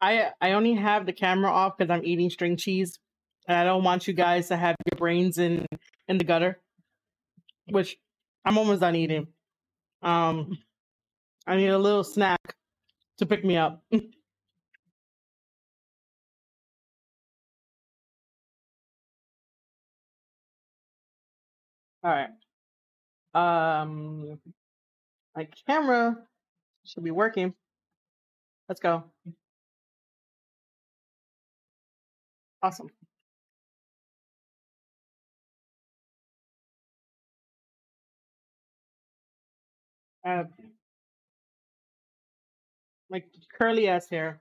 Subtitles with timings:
[0.00, 2.98] I I only have the camera off because I'm eating string cheese,
[3.48, 5.66] and I don't want you guys to have your brains in
[6.08, 6.60] in the gutter,
[7.70, 7.96] which
[8.44, 9.28] I'm almost done eating.
[10.02, 10.58] Um,
[11.46, 12.38] I need a little snack
[13.18, 13.82] to pick me up.
[13.92, 14.00] All
[22.04, 22.30] right.
[23.34, 24.40] Um,
[25.36, 26.16] my camera
[26.84, 27.54] should be working.
[28.68, 29.04] Let's go.
[32.66, 32.90] Awesome.
[40.24, 40.44] Uh,
[43.10, 43.22] my
[43.58, 44.40] curly ass hair.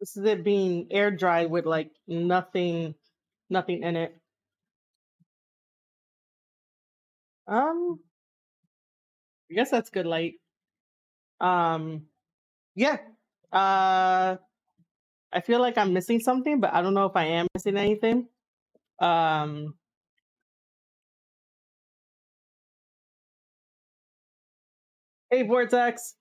[0.00, 2.94] This is it being air dried with like nothing,
[3.50, 4.16] nothing in it.
[7.46, 8.00] Um,
[9.50, 10.34] I guess that's good light.
[11.40, 12.06] Um,
[12.74, 12.98] yeah.
[13.54, 14.36] Uh,
[15.32, 18.28] I feel like I'm missing something, but I don't know if I am missing anything.
[19.00, 19.74] Um,
[25.30, 26.14] hey, Vortex.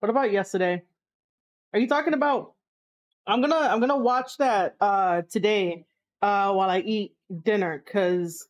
[0.00, 0.82] What about yesterday?
[1.72, 2.54] Are you talking about?
[3.26, 5.86] I'm gonna I'm gonna watch that uh today
[6.22, 7.14] uh while I eat
[7.44, 8.48] dinner because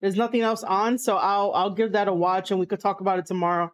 [0.00, 3.00] there's nothing else on, so I'll I'll give that a watch and we could talk
[3.00, 3.72] about it tomorrow.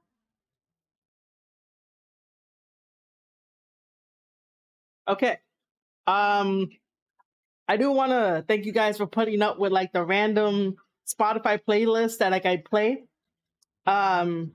[5.09, 5.39] Okay.
[6.07, 6.71] Um
[7.69, 10.77] I do want to thank you guys for putting up with like the random
[11.07, 13.05] Spotify playlist that like I play.
[13.87, 14.53] Um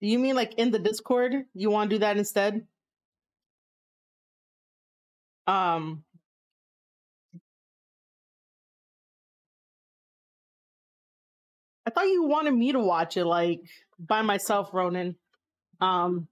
[0.00, 1.34] do you mean like in the Discord?
[1.54, 2.66] You want to do that instead?
[5.46, 6.04] Um
[11.86, 13.60] I thought you wanted me to watch it like
[13.98, 15.16] by myself, Ronan.
[15.80, 16.28] Um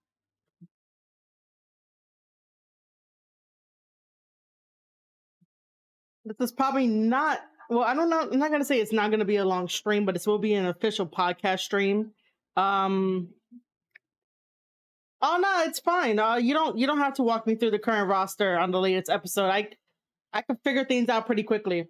[6.25, 7.41] This is probably not.
[7.69, 8.29] Well, I don't know.
[8.31, 10.55] I'm not gonna say it's not gonna be a long stream, but this will be
[10.55, 12.13] an official podcast stream.
[12.57, 13.31] Um.
[15.23, 16.19] Oh no, it's fine.
[16.19, 18.81] Uh, you don't you don't have to walk me through the current roster on the
[18.81, 19.49] latest episode.
[19.49, 19.71] I
[20.33, 21.89] I can figure things out pretty quickly.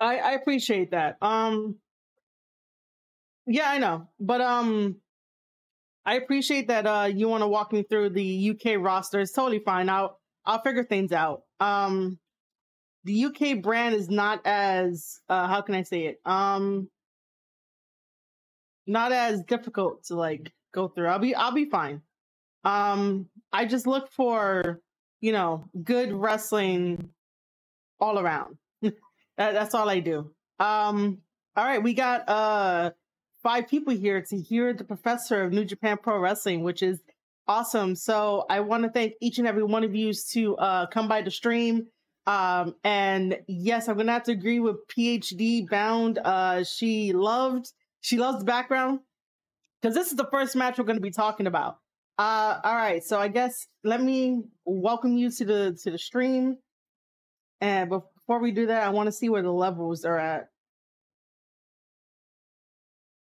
[0.00, 1.16] I I appreciate that.
[1.22, 1.76] Um.
[3.46, 5.00] Yeah, I know, but um.
[6.06, 9.20] I appreciate that uh you want to walk me through the UK roster.
[9.20, 9.88] It's totally fine.
[9.88, 11.42] I'll I'll figure things out.
[11.60, 12.18] Um
[13.04, 16.20] the UK brand is not as uh how can I say it?
[16.26, 16.90] Um
[18.86, 21.08] not as difficult to like go through.
[21.08, 22.02] I'll be I'll be fine.
[22.64, 24.80] Um I just look for,
[25.20, 27.10] you know, good wrestling
[28.00, 28.58] all around.
[28.82, 28.94] that,
[29.36, 30.30] that's all I do.
[30.58, 31.18] Um
[31.56, 32.90] all right, we got uh
[33.42, 37.00] five people here to hear the professor of New Japan Pro Wrestling, which is
[37.46, 37.94] awesome.
[37.94, 41.22] So I want to thank each and every one of you to uh, come by
[41.22, 41.86] the stream.
[42.26, 46.18] Um, and yes, I'm gonna have to agree with PhD Bound.
[46.24, 47.70] Uh, she loved
[48.04, 49.00] she loves the background
[49.80, 51.78] because this is the first match we're gonna be talking about.
[52.18, 56.58] Uh, all right, so I guess let me welcome you to the to the stream.
[57.62, 60.50] And before we do that, I want to see where the levels are at.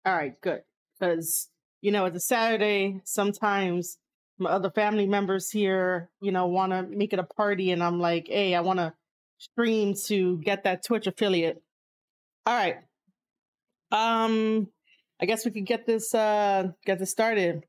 [0.07, 0.63] All right, good.
[0.99, 1.49] Because,
[1.81, 3.01] you know, it's a Saturday.
[3.05, 3.99] Sometimes
[4.39, 7.73] my other family members here, you know, want to make it a party.
[7.73, 8.95] And I'm like, hey, I want to
[9.39, 11.61] stream to get that Twitch affiliate.
[12.47, 12.77] All right.
[13.91, 14.69] Um,
[15.21, 17.65] I guess we could get this uh get this started.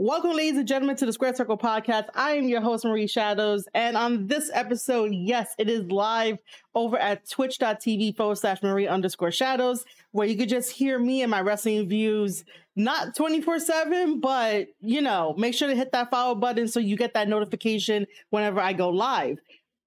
[0.00, 2.04] Welcome, ladies and gentlemen, to the Square Circle Podcast.
[2.14, 3.66] I am your host, Marie Shadows.
[3.74, 6.38] And on this episode, yes, it is live
[6.76, 11.32] over at twitch.tv forward slash Marie underscore shadows, where you could just hear me and
[11.32, 12.44] my wrestling views,
[12.76, 16.96] not 24 7, but you know, make sure to hit that follow button so you
[16.96, 19.40] get that notification whenever I go live.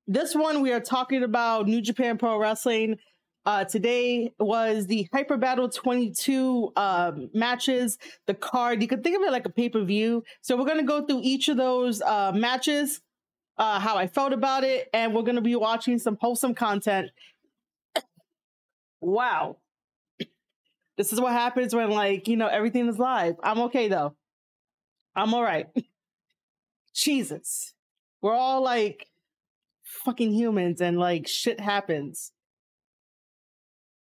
[0.07, 2.97] This one, we are talking about New Japan Pro Wrestling.
[3.43, 7.97] Uh, today was the Hyper Battle 22 um, matches,
[8.27, 8.81] the card.
[8.81, 10.23] You could think of it like a pay per view.
[10.41, 13.01] So we're going to go through each of those uh, matches,
[13.57, 17.09] uh, how I felt about it, and we're going to be watching some wholesome content.
[19.01, 19.57] wow.
[20.97, 23.35] This is what happens when, like, you know, everything is live.
[23.41, 24.15] I'm okay though.
[25.15, 25.67] I'm all right.
[26.93, 27.73] Jesus.
[28.21, 29.07] We're all like
[29.81, 32.30] fucking humans and like shit happens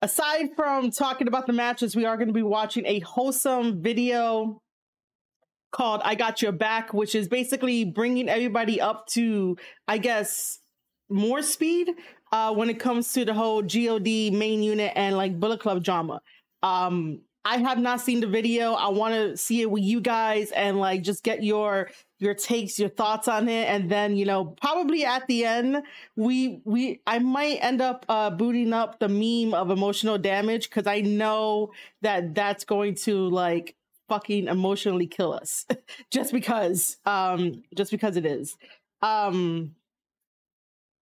[0.02, 4.62] aside from talking about the matches, we are going to be watching a wholesome video
[5.72, 9.58] called I Got Your Back, which is basically bringing everybody up to,
[9.88, 10.60] I guess,
[11.10, 11.92] more speed
[12.32, 16.22] uh, when it comes to the whole God main unit and like Bullet Club drama.
[16.64, 18.74] Um, I have not seen the video.
[18.74, 21.90] I want to see it with you guys and like just get your
[22.22, 25.84] your takes, your thoughts on it, and then you know probably at the end
[26.16, 30.86] we we I might end up uh, booting up the meme of emotional damage because
[30.86, 31.72] I know
[32.02, 33.76] that that's going to like
[34.08, 35.66] fucking emotionally kill us
[36.12, 38.56] just because um just because it is.
[39.02, 39.76] Um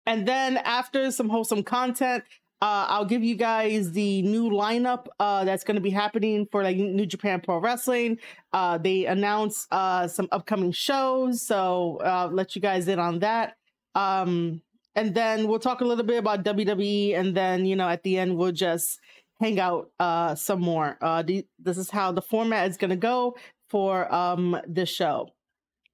[0.04, 2.24] and then after some wholesome content
[2.62, 6.62] uh, I'll give you guys the new lineup uh, that's going to be happening for
[6.62, 8.18] like New Japan Pro Wrestling.
[8.52, 13.56] Uh, they announced uh, some upcoming shows, so uh, let you guys in on that.
[13.94, 14.62] Um,
[14.94, 18.18] and then we'll talk a little bit about WWE, and then you know at the
[18.18, 19.00] end we'll just
[19.38, 20.96] hang out uh, some more.
[21.00, 23.36] The, this is how the format is going to go
[23.68, 25.28] for um, this show.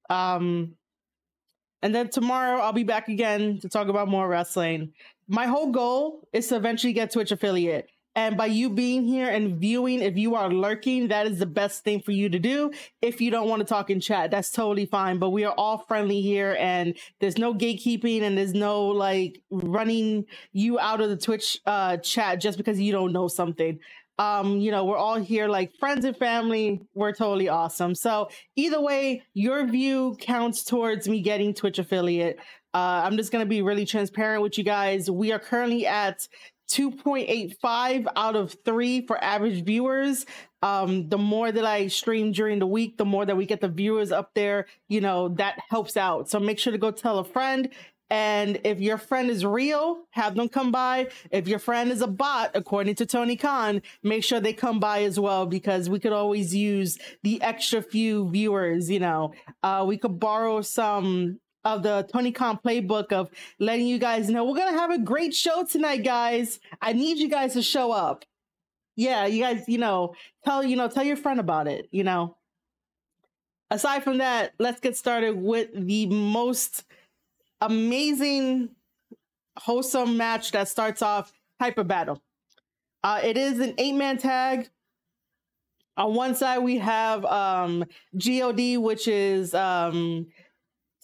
[0.09, 0.75] Um,
[1.83, 4.93] and then tomorrow I'll be back again to talk about more wrestling
[5.27, 7.89] my whole goal is to eventually get Twitch affiliate.
[8.15, 11.83] And by you being here and viewing, if you are lurking, that is the best
[11.83, 12.71] thing for you to do.
[13.01, 15.17] If you don't want to talk in chat, that's totally fine.
[15.17, 20.25] But we are all friendly here and there's no gatekeeping and there's no like running
[20.51, 23.79] you out of the Twitch uh, chat just because you don't know something.
[24.19, 26.81] Um, you know, we're all here like friends and family.
[26.93, 27.95] We're totally awesome.
[27.95, 32.37] So either way, your view counts towards me getting Twitch affiliate.
[32.73, 35.09] Uh, I'm just going to be really transparent with you guys.
[35.09, 36.27] We are currently at
[36.71, 40.25] 2.85 out of three for average viewers.
[40.61, 43.67] Um, the more that I stream during the week, the more that we get the
[43.67, 46.29] viewers up there, you know, that helps out.
[46.29, 47.69] So make sure to go tell a friend.
[48.09, 51.09] And if your friend is real, have them come by.
[51.31, 55.03] If your friend is a bot, according to Tony Khan, make sure they come by
[55.03, 58.89] as well because we could always use the extra few viewers.
[58.89, 63.29] You know, uh, we could borrow some of the Tony Khan playbook of
[63.59, 66.59] letting you guys know we're gonna have a great show tonight, guys.
[66.81, 68.25] I need you guys to show up.
[68.95, 72.37] Yeah, you guys, you know, tell you know, tell your friend about it, you know.
[73.71, 76.83] Aside from that, let's get started with the most
[77.59, 78.69] amazing
[79.57, 82.21] wholesome match that starts off Hyper Battle.
[83.03, 84.69] Uh, it is an eight-man tag.
[85.97, 87.85] On one side, we have um,
[88.17, 90.27] God, which is um,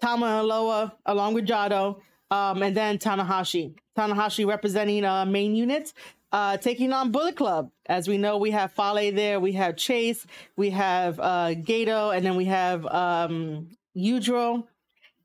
[0.02, 2.00] Tama Loa along with Jado,
[2.32, 3.76] um, and then Tanahashi.
[3.98, 5.94] Tanahashi representing uh, main unit,
[6.32, 7.72] uh, taking on Bullet Club.
[7.88, 10.26] As we know, we have Fale there, we have Chase,
[10.56, 13.70] we have uh, Gedo, and then we have um.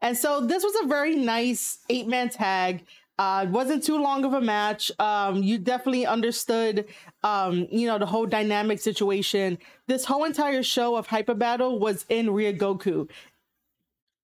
[0.01, 2.85] And so this was a very nice eight man tag.
[3.17, 4.91] Uh, it wasn't too long of a match.
[4.99, 6.87] Um, you definitely understood,
[7.23, 9.59] um, you know, the whole dynamic situation.
[9.87, 13.09] This whole entire show of Hyper Battle was in Ryogoku.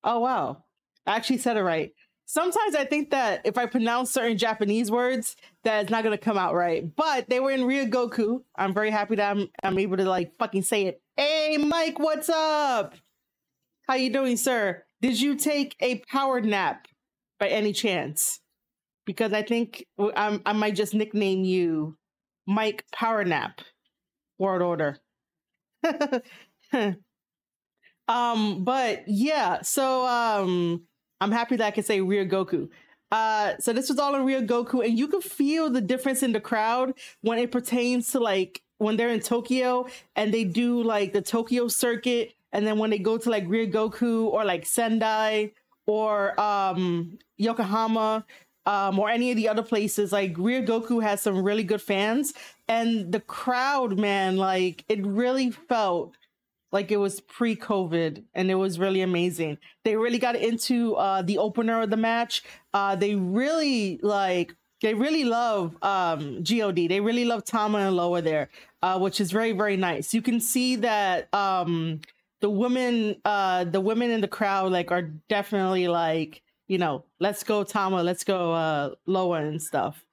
[0.04, 0.64] Oh wow.
[1.06, 1.92] I actually said it right.
[2.26, 6.38] Sometimes I think that if I pronounce certain Japanese words, that it's not gonna come
[6.38, 6.84] out right.
[6.94, 8.42] But they were in Ryogoku.
[8.56, 11.02] I'm very happy that I'm I'm able to like fucking say it.
[11.16, 12.94] Hey Mike, what's up?
[13.88, 14.84] How you doing, sir?
[15.02, 16.86] Did you take a power nap
[17.38, 18.40] by any chance?
[19.04, 21.96] Because I think I'm, I might just nickname you
[22.46, 23.60] Mike Power Nap.
[24.38, 24.98] Word order.
[28.10, 30.82] Um, but yeah, so um,
[31.20, 32.68] I'm happy that I can say Ryogoku.
[33.12, 36.40] Uh, so this was all in Ryogoku, and you could feel the difference in the
[36.40, 39.86] crowd when it pertains to like when they're in Tokyo
[40.16, 44.26] and they do like the Tokyo circuit, and then when they go to like Ryogoku
[44.26, 45.52] or like Sendai
[45.86, 48.26] or um Yokohama
[48.66, 52.34] um, or any of the other places, like Ryogoku has some really good fans,
[52.68, 56.16] and the crowd, man, like it really felt
[56.72, 59.58] like it was pre-COVID, and it was really amazing.
[59.84, 62.42] They really got into uh, the opener of the match.
[62.72, 66.76] Uh, they really like they really love um, God.
[66.76, 68.48] They really love Tama and Loa there,
[68.82, 70.14] uh, which is very very nice.
[70.14, 72.00] You can see that um,
[72.40, 77.42] the women uh, the women in the crowd like are definitely like you know let's
[77.42, 80.04] go Tama, let's go uh, Loa and stuff.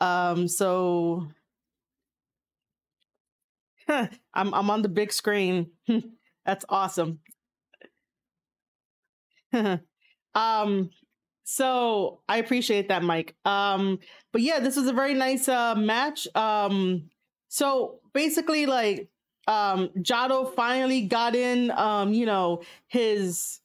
[0.00, 1.28] Um, so
[4.34, 5.70] I'm I'm on the big screen.
[6.46, 7.20] That's awesome.
[10.34, 10.90] um
[11.44, 13.34] so I appreciate that, Mike.
[13.44, 14.00] Um,
[14.32, 16.28] but yeah, this was a very nice uh match.
[16.36, 17.10] Um,
[17.48, 19.08] so basically, like,
[19.48, 23.60] um, Jado finally got in, um, you know, his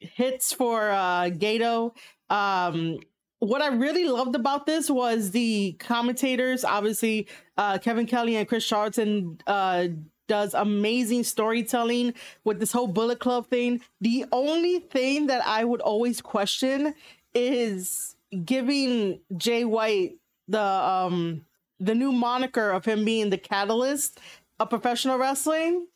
[0.00, 1.92] hits for uh Gedo.
[2.30, 2.98] Um,
[3.40, 8.66] what I really loved about this was the commentators, obviously, uh, Kevin Kelly and Chris
[8.66, 9.88] Charlton uh,
[10.28, 13.80] does amazing storytelling with this whole Bullet Club thing.
[14.00, 16.94] The only thing that I would always question
[17.34, 21.44] is giving Jay White the um
[21.78, 24.20] the new moniker of him being the catalyst
[24.60, 25.86] of professional wrestling.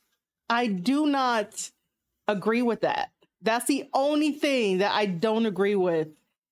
[0.49, 1.71] I do not
[2.27, 3.11] agree with that.
[3.43, 6.09] That's the only thing that I don't agree with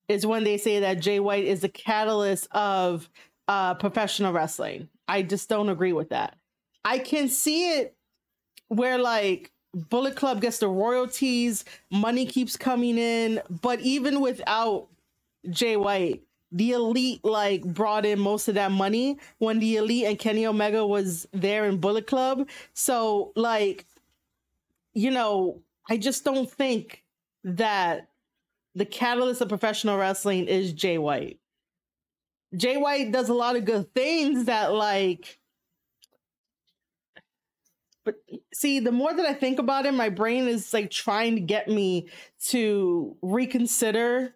[0.09, 3.09] is when they say that Jay White is the catalyst of
[3.49, 4.89] uh, professional wrestling.
[5.09, 6.37] I just don't agree with that.
[6.85, 7.97] I can see it
[8.69, 14.89] where like Bullet Club gets the royalties, money keeps coming in, but even without
[15.51, 20.19] Jay White, the elite like brought in most of that money when the elite and
[20.19, 22.49] Kenny Omega was there in Bullet Club.
[22.75, 23.87] So like,
[24.93, 27.03] you know, I just don't think
[27.45, 28.09] that
[28.75, 31.39] the catalyst of professional wrestling is Jay White.
[32.57, 35.39] Jay White does a lot of good things that like
[38.05, 38.17] but
[38.53, 41.69] see the more that I think about it my brain is like trying to get
[41.69, 42.09] me
[42.49, 44.35] to reconsider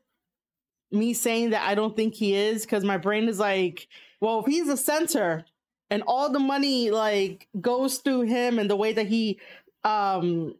[0.92, 3.88] me saying that I don't think he is cuz my brain is like
[4.20, 5.44] well if he's a center
[5.90, 9.38] and all the money like goes through him and the way that he
[9.84, 10.54] um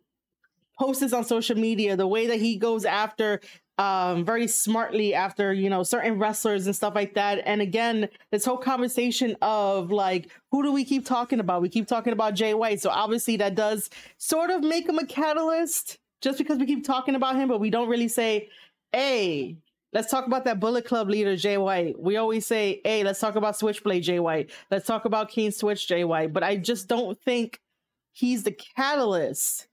[0.79, 3.41] posts on social media the way that he goes after
[3.79, 7.43] um, very smartly after you know certain wrestlers and stuff like that.
[7.45, 11.63] And again, this whole conversation of like, who do we keep talking about?
[11.63, 15.07] We keep talking about Jay White, so obviously that does sort of make him a
[15.07, 18.49] catalyst, just because we keep talking about him, but we don't really say,
[18.93, 19.57] "Hey,
[19.93, 23.37] let's talk about that Bullet Club leader Jay White." We always say, "Hey, let's talk
[23.37, 24.51] about Switchblade Jay White.
[24.71, 27.61] Let's talk about King Switch Jay White." But I just don't think
[28.13, 29.66] he's the catalyst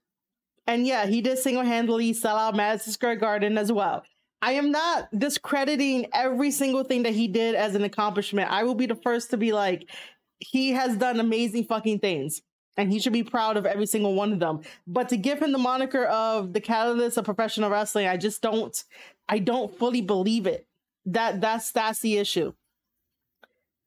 [0.66, 4.02] and yeah, he did single handedly sell out Madison Square Garden as well.
[4.40, 8.50] I am not discrediting every single thing that he did as an accomplishment.
[8.50, 9.90] I will be the first to be like,
[10.38, 12.42] he has done amazing fucking things
[12.76, 14.60] and he should be proud of every single one of them.
[14.86, 18.84] But to give him the moniker of the catalyst of professional wrestling, I just don't,
[19.28, 20.66] I don't fully believe it.
[21.06, 22.54] That that's that's the issue.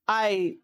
[0.07, 0.57] I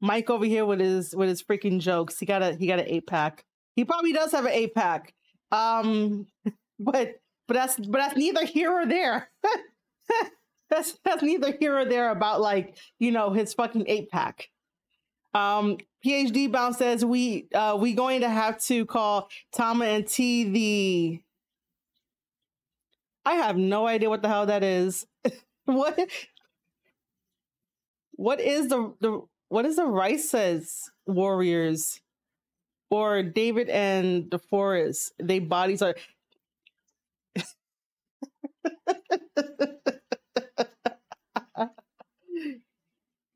[0.00, 2.18] Mike over here with his with his freaking jokes.
[2.18, 3.44] He got a he got an eight pack.
[3.76, 5.14] He probably does have an eight pack.
[5.52, 6.26] Um,
[6.78, 9.30] but but that's but that's neither here or there.
[10.70, 14.48] that's that's neither here or there about like you know his fucking eight pack.
[15.34, 20.44] Um, PhD bounce says we uh we going to have to call Tama and T
[20.44, 21.20] the.
[23.24, 25.06] I have no idea what the hell that is.
[25.66, 25.98] what
[28.12, 32.00] what is the the what is the Rice says Warriors
[32.88, 35.10] or David and DeForest?
[35.20, 35.96] They bodies are.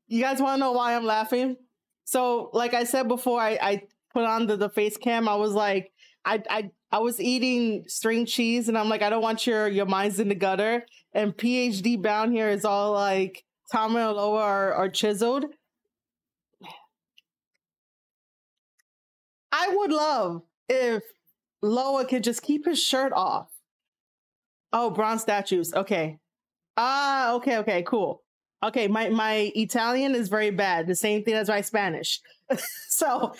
[0.07, 1.57] you guys want to know why I'm laughing?
[2.05, 3.81] So, like I said before, I, I
[4.13, 5.27] put on the, the face cam.
[5.27, 5.91] I was like,
[6.23, 9.85] I, I I was eating string cheese, and I'm like, I don't want your your
[9.85, 10.85] minds in the gutter.
[11.13, 15.45] And PhD bound here is all like Tom and Loa are, are chiseled.
[19.57, 21.03] I would love if
[21.61, 23.47] Loa could just keep his shirt off.
[24.73, 25.73] Oh, bronze statues.
[25.73, 26.19] Okay.
[26.75, 28.21] Ah, okay, okay, cool.
[28.61, 30.87] Okay, my my Italian is very bad.
[30.87, 32.19] The same thing as my Spanish.
[32.89, 33.33] so,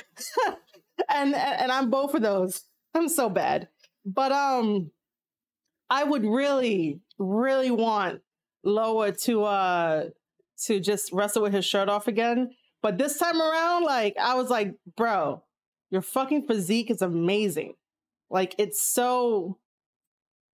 [1.14, 2.62] and and I'm both of those.
[2.94, 3.68] I'm so bad.
[4.06, 4.92] But um,
[5.90, 8.22] I would really, really want
[8.64, 10.04] Loa to uh
[10.66, 12.52] to just wrestle with his shirt off again.
[12.82, 15.44] But this time around, like I was like, bro,
[15.92, 17.76] your fucking physique is amazing.
[18.30, 19.58] Like it's so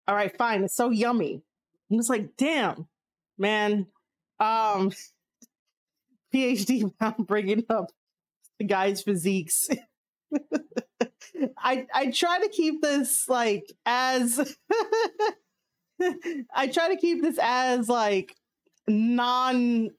[0.08, 0.64] all right, fine.
[0.64, 1.42] It's so yummy.
[1.90, 2.88] I'm just like, damn,
[3.38, 3.88] man.
[4.40, 4.92] Um
[6.34, 7.88] PhD I'm bringing up
[8.60, 9.70] the guy's physiques.
[11.58, 14.56] I I try to keep this like as
[16.54, 18.36] I try to keep this as like
[18.88, 19.90] non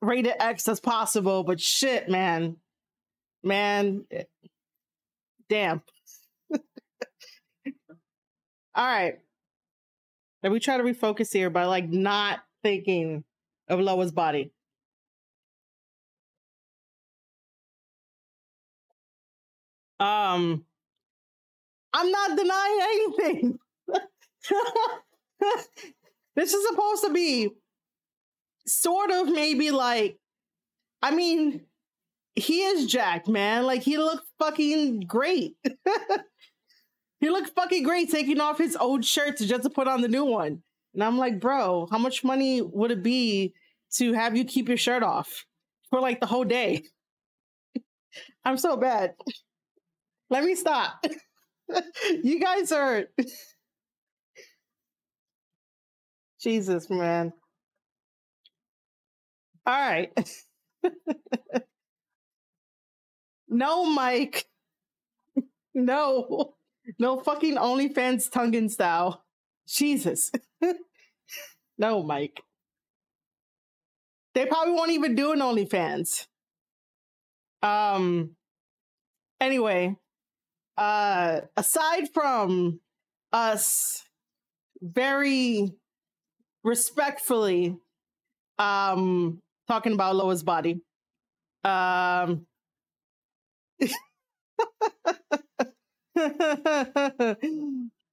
[0.00, 2.56] rated X as possible, but shit, man
[3.46, 4.24] man, eh,
[5.48, 5.80] damn.
[8.74, 9.18] All right.
[10.42, 13.24] Let me try to refocus here by like not thinking
[13.68, 14.52] of Loa's body.
[19.98, 20.66] Um,
[21.94, 23.58] I'm not denying anything.
[26.36, 27.48] this is supposed to be
[28.66, 30.18] sort of maybe like,
[31.00, 31.65] I mean,
[32.36, 33.64] he is jacked, man.
[33.64, 35.56] Like he looked fucking great.
[37.20, 40.08] he looked fucking great taking off his old shirt to just to put on the
[40.08, 40.62] new one.
[40.94, 43.54] And I'm like, bro, how much money would it be
[43.94, 45.46] to have you keep your shirt off
[45.90, 46.84] for like the whole day?
[48.44, 49.14] I'm so bad.
[50.28, 51.04] Let me stop.
[52.22, 53.04] you guys are
[56.40, 57.32] Jesus, man.
[59.66, 60.12] All right.
[63.48, 64.46] No, Mike.
[65.74, 66.54] No.
[66.98, 69.24] No fucking OnlyFans tongue style.
[69.68, 70.30] Jesus.
[71.78, 72.40] no, Mike.
[74.34, 76.26] They probably won't even do an OnlyFans.
[77.62, 78.36] Um
[79.40, 79.96] anyway,
[80.76, 82.80] uh aside from
[83.32, 84.04] us
[84.80, 85.72] very
[86.62, 87.76] respectfully
[88.58, 90.80] um talking about Loa's body.
[91.64, 92.46] Um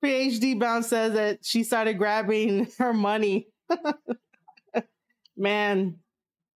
[0.03, 3.47] PhD Bound says that she started grabbing her money.
[5.37, 5.99] Man,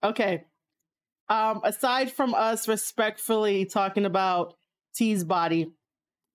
[0.04, 0.44] okay.
[1.30, 4.56] Um, aside from us respectfully talking about
[4.96, 5.72] T's body,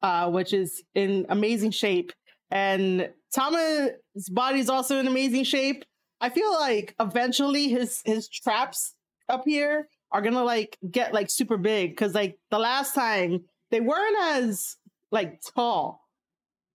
[0.03, 2.13] uh, which is in amazing shape,
[2.51, 5.85] and Tama's body is also in amazing shape.
[6.21, 8.95] I feel like eventually his his traps
[9.29, 13.81] up here are gonna like get like super big because like the last time they
[13.81, 14.77] weren't as
[15.11, 16.07] like tall,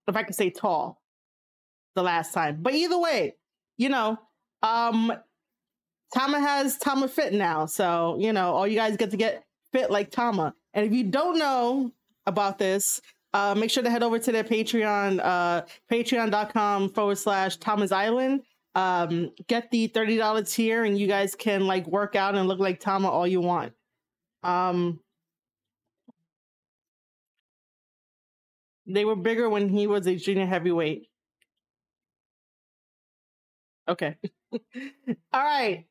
[0.07, 1.01] if I could say tall,
[1.95, 2.59] the last time.
[2.61, 3.35] But either way,
[3.77, 4.17] you know,
[4.63, 5.13] um,
[6.13, 9.91] Tama has Tama Fit now, so you know, all you guys get to get fit
[9.91, 10.53] like Tama.
[10.73, 11.91] And if you don't know
[12.25, 13.01] about this,
[13.33, 18.41] uh, make sure to head over to their Patreon, uh, patreon.com forward slash Thomas Island.
[18.77, 22.79] Um, get the $30 tier and you guys can like work out and look like
[22.79, 23.73] Tama all you want.
[24.43, 25.01] Um,
[28.87, 31.09] They were bigger when he was a junior heavyweight.
[33.87, 34.17] Okay.
[35.33, 35.85] All right.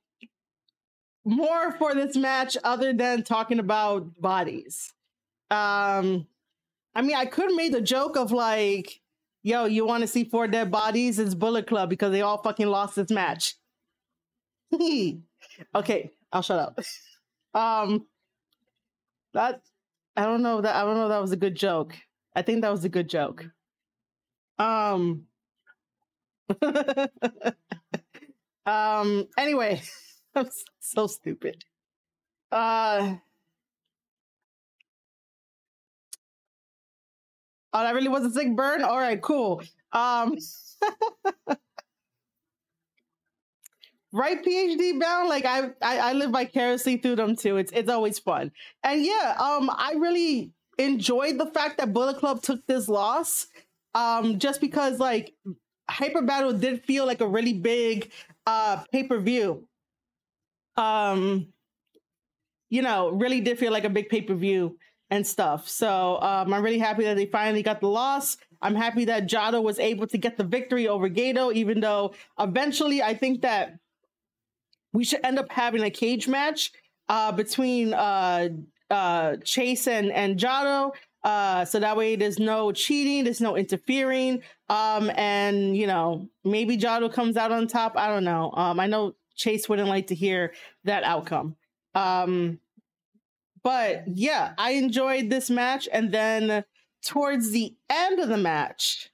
[1.24, 4.92] More for this match other than talking about bodies.
[5.50, 6.26] Um
[6.94, 9.02] I mean, I could have made the joke of like,
[9.46, 11.20] yo, you want to see four dead bodies?
[11.20, 13.54] It's Bullet Club because they all fucking lost this match.
[15.74, 16.80] okay, I'll shut up.
[17.54, 18.04] Um
[19.32, 19.62] that
[20.14, 21.94] I don't know that I don't know that was a good joke.
[22.34, 23.46] I think that was a good joke.
[24.58, 25.22] Um.
[28.66, 29.26] um.
[29.38, 29.80] Anyway,
[30.34, 31.64] I'm so stupid.
[32.52, 33.14] Uh.
[37.72, 38.82] Oh, that really was a sick burn.
[38.82, 39.62] All right, cool.
[39.92, 40.36] Um.
[44.12, 48.18] right phd bound like I, I i live vicariously through them too it's it's always
[48.18, 48.52] fun
[48.84, 53.46] and yeah um i really enjoyed the fact that Bullet Club took this loss.
[53.94, 55.34] Um, just because like
[55.88, 58.10] Hyper Battle did feel like a really big
[58.46, 59.66] uh pay-per-view.
[60.76, 61.48] Um,
[62.68, 64.76] you know, really did feel like a big pay-per-view
[65.10, 65.68] and stuff.
[65.68, 68.36] So um, I'm really happy that they finally got the loss.
[68.62, 73.02] I'm happy that Jado was able to get the victory over Gedo, even though eventually
[73.02, 73.78] I think that
[74.92, 76.72] we should end up having a cage match
[77.08, 78.48] uh, between uh,
[78.90, 80.92] uh, Chase and and Jado.
[81.22, 84.42] Uh, so that way there's no cheating, there's no interfering.
[84.68, 87.94] Um, and you know, maybe Jado comes out on top.
[87.96, 88.52] I don't know.
[88.52, 91.56] Um, I know Chase wouldn't like to hear that outcome.
[91.94, 92.58] Um,
[93.66, 95.88] but yeah, I enjoyed this match.
[95.92, 96.62] And then
[97.04, 99.10] towards the end of the match,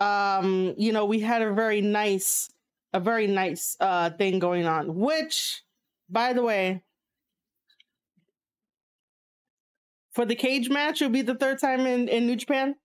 [0.00, 2.50] um, you know, we had a very nice,
[2.94, 5.60] a very nice uh thing going on, which
[6.08, 6.82] by the way,
[10.12, 11.02] for the cage match.
[11.02, 12.76] It'll be the third time in, in New Japan.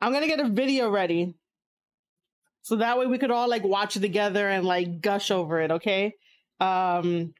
[0.00, 1.36] I'm gonna get a video ready.
[2.62, 5.70] So that way we could all like watch it together and like gush over it,
[5.70, 6.16] okay?
[6.64, 7.34] Um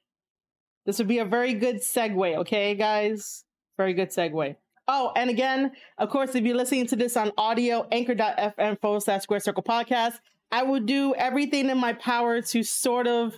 [0.87, 3.45] this would be a very good segue, okay, guys?
[3.79, 4.57] Very good segue.
[4.87, 9.23] Oh, and again, of course, if you're listening to this on audio, anchor.fm forward slash
[9.23, 10.19] square circle podcast,
[10.53, 13.35] I will do everything in my power to sort of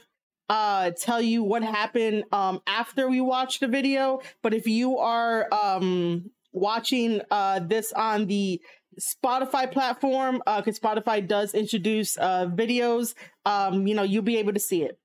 [0.48, 5.52] uh tell you what happened um after we watch the video but if you are
[5.52, 8.60] um watching uh this on the
[9.00, 14.52] Spotify platform uh cuz Spotify does introduce uh videos um you know you'll be able
[14.52, 15.00] to see it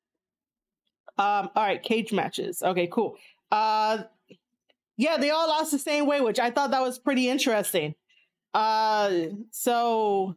[1.21, 2.62] um all right cage matches.
[2.63, 3.17] Okay cool.
[3.51, 4.03] Uh
[4.97, 7.95] yeah they all lost the same way which I thought that was pretty interesting.
[8.53, 9.12] Uh
[9.51, 10.36] so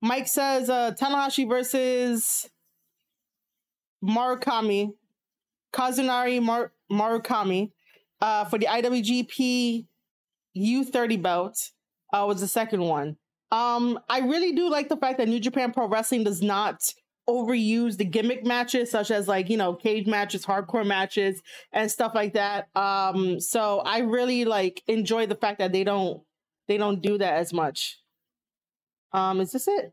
[0.00, 2.48] Mike says uh Tanahashi versus
[4.02, 4.94] Murakami,
[5.72, 7.72] Kazunari Mar- Murakami,
[8.20, 9.86] uh, for the IWGP
[10.56, 11.70] U30 belt
[12.12, 13.16] uh, was the second one.
[13.50, 16.92] Um, I really do like the fact that New Japan Pro Wrestling does not
[17.28, 22.14] overuse the gimmick matches, such as like, you know, cage matches, hardcore matches, and stuff
[22.14, 22.68] like that.
[22.74, 26.22] Um, so I really like enjoy the fact that they don't
[26.66, 27.98] they don't do that as much.
[29.12, 29.92] Um, is this it?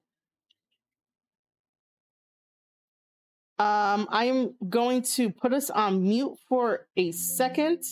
[3.58, 7.84] Um, I am going to put us on mute for a second.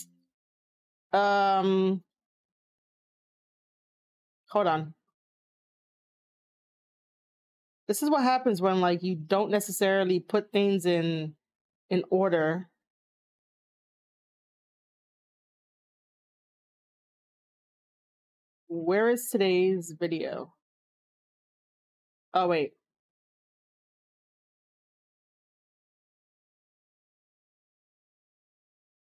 [1.12, 2.02] Um,
[4.50, 4.93] hold on.
[7.86, 11.34] This is what happens when like you don't necessarily put things in
[11.90, 12.68] in order.
[18.68, 20.54] Where is today's video?
[22.34, 22.72] Oh wait.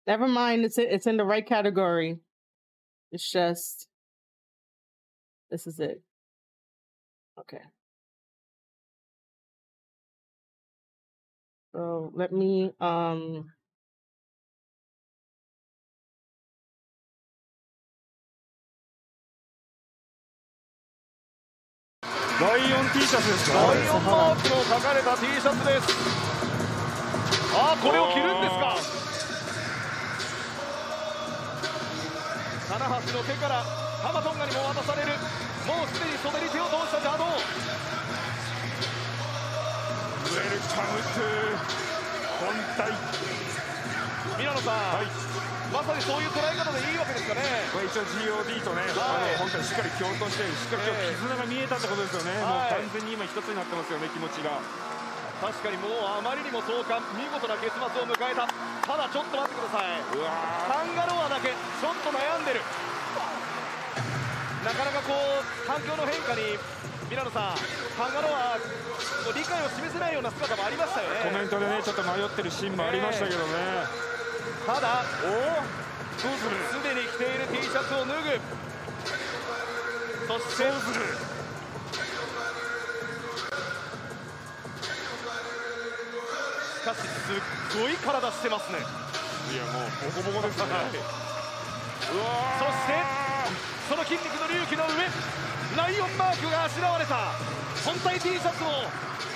[0.08, 0.66] Never mind.
[0.66, 2.20] It's it's in the right category.
[3.12, 3.88] It's just
[5.52, 6.02] this is it.
[7.40, 7.62] Okay.
[11.74, 13.50] So let me um
[22.40, 23.58] ライオン T シャツですか？
[23.58, 25.90] ライオンマークの書かれた T シャツです。
[27.56, 28.78] あこれを着るんですか？
[32.70, 35.10] 棚橋の手からハマトンガにも渡される。
[35.66, 37.26] もうすでに袖に手を通した邪道
[40.34, 41.62] ウェルカムトゥ
[42.41, 42.89] 本体
[44.34, 45.08] ミラノさん、はい
[45.74, 47.41] まさにそういう捉え方でいいわけですかね。
[47.74, 49.41] これ一応 GOD とね、はい。
[49.41, 50.86] あの本体しっかり共闘してしっかり
[51.17, 52.86] 絆が見えたってことですよね、はい。
[52.86, 54.62] もう完全に今一つになってますよね気持ちが。
[55.41, 58.46] 確かにもうあまりにも壮観見事な結末を迎えた。
[58.86, 59.98] ただちょっと待ってください。
[60.13, 62.62] カンガロアだけちょっと悩んでる。
[64.62, 66.54] なかなかこう環境の変化に
[67.13, 67.62] ミラノさん
[67.93, 73.86] カンガロア理解を示せないような姿もありましたよーコメねントでねちょっと迷ってるシーンもありましたけどね、
[74.65, 78.34] ただおおどうするすでに着ている T シャツを脱ぐ。
[80.26, 81.06] そしてどうする
[86.65, 87.38] しかしすっ
[87.78, 88.82] ごい体してますね。
[89.54, 90.65] いやもうボコボコですね。
[92.10, 92.97] そして
[93.88, 95.06] その筋肉の隆起の上
[95.76, 97.32] ライオンマークがあしらわれた。
[97.84, 98.68] 本体 T シャツを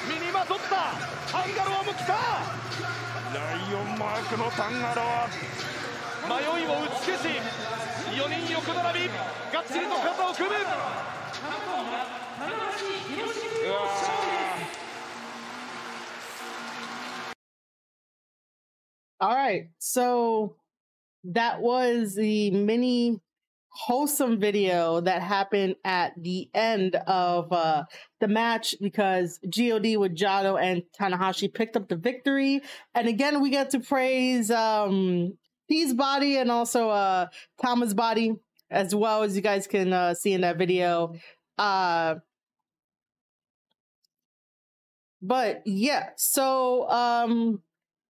[0.08, 0.76] 身にまとった。
[1.34, 2.14] ハンガロアも来た。
[3.34, 5.28] ライオンマークのタンガロア
[6.30, 7.28] 迷いを打ち消し
[8.16, 9.14] 4人横並びが
[9.62, 10.56] っちりと肩を組む。
[10.56, 10.60] う
[13.72, 13.78] わ
[19.20, 19.70] All right.
[19.80, 20.58] So
[21.24, 23.20] that was the mini
[23.78, 27.84] wholesome video that happened at the end of uh,
[28.20, 32.62] the match because God with Jado and Tanahashi picked up the victory.
[32.96, 35.38] And again, we get to praise um,
[35.94, 37.28] body and also uh,
[37.62, 38.34] Tama's body
[38.72, 41.14] as well as you guys can uh, see in that video.
[41.60, 42.16] Uh,
[45.22, 47.62] but yeah, so um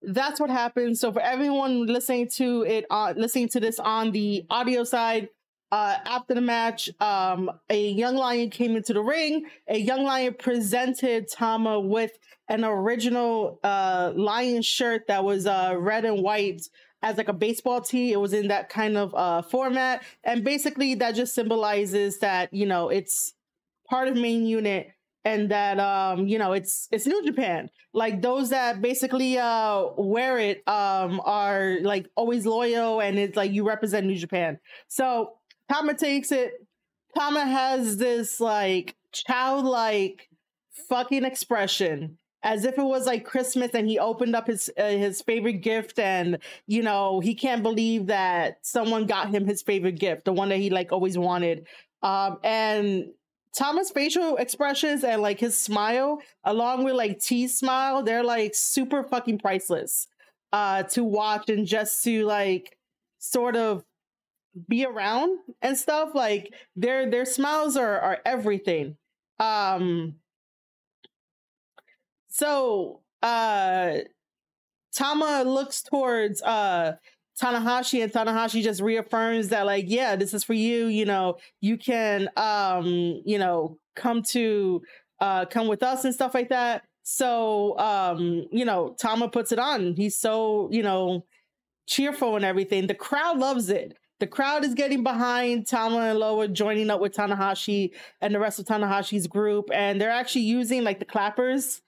[0.02, 0.98] that's what happened.
[0.98, 5.30] So for everyone listening to it, uh, listening to this on the audio side,
[5.72, 9.46] uh, after the match, um, a young lion came into the ring.
[9.68, 12.12] A young lion presented Tama with
[12.50, 16.62] an original uh, lion shirt that was uh, red and white
[17.02, 18.14] as like a baseball tee.
[18.14, 22.66] It was in that kind of uh, format, and basically that just symbolizes that you
[22.66, 23.34] know it's
[23.90, 24.88] part of main unit
[25.26, 30.38] and that um you know it's it's new japan like those that basically uh wear
[30.38, 35.34] it um are like always loyal and it's like you represent new japan so
[35.72, 36.54] tama takes it.
[37.18, 40.30] Tama has this like childlike
[40.90, 45.22] fucking expression as if it was like christmas and he opened up his uh, his
[45.22, 50.24] favorite gift and you know he can't believe that someone got him his favorite gift
[50.26, 51.68] the one that he like always wanted.
[52.04, 53.06] Um and
[53.56, 59.04] Thomas' facial expressions and like his smile, along with like T's smile, they're like super
[59.04, 60.08] fucking priceless
[60.54, 62.78] uh to watch and just to like
[63.20, 63.84] sort of
[64.68, 66.12] be around and stuff.
[66.14, 68.98] Like their their smiles are are everything.
[69.40, 70.16] Um
[72.28, 73.98] so uh
[74.94, 76.94] Tama looks towards uh
[77.42, 81.78] Tanahashi and Tanahashi just reaffirms that like yeah this is for you you know you
[81.78, 84.82] can um you know come to
[85.20, 89.60] uh come with us and stuff like that so um you know Tama puts it
[89.60, 91.26] on he's so you know
[91.88, 96.48] cheerful and everything the crowd loves it the crowd is getting behind Tama and Loa
[96.48, 101.00] joining up with Tanahashi and the rest of Tanahashi's group and they're actually using like
[101.00, 101.82] the clappers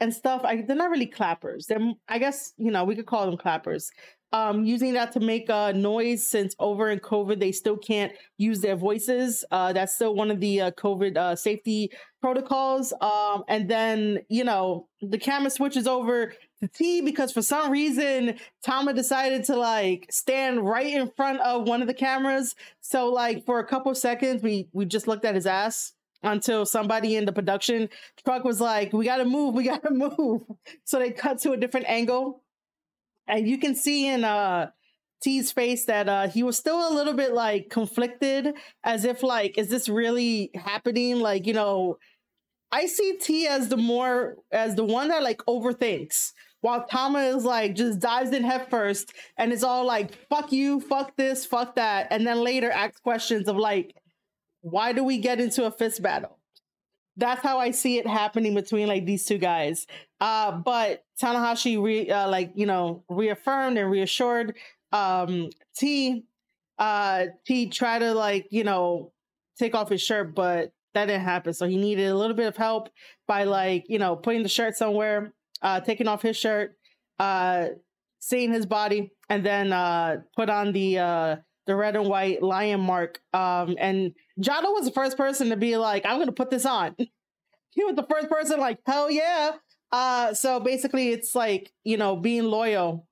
[0.00, 0.42] and stuff.
[0.44, 1.66] I, they're not really clappers.
[1.66, 1.78] They're,
[2.08, 3.90] I guess, you know, we could call them clappers.
[4.32, 8.60] Um, using that to make a noise since over in COVID, they still can't use
[8.60, 9.44] their voices.
[9.50, 12.92] Uh, that's still one of the uh, COVID uh, safety protocols.
[13.00, 18.38] Um, and then, you know, the camera switches over to T because for some reason,
[18.62, 22.54] Tama decided to like stand right in front of one of the cameras.
[22.80, 25.92] So like for a couple seconds, we we just looked at his ass
[26.22, 27.88] until somebody in the production
[28.24, 30.42] truck was like, "We got to move, we got to move."
[30.84, 32.42] So they cut to a different angle,
[33.26, 34.70] and you can see in uh
[35.22, 39.56] T's face that uh he was still a little bit like conflicted, as if like,
[39.58, 41.20] is this really happening?
[41.20, 41.98] Like, you know,
[42.72, 46.32] I see T as the more as the one that like overthinks.
[46.60, 50.80] While Tama is like just dives in head first and it's all like fuck you,
[50.80, 53.94] fuck this, fuck that, and then later asks questions of like,
[54.60, 56.38] why do we get into a fist battle?
[57.16, 59.86] That's how I see it happening between like these two guys.
[60.20, 64.56] Uh, but Tanahashi re, uh, like you know reaffirmed and reassured
[64.92, 66.24] um, T.
[66.78, 69.12] Uh, T tried to like you know
[69.58, 71.52] take off his shirt, but that didn't happen.
[71.52, 72.88] So he needed a little bit of help
[73.26, 76.76] by like you know putting the shirt somewhere, uh, taking off his shirt,
[77.18, 77.68] uh,
[78.20, 82.80] seeing his body, and then uh, put on the uh, the red and white lion
[82.80, 83.20] mark.
[83.32, 86.94] Um, and Jado was the first person to be like, "I'm gonna put this on."
[87.70, 89.52] he was the first person like, "Hell yeah!"
[89.92, 93.06] Uh, so basically, it's like you know being loyal,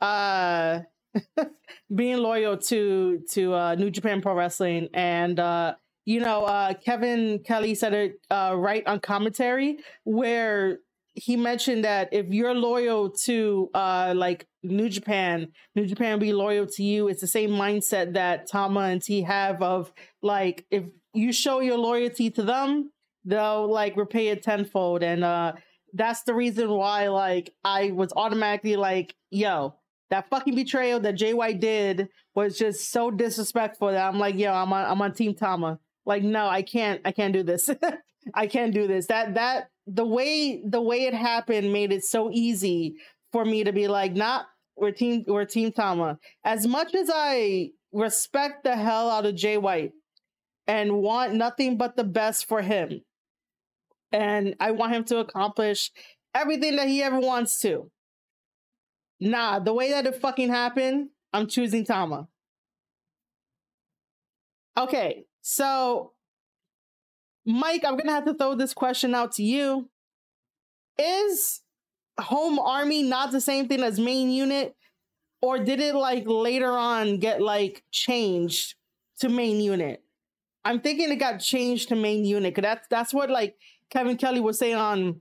[0.00, 0.80] uh,
[1.94, 7.40] being loyal to to uh, New Japan Pro Wrestling, and uh, you know uh, Kevin
[7.40, 10.78] Kelly said it uh, right on commentary where
[11.14, 16.66] he mentioned that if you're loyal to uh like New Japan, New Japan be loyal
[16.66, 17.08] to you.
[17.08, 21.78] It's the same mindset that Tama and T have of like if you show your
[21.78, 22.90] loyalty to them,
[23.24, 25.02] they'll like repay it tenfold.
[25.02, 25.52] And uh
[25.92, 29.76] that's the reason why like I was automatically like, yo,
[30.10, 34.72] that fucking betrayal that JY did was just so disrespectful that I'm like, yo, I'm
[34.72, 35.78] on I'm on Team Tama.
[36.04, 37.70] Like, no, I can't I can't do this.
[38.34, 39.06] I can't do this.
[39.06, 42.94] That that the way the way it happened made it so easy
[43.32, 46.18] for me to be like, not we're team we're team Tama.
[46.44, 49.92] As much as I respect the hell out of Jay White
[50.66, 53.02] and want nothing but the best for him.
[54.12, 55.90] And I want him to accomplish
[56.34, 57.90] everything that he ever wants to.
[59.20, 62.28] Nah, the way that it fucking happened, I'm choosing Tama.
[64.76, 66.13] Okay, so
[67.46, 69.90] Mike, I'm gonna have to throw this question out to you.
[70.98, 71.60] Is
[72.18, 74.74] home army not the same thing as main unit?
[75.42, 78.76] Or did it like later on get like changed
[79.20, 80.02] to main unit?
[80.64, 83.56] I'm thinking it got changed to main unit because that's that's what like
[83.90, 85.20] Kevin Kelly was saying on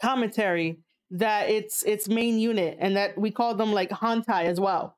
[0.00, 0.78] commentary
[1.10, 4.97] that it's it's main unit and that we call them like Hantai as well.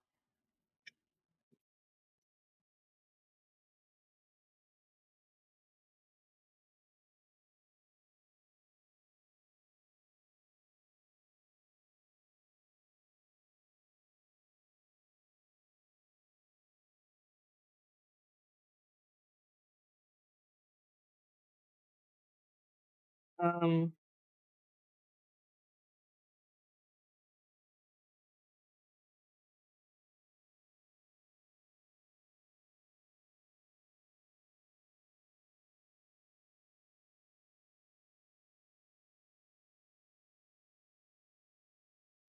[23.41, 23.93] Um,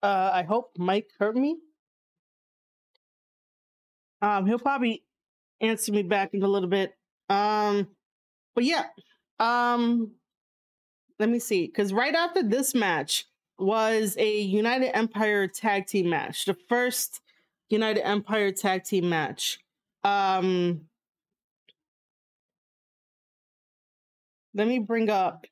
[0.02, 1.58] uh, I hope Mike heard me.
[4.20, 5.02] Um, he'll probably
[5.60, 6.94] answer me back in a little bit.
[7.28, 7.88] Um,
[8.54, 8.86] but yeah,
[9.40, 10.12] um,
[11.22, 16.46] let me see, because right after this match was a United Empire tag team match,
[16.46, 17.20] the first
[17.70, 19.60] United Empire tag team match.
[20.02, 20.80] Um,
[24.52, 25.46] let me bring up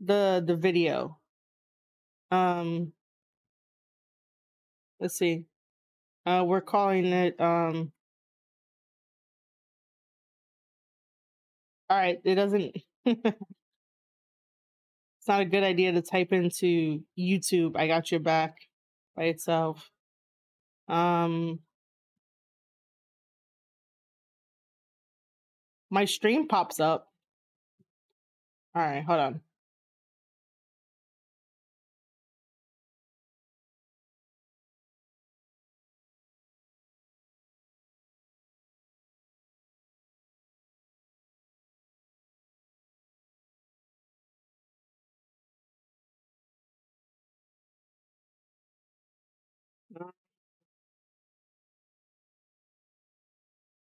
[0.00, 1.20] the the video.
[2.32, 2.92] Um,
[4.98, 5.44] let's see.
[6.26, 7.40] Uh, we're calling it.
[7.40, 7.92] Um,
[11.88, 12.76] all right, it doesn't.
[15.30, 17.76] not a good idea to type into YouTube.
[17.76, 18.56] I got your back
[19.16, 19.88] by itself.
[20.88, 21.60] Um,
[25.88, 27.06] my stream pops up.
[28.74, 29.40] All right, hold on.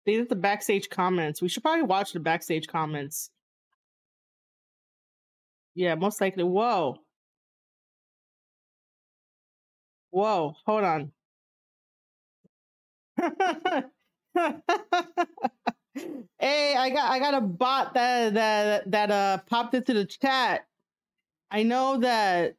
[0.06, 1.40] They did the backstage comments.
[1.40, 3.30] We should probably watch the backstage comments.
[5.74, 6.44] Yeah, most likely.
[6.44, 6.98] Whoa.
[10.10, 11.12] Whoa, hold on.
[16.38, 20.66] hey, I got I got a bot that that that uh popped into the chat.
[21.50, 22.56] I know that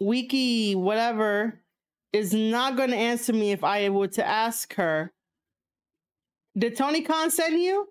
[0.00, 1.60] Wiki whatever
[2.12, 5.12] is not going to answer me if I were to ask her.
[6.58, 7.88] Did Tony Khan send you?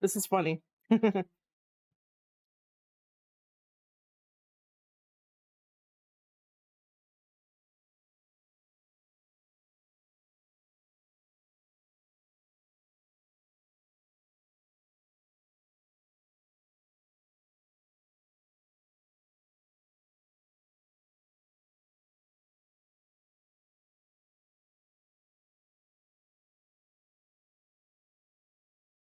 [0.00, 0.62] This is funny.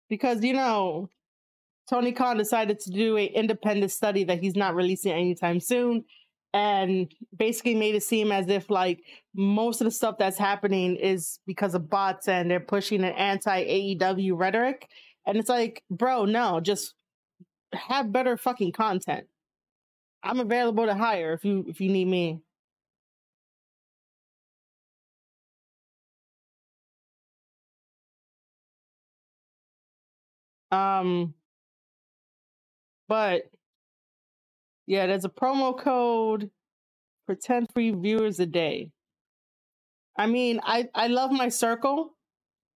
[0.09, 1.09] because you know
[1.89, 6.03] Tony Khan decided to do a independent study that he's not releasing anytime soon
[6.53, 9.03] and basically made it seem as if like
[9.35, 13.63] most of the stuff that's happening is because of bots and they're pushing an anti
[13.63, 14.87] AEW rhetoric.
[15.25, 16.93] And it's like bro no just
[17.73, 19.27] have better fucking content.
[20.23, 22.41] I'm available to hire if you if you need me
[30.71, 31.33] um
[33.07, 33.43] but
[34.85, 36.49] yeah there's a promo code
[37.25, 38.91] for 10 free viewers a day.
[40.17, 42.15] I mean I I love my circle.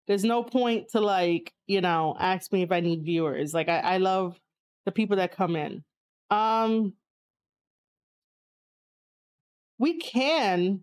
[0.09, 3.55] There's no point to like you know ask me if i need viewers.
[3.55, 4.40] Like i, I love
[4.87, 5.85] the people that come in.
[6.31, 6.94] Um
[9.79, 10.81] we can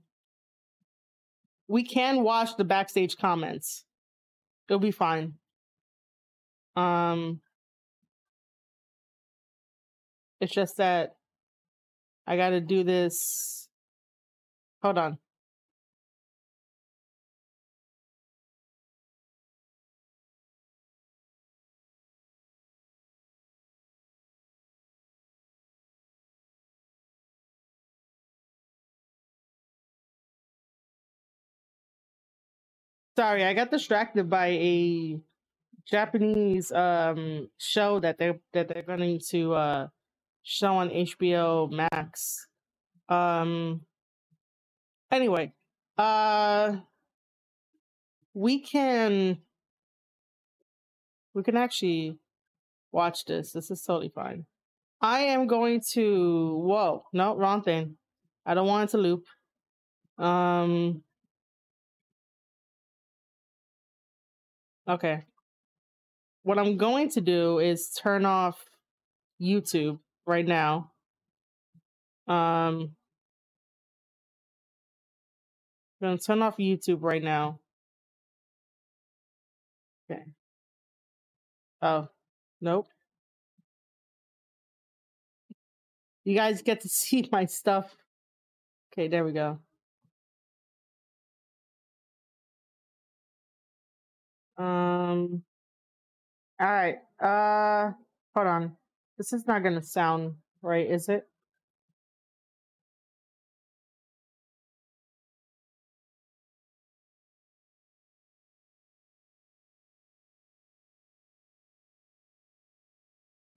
[1.67, 3.83] we can watch the backstage comments.
[4.69, 5.33] It'll be fine
[6.75, 7.39] um
[10.41, 11.15] it's just that
[12.27, 13.67] i gotta do this
[14.81, 15.17] hold on.
[33.17, 35.19] Sorry i got distracted by a
[35.89, 39.87] japanese um show that they're that they're going to uh
[40.43, 42.47] show on hbo max.
[43.09, 43.81] Um
[45.11, 45.53] anyway
[45.97, 46.77] uh
[48.33, 49.37] we can
[51.33, 52.17] we can actually
[52.91, 53.51] watch this.
[53.51, 54.45] This is totally fine.
[55.01, 57.97] I am going to whoa no wrong thing.
[58.45, 59.25] I don't want it to loop.
[60.17, 61.03] Um
[64.87, 65.25] okay
[66.45, 68.63] what i'm going to do is turn off
[69.41, 70.91] youtube right now.
[72.27, 72.95] Um
[75.99, 77.59] i'm going to turn off youtube right now.
[80.11, 80.21] Okay.
[81.81, 82.09] Oh
[82.61, 82.87] nope.
[86.25, 87.95] You guys get to see my stuff.
[88.93, 89.59] Okay there we go.
[94.57, 95.43] Um
[96.59, 97.91] all right uh
[98.33, 98.77] hold on.
[99.17, 101.27] This is not gonna sound right is it?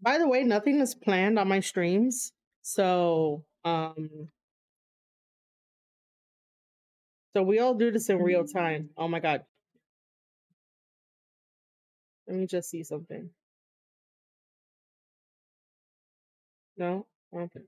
[0.01, 2.33] By the way nothing is planned on my streams
[2.63, 4.29] so um
[7.35, 8.91] so we all do this in real time.
[8.97, 9.45] Oh my god
[12.29, 13.31] let me just see something.
[16.79, 17.07] No?
[17.35, 17.61] Okay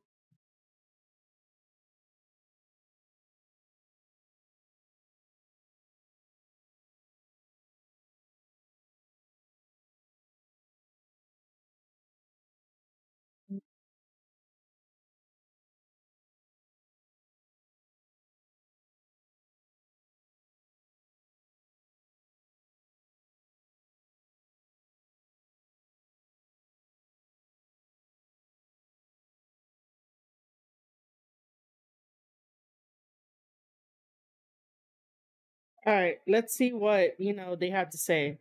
[35.87, 38.39] All right, let's see what you know they have to say.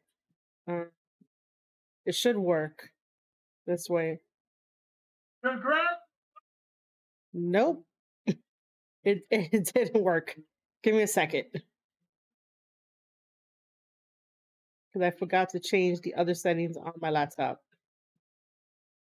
[0.68, 0.88] Um,
[2.06, 2.90] it should work
[3.66, 4.20] this way.
[5.44, 6.02] Congrats.
[7.34, 7.86] Nope.
[8.28, 8.38] it
[9.32, 10.36] it didn't work.
[10.84, 11.46] Give me a second.
[14.92, 17.62] Because I forgot to change the other settings on my laptop.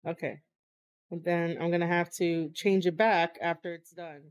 [0.06, 0.42] Okay.
[1.10, 4.22] And then I'm gonna have to change it back after it's done.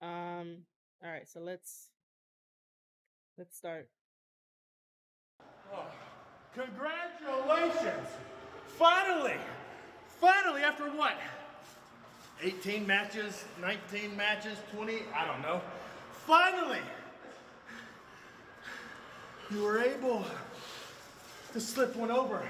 [0.00, 0.58] Um
[1.04, 1.90] all right, so let's
[3.38, 3.88] let's start.
[5.72, 5.86] Oh,
[6.54, 8.08] congratulations!
[8.66, 9.36] Finally!
[10.20, 11.14] Finally, after what?
[12.42, 15.60] 18 matches, 19 matches, 20, I don't know.
[16.26, 16.80] Finally!
[19.50, 20.24] You were able
[21.52, 22.42] to slip one over.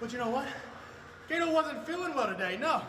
[0.00, 0.46] But you know what?
[1.28, 2.82] Gedo wasn't feeling well today, no.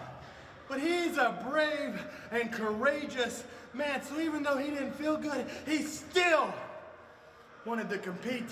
[0.68, 2.01] But he's a brave
[2.32, 3.43] and courageous
[3.74, 6.53] man, so even though he didn't feel good, he still
[7.66, 8.49] wanted to compete.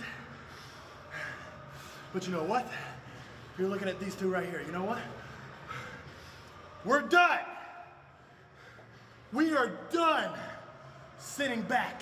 [2.14, 2.68] But you know what?
[3.58, 5.00] You're looking at these two right here, you know what?
[6.86, 7.40] We're done.
[9.34, 10.32] We are done
[11.18, 12.02] sitting back.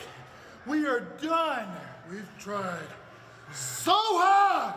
[0.66, 1.68] We are done.
[2.10, 2.88] We've tried
[3.54, 4.76] so hard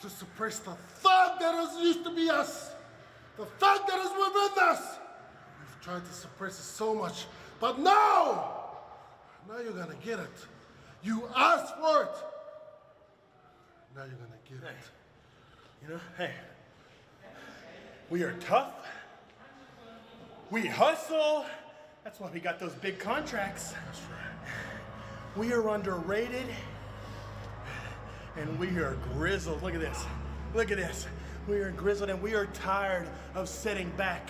[0.00, 2.72] to suppress the thug that is used to be us,
[3.36, 4.98] the thug that is within us.
[5.60, 7.26] We've tried to suppress it so much,
[7.60, 8.68] but now,
[9.48, 10.46] now you're gonna get it.
[11.06, 12.16] You asked for it.
[13.94, 14.76] Now you're gonna get it.
[15.80, 16.32] You know, hey,
[18.10, 18.72] we are tough.
[20.50, 21.46] We hustle.
[22.02, 23.72] That's why we got those big contracts.
[23.86, 25.36] That's right.
[25.36, 26.46] We are underrated
[28.36, 29.62] and we are grizzled.
[29.62, 30.04] Look at this.
[30.56, 31.06] Look at this.
[31.46, 34.28] We are grizzled and we are tired of sitting back.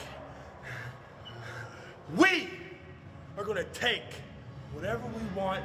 [2.16, 2.51] We
[3.39, 4.03] are going to take
[4.74, 5.64] whatever we want,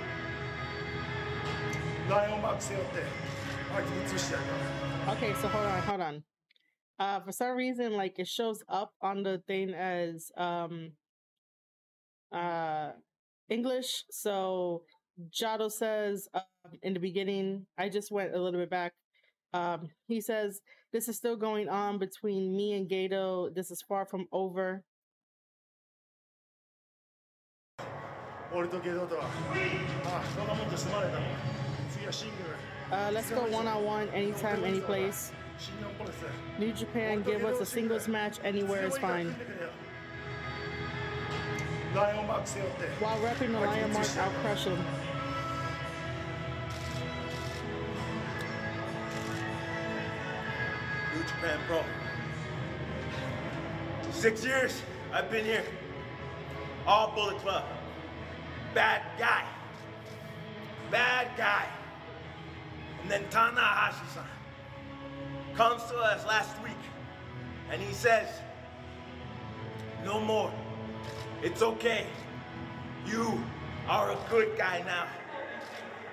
[5.07, 6.23] Okay, so hold on, hold on.
[6.99, 10.91] Uh, for some reason, like it shows up on the thing as um,
[12.33, 12.89] uh,
[13.49, 14.03] English.
[14.11, 14.83] So
[15.31, 16.43] Jado says um,
[16.83, 18.93] in the beginning, I just went a little bit back.
[19.53, 20.59] Um, he says,
[20.91, 23.55] This is still going on between me and Gedo.
[23.55, 24.83] This is far from over.
[28.53, 29.23] 俺とゲドとは
[30.03, 31.60] ああそんなもんで済まれたの
[32.91, 35.31] uh, let's go one on one, anytime, any place.
[36.57, 39.35] New Japan, give us a singles match anywhere is fine.
[41.93, 44.77] While repping the Lion Mark, I'll crush him.
[51.13, 51.83] New Japan Pro.
[54.11, 54.81] Six years
[55.13, 55.63] I've been here.
[56.87, 57.65] All Bullet Club.
[58.73, 59.43] Bad guy.
[60.89, 61.67] Bad guy.
[63.01, 64.23] And then Tanahashi-san
[65.55, 66.73] comes to us last week
[67.71, 68.27] and he says,
[70.03, 70.51] no more.
[71.43, 72.05] It's okay.
[73.05, 73.41] You
[73.87, 75.07] are a good guy now.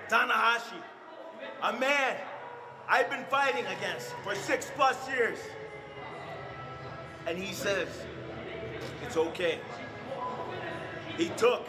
[0.09, 0.81] Tanahashi,
[1.63, 2.15] a man
[2.87, 5.37] I've been fighting against for six plus years.
[7.27, 7.87] And he says,
[9.03, 9.59] it's okay.
[11.17, 11.67] He took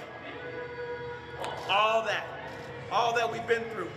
[1.69, 2.25] all that,
[2.91, 3.91] all that we've been through,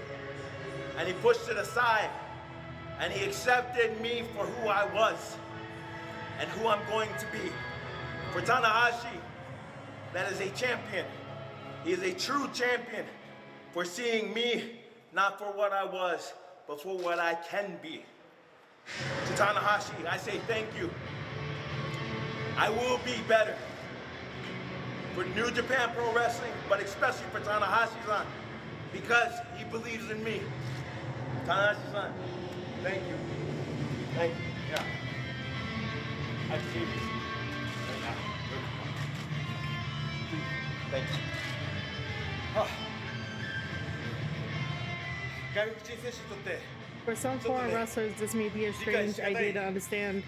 [0.97, 2.09] and he pushed it aside.
[2.99, 5.38] And he accepted me for who I was
[6.39, 7.51] and who I'm going to be.
[8.32, 9.17] For Tanahashi,
[10.13, 11.05] that is a champion.
[11.84, 13.05] He is a true champion
[13.71, 14.80] for seeing me
[15.13, 16.34] not for what I was,
[16.67, 18.03] but for what I can be.
[19.28, 20.89] To Tanahashi, I say thank you.
[22.57, 23.55] I will be better
[25.15, 28.26] for New Japan Pro Wrestling, but especially for Tanahashi-san,
[28.93, 30.39] because he believes in me.
[31.45, 32.11] Tanahashi
[32.83, 33.15] Thank you.
[34.15, 34.45] Thank you.
[34.71, 34.83] Yeah.
[36.51, 37.13] I see this.
[40.91, 41.33] Thank you.
[47.05, 50.23] For some foreign wrestlers, this may be a strange idea to understand.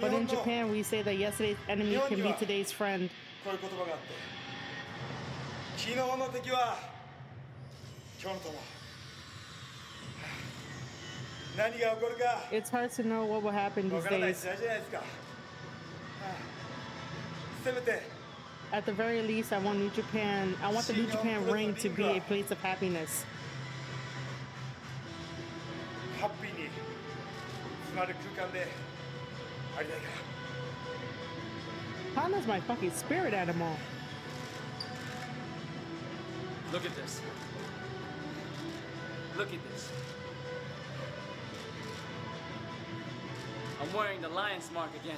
[0.00, 3.10] But in Japan, we say that yesterday's enemy can be today's friend.
[5.77, 6.77] 昨日の敵は
[8.21, 8.59] 今日の友
[11.57, 14.35] 何が起こるか It's hard to know what will happen わ these からない days.
[14.35, 15.01] 時代じゃないですか
[17.65, 18.21] せめて
[18.73, 20.55] At the very least, I want New Japan.
[20.63, 23.25] I want the New Japan ring to be a place of happiness.
[26.21, 26.69] ハッピーに
[27.89, 28.65] 詰まる空間で
[29.77, 30.07] ありたいか
[32.15, 33.75] ら Panda's my fucking spirit animal.
[36.76, 37.22] Look at this.
[39.38, 39.90] Look at this.
[43.80, 45.16] I'm wearing the lion's mark again.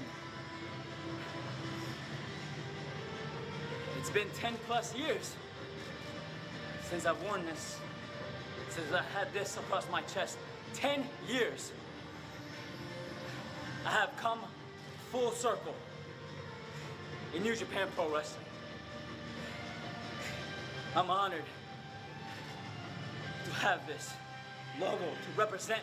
[3.98, 5.34] It's been 10 plus years
[6.88, 7.80] since I've worn this,
[8.68, 10.38] since I had this across my chest.
[10.74, 11.72] 10 years.
[13.84, 14.38] I have come
[15.10, 15.74] full circle
[17.34, 18.47] in New Japan Pro Wrestling.
[20.98, 21.44] I'm honored
[23.44, 24.12] to have this
[24.80, 25.80] logo, to represent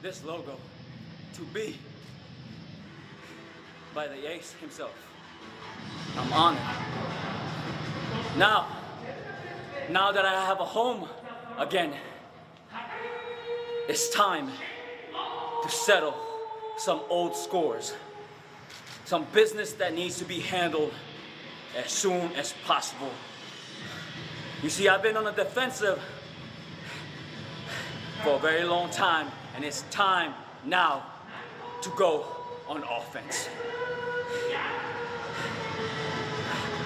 [0.00, 0.56] this logo,
[1.34, 1.76] to be
[3.94, 4.94] by the ace himself.
[6.16, 6.62] I'm honored.
[8.38, 8.66] Now,
[9.90, 11.06] now that I have a home
[11.58, 11.92] again,
[13.90, 14.50] it's time
[15.64, 16.14] to settle
[16.78, 17.92] some old scores.
[19.04, 20.94] Some business that needs to be handled
[21.76, 23.10] as soon as possible.
[24.62, 26.00] You see, I've been on the defensive
[28.22, 30.32] for a very long time, and it's time
[30.64, 31.04] now
[31.82, 32.24] to go
[32.68, 33.48] on offense.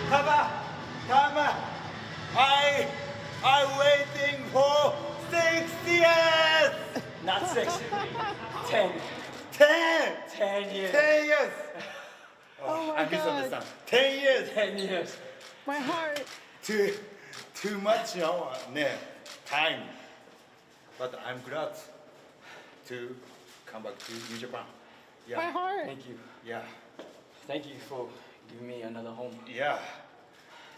[0.08, 0.50] Papa,
[1.08, 1.56] Papa,
[2.36, 2.88] I,
[3.44, 4.92] I'm waiting for
[5.30, 7.04] six years.
[7.24, 7.78] Not six,
[8.66, 8.92] ten.
[9.52, 10.12] Ten.
[10.36, 10.90] Ten years.
[10.90, 11.52] Ten years.
[12.64, 13.12] Oh my I god.
[13.12, 13.64] misunderstand.
[13.86, 14.50] Ten years.
[14.50, 15.16] Ten years.
[15.66, 16.24] My heart.
[16.62, 16.94] Too,
[17.60, 18.48] too much you know,
[19.44, 19.82] time.
[20.98, 21.72] But I'm glad
[22.88, 23.14] to
[23.66, 24.64] come back to New Japan.
[25.28, 25.36] Yeah.
[25.36, 25.86] My heart.
[25.86, 26.18] Thank you.
[26.46, 26.62] Yeah.
[27.46, 28.08] Thank you for
[28.50, 29.34] giving me another home.
[29.46, 29.78] Yeah.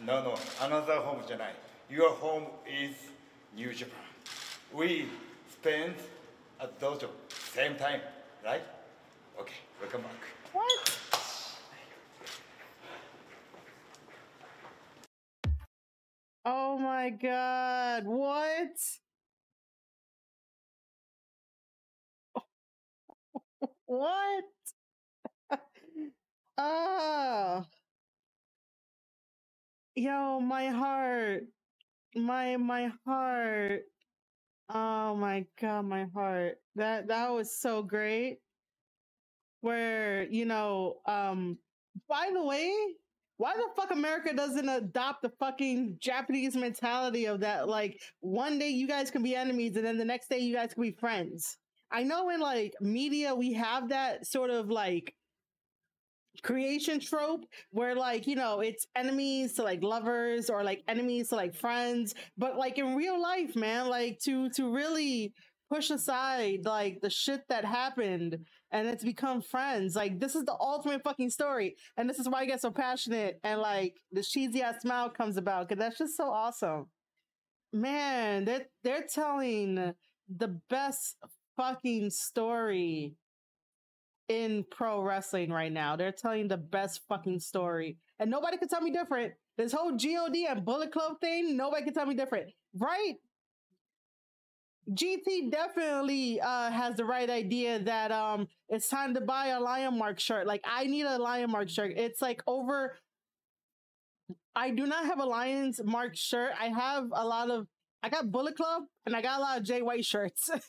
[0.01, 1.55] No, no, another home tonight.
[1.89, 2.97] Your home is
[3.57, 4.07] New Japan.
[4.73, 5.07] We
[5.53, 5.95] spend
[6.61, 8.01] at dojo same time,
[8.45, 8.63] right?
[9.39, 10.23] Okay, welcome back.
[10.53, 11.02] What?
[16.45, 18.05] Oh my god.
[18.07, 18.79] What?
[23.87, 24.45] What?
[26.59, 27.65] oh.
[29.95, 31.45] Yo, my heart.
[32.17, 33.83] My my heart.
[34.71, 36.59] Oh my god, my heart.
[36.77, 38.41] That that was so great.
[39.61, 41.59] Where, you know, um
[42.09, 42.75] by the way,
[43.37, 48.69] why the fuck America doesn't adopt the fucking Japanese mentality of that like one day
[48.69, 51.57] you guys can be enemies and then the next day you guys can be friends.
[51.91, 55.15] I know in like media we have that sort of like
[56.43, 61.37] creation trope where like you know it's enemies to like lovers or like enemies to
[61.37, 65.35] like friends but like in real life man like to to really
[65.71, 68.39] push aside like the shit that happened
[68.73, 72.41] and it's become friends like this is the ultimate fucking story and this is why
[72.41, 76.17] i get so passionate and like the cheesy ass smile comes about because that's just
[76.17, 76.87] so awesome
[77.73, 79.95] man they're they're telling
[80.37, 81.17] the best
[81.57, 83.15] fucking story
[84.29, 85.97] in pro wrestling right now.
[85.97, 87.99] They're telling the best fucking story.
[88.19, 89.33] And nobody could tell me different.
[89.59, 92.51] This whole GOD and Bullet Club thing, nobody can tell me different.
[92.79, 93.15] Right?
[94.91, 99.99] GT definitely uh, has the right idea that um it's time to buy a Lion
[99.99, 100.47] Mark shirt.
[100.47, 101.93] Like I need a Lion Mark shirt.
[101.97, 102.97] It's like over
[104.55, 106.53] I do not have a Lions Mark shirt.
[106.61, 107.69] I have a lot of
[108.03, 110.51] I got Bullet Club and I got a lot of Jay White shirts.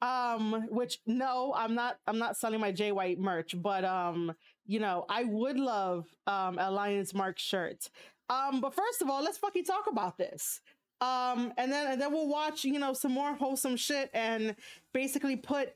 [0.00, 4.32] um which no i'm not i'm not selling my jay white merch but um
[4.64, 7.88] you know i would love um alliance mark shirt
[8.30, 10.60] um but first of all let's fucking talk about this
[11.02, 14.56] um and then and then we'll watch you know some more wholesome shit and
[14.94, 15.74] basically put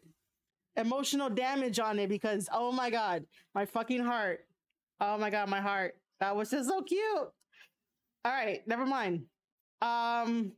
[0.77, 4.47] emotional damage on it because oh my god my fucking heart.
[5.01, 5.97] Oh my god my heart.
[6.20, 7.03] That was just so cute.
[7.18, 7.33] All
[8.24, 9.24] right never mind.
[9.83, 10.53] Um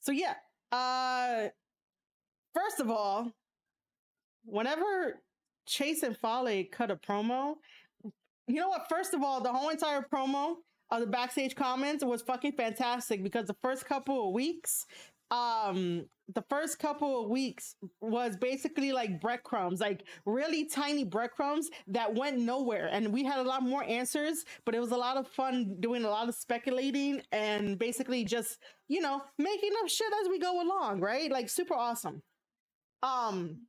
[0.00, 0.34] so yeah
[0.72, 1.48] uh
[2.54, 3.32] First of all,
[4.44, 5.20] whenever
[5.66, 7.56] Chase and Fale cut a promo,
[8.46, 8.86] you know what?
[8.88, 10.56] First of all, the whole entire promo
[11.00, 14.86] of the backstage comments was fucking fantastic because the first couple of weeks,
[15.30, 22.14] um, the first couple of weeks was basically like breadcrumbs, like really tiny breadcrumbs that
[22.14, 22.88] went nowhere.
[22.90, 26.04] And we had a lot more answers, but it was a lot of fun doing
[26.04, 30.62] a lot of speculating and basically just, you know, making up shit as we go
[30.62, 31.30] along, right?
[31.30, 32.22] Like super awesome.
[33.02, 33.66] Um,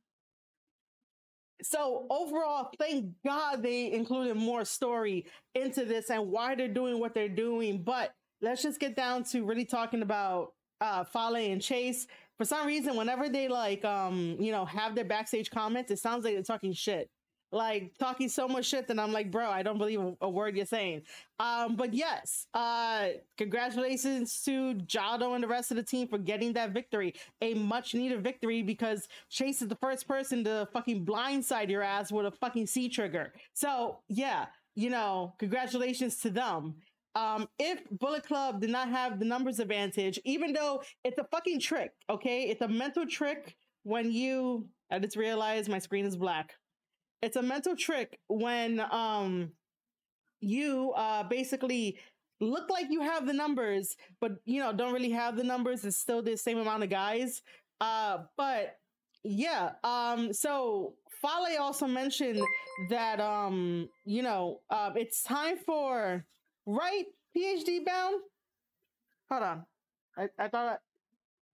[1.62, 7.14] so overall, thank God they included more story into this and why they're doing what
[7.14, 7.82] they're doing.
[7.82, 12.06] But let's just get down to really talking about uh Fale and Chase,
[12.38, 16.24] for some reason, whenever they like um, you know, have their backstage comments, it sounds
[16.24, 17.08] like they're talking shit.
[17.56, 20.66] Like talking so much shit that I'm like, bro, I don't believe a, word you're
[20.66, 21.02] saying.
[21.40, 26.52] Um, but yes, uh, congratulations to Jado and the rest of the team for getting
[26.52, 27.14] that victory.
[27.40, 32.12] A much needed victory because Chase is the first person to fucking blindside your ass
[32.12, 33.32] with a fucking C trigger.
[33.54, 36.74] So yeah, you know, congratulations to them.
[37.14, 41.60] Um, if Bullet Club did not have the numbers advantage, even though it's a fucking
[41.60, 42.42] trick, okay?
[42.50, 46.54] It's a mental trick when you I just realized my screen is black.
[47.22, 49.52] It's a mental trick when um
[50.40, 51.98] you uh basically
[52.40, 55.84] look like you have the numbers, but you know, don't really have the numbers.
[55.84, 57.42] It's still the same amount of guys.
[57.80, 58.78] Uh, but
[59.24, 62.40] yeah, um, so Fale also mentioned
[62.90, 66.24] that um, you know, uh, it's time for
[66.66, 67.06] right
[67.36, 68.20] PhD bound.
[69.30, 69.66] Hold on,
[70.16, 70.80] I, I thought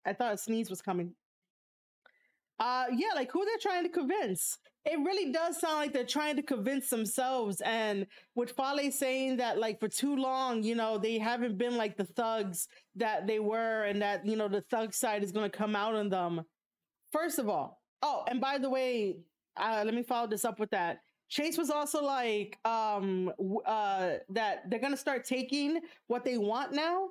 [0.05, 1.13] I thought a sneeze was coming.
[2.59, 4.57] Uh, yeah, like who they're trying to convince.
[4.85, 7.61] It really does sound like they're trying to convince themselves.
[7.61, 11.97] And with Fale saying that, like, for too long, you know, they haven't been like
[11.97, 15.57] the thugs that they were, and that, you know, the thug side is going to
[15.57, 16.41] come out on them.
[17.11, 19.17] First of all, oh, and by the way,
[19.57, 20.99] uh, let me follow this up with that.
[21.29, 23.31] Chase was also like um
[23.65, 27.09] uh that they're gonna start taking what they want now.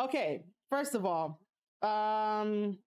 [0.00, 1.40] Okay, first of all,
[1.82, 2.78] um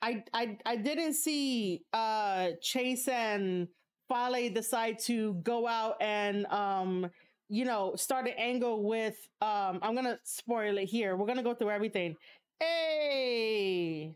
[0.00, 3.68] I I I didn't see uh Chase and
[4.08, 7.10] Fale decide to go out and um
[7.48, 11.16] you know start an angle with um I'm gonna spoil it here.
[11.16, 12.16] We're gonna go through everything.
[12.60, 14.14] Hey.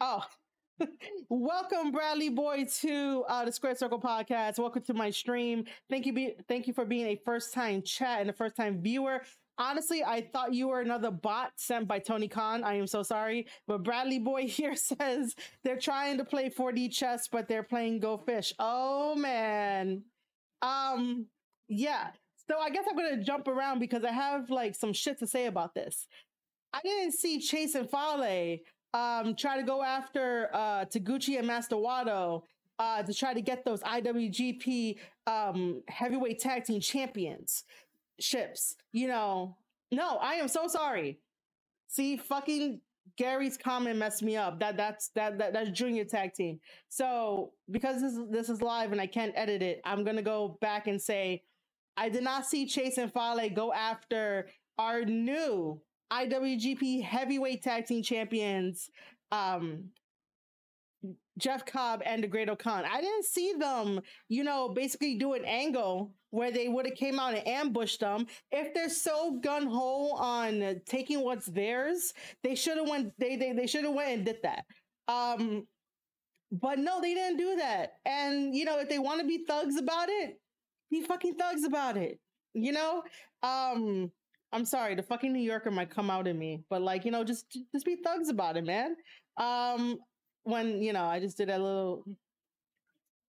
[0.00, 0.22] Oh,
[1.28, 4.58] Welcome, Bradley Boy, to uh, the Square Circle Podcast.
[4.58, 5.64] Welcome to my stream.
[5.90, 8.80] Thank you, be- thank you for being a first time chat and a first time
[8.80, 9.22] viewer.
[9.58, 12.62] Honestly, I thought you were another bot sent by Tony Khan.
[12.62, 13.46] I am so sorry.
[13.66, 15.34] But Bradley Boy here says
[15.64, 18.54] they're trying to play 4D chess, but they're playing Go Fish.
[18.58, 20.02] Oh man.
[20.62, 21.26] Um,
[21.68, 22.08] yeah.
[22.48, 25.46] So I guess I'm gonna jump around because I have like some shit to say
[25.46, 26.06] about this.
[26.72, 28.58] I didn't see Chase and Fale
[28.94, 32.42] um, try to go after uh, Taguchi and Master Wato
[32.78, 34.96] uh, to try to get those IWGP
[35.26, 37.64] um, heavyweight tag team champions
[38.20, 38.76] ships.
[38.92, 39.56] You know,
[39.92, 41.20] no, I am so sorry.
[41.88, 42.80] See, fucking
[43.16, 44.60] Gary's comment messed me up.
[44.60, 46.60] That that's that, that that's junior tag team.
[46.88, 50.86] So because this this is live and I can't edit it, I'm gonna go back
[50.86, 51.42] and say
[51.96, 54.48] I did not see Chase and Fale go after
[54.78, 55.80] our new
[56.12, 58.88] IWGP Heavyweight Tag Team Champions,
[59.32, 59.90] um,
[61.38, 62.84] Jeff Cobb and the Great Khan.
[62.84, 67.18] I didn't see them, you know, basically do an angle where they would have came
[67.18, 68.26] out and ambushed them.
[68.50, 73.12] If they're so gun ho on taking what's theirs, they should have went.
[73.18, 74.64] They they they should have went and did that.
[75.06, 75.66] Um,
[76.50, 77.92] but no, they didn't do that.
[78.04, 80.40] And you know, if they want to be thugs about it,
[80.90, 82.18] be fucking thugs about it.
[82.54, 83.02] You know,
[83.42, 84.10] um,
[84.52, 87.24] I'm sorry, the fucking New Yorker might come out in me, but like, you know,
[87.24, 88.96] just just be thugs about it, man.
[89.36, 89.98] Um
[90.48, 92.04] when, you know, I just did a little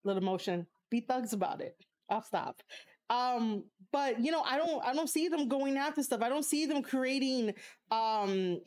[0.03, 0.67] little motion.
[0.89, 1.75] Be thugs about it.
[2.09, 2.61] I'll stop.
[3.09, 6.21] Um, but you know, I don't I don't see them going after stuff.
[6.21, 7.53] I don't see them creating
[7.91, 8.59] um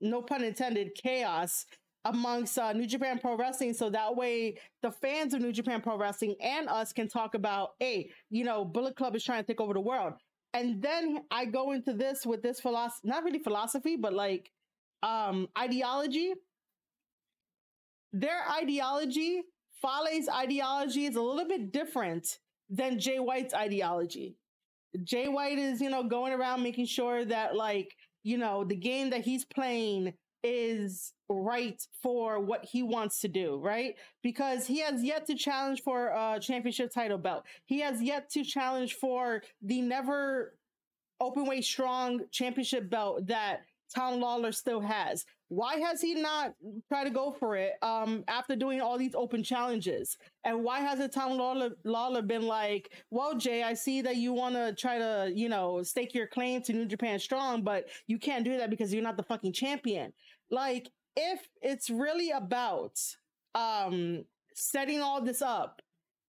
[0.00, 1.66] no pun intended chaos
[2.04, 5.98] amongst uh, New Japan Pro Wrestling, so that way the fans of New Japan Pro
[5.98, 9.60] Wrestling and us can talk about, hey, you know, Bullet Club is trying to take
[9.60, 10.14] over the world
[10.54, 14.50] and then I go into this with this philosophy, not really philosophy, but like
[15.02, 16.34] um ideology.
[18.12, 19.42] Their ideology,
[19.82, 22.38] Fale's ideology is a little bit different
[22.70, 24.36] than Jay White's ideology.
[25.04, 29.10] Jay White is, you know, going around making sure that like, you know, the game
[29.10, 33.96] that he's playing is right for what he wants to do, right?
[34.22, 37.44] Because he has yet to challenge for a championship title belt.
[37.66, 40.54] He has yet to challenge for the never
[41.20, 43.62] open weight strong championship belt that
[43.94, 45.24] Tom Lawlor still has.
[45.48, 46.54] Why has he not
[46.88, 50.18] tried to go for it um, after doing all these open challenges?
[50.44, 54.56] And why hasn't Tom Lawlor, Lawlor been like, well, Jay, I see that you want
[54.56, 58.44] to try to, you know, stake your claim to New Japan Strong, but you can't
[58.44, 60.12] do that because you're not the fucking champion.
[60.50, 63.00] Like, if it's really about
[63.54, 64.24] um,
[64.54, 65.80] setting all this up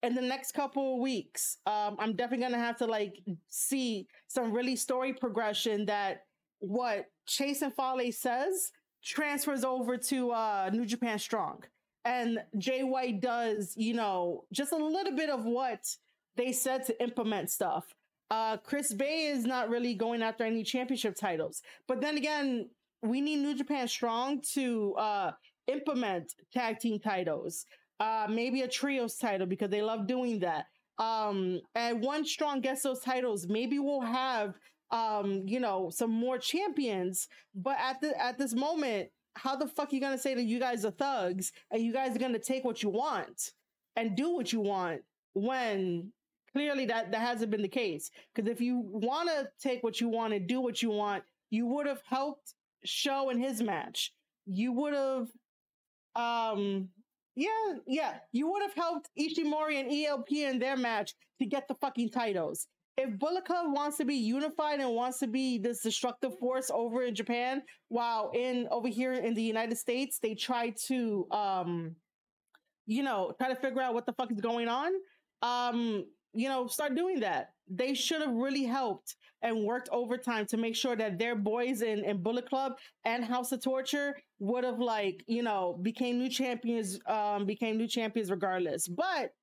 [0.01, 4.53] in the next couple of weeks, um, I'm definitely gonna have to like see some
[4.53, 6.23] really story progression that
[6.59, 8.71] what Chase and Fale says
[9.03, 11.63] transfers over to uh, New Japan Strong.
[12.05, 15.85] And Jay White does, you know, just a little bit of what
[16.35, 17.93] they said to implement stuff.
[18.31, 21.61] Uh, Chris Bey is not really going after any championship titles.
[21.87, 22.69] But then again,
[23.01, 25.31] we need New Japan Strong to uh,
[25.67, 27.65] implement tag team titles.
[27.99, 30.65] Uh, maybe a trios title because they love doing that.
[30.99, 34.55] Um, and once Strong gets those titles, maybe we'll have
[34.91, 37.27] um, you know, some more champions.
[37.55, 40.85] But at the at this moment, how the fuck you gonna say that you guys
[40.85, 43.51] are thugs and you guys are gonna take what you want
[43.95, 45.01] and do what you want
[45.33, 46.11] when
[46.51, 48.09] clearly that that hasn't been the case?
[48.33, 51.65] Because if you want to take what you want and do what you want, you
[51.67, 52.53] would have helped
[52.85, 54.13] SHO in his match.
[54.45, 55.27] You would have,
[56.15, 56.89] um,
[57.35, 61.75] yeah, yeah, you would have helped Ishimori and ELP in their match to get the
[61.75, 62.67] fucking titles
[62.99, 67.03] if Bullet Club wants to be unified and wants to be this destructive force over
[67.03, 71.95] in Japan, while in over here in the United States, they try to um
[72.89, 74.91] you know, try to figure out what the fuck is going on.
[75.43, 77.51] Um, you know, start doing that.
[77.69, 82.03] They should have really helped and worked overtime to make sure that their boys in,
[82.03, 82.73] in Bullet Club
[83.05, 87.87] and House of Torture would have like, you know, became new champions, um, became new
[87.87, 88.87] champions regardless.
[88.87, 89.33] But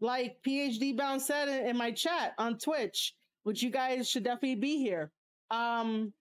[0.00, 4.56] like PhD Bound said in, in my chat on Twitch, which you guys should definitely
[4.56, 5.10] be here.
[5.50, 6.12] Um,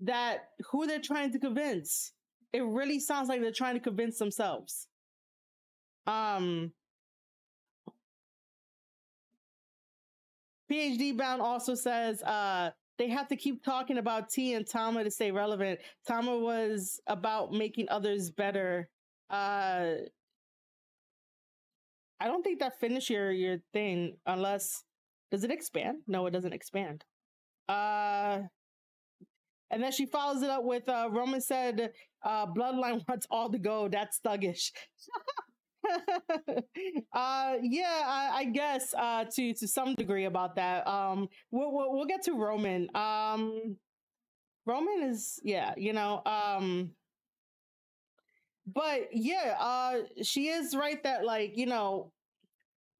[0.00, 2.12] that who they're trying to convince.
[2.52, 4.88] It really sounds like they're trying to convince themselves.
[6.06, 6.72] Um,
[10.70, 15.10] PhD Bound also says uh, they have to keep talking about T and Tama to
[15.10, 15.80] stay relevant.
[16.06, 18.88] Tama was about making others better.
[19.30, 19.94] Uh,
[22.20, 24.82] I don't think that finish your your thing unless
[25.30, 25.98] does it expand?
[26.06, 27.04] No, it doesn't expand.
[27.68, 28.42] Uh
[29.70, 31.92] and then she follows it up with uh Roman said
[32.24, 33.88] uh Bloodline wants all to go.
[33.88, 34.70] That's thuggish.
[37.12, 41.92] uh yeah I, I, guess uh to to some degree about that um we'll, we'll,
[41.92, 43.76] we'll get to roman um
[44.66, 46.90] roman is yeah you know um
[48.66, 52.12] but yeah, uh, she is right that like you know,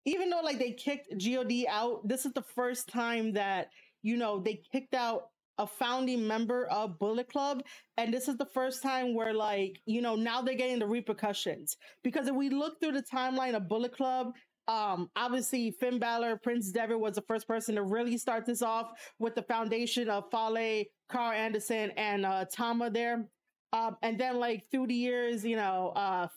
[0.04, 3.68] even though like they kicked God out, this is the first time that
[4.02, 7.62] you know they kicked out a founding member of Bullet Club,
[7.96, 11.76] and this is the first time where like you know now they're getting the repercussions
[12.04, 14.32] because if we look through the timeline of Bullet Club.
[14.68, 18.90] Um, obviously Finn Balor, Prince Devitt was the first person to really start this off
[19.20, 23.28] with the foundation of Fale, Karl Anderson, and uh, Tama there.
[23.72, 26.28] Um, and then like through the years, you know, uh,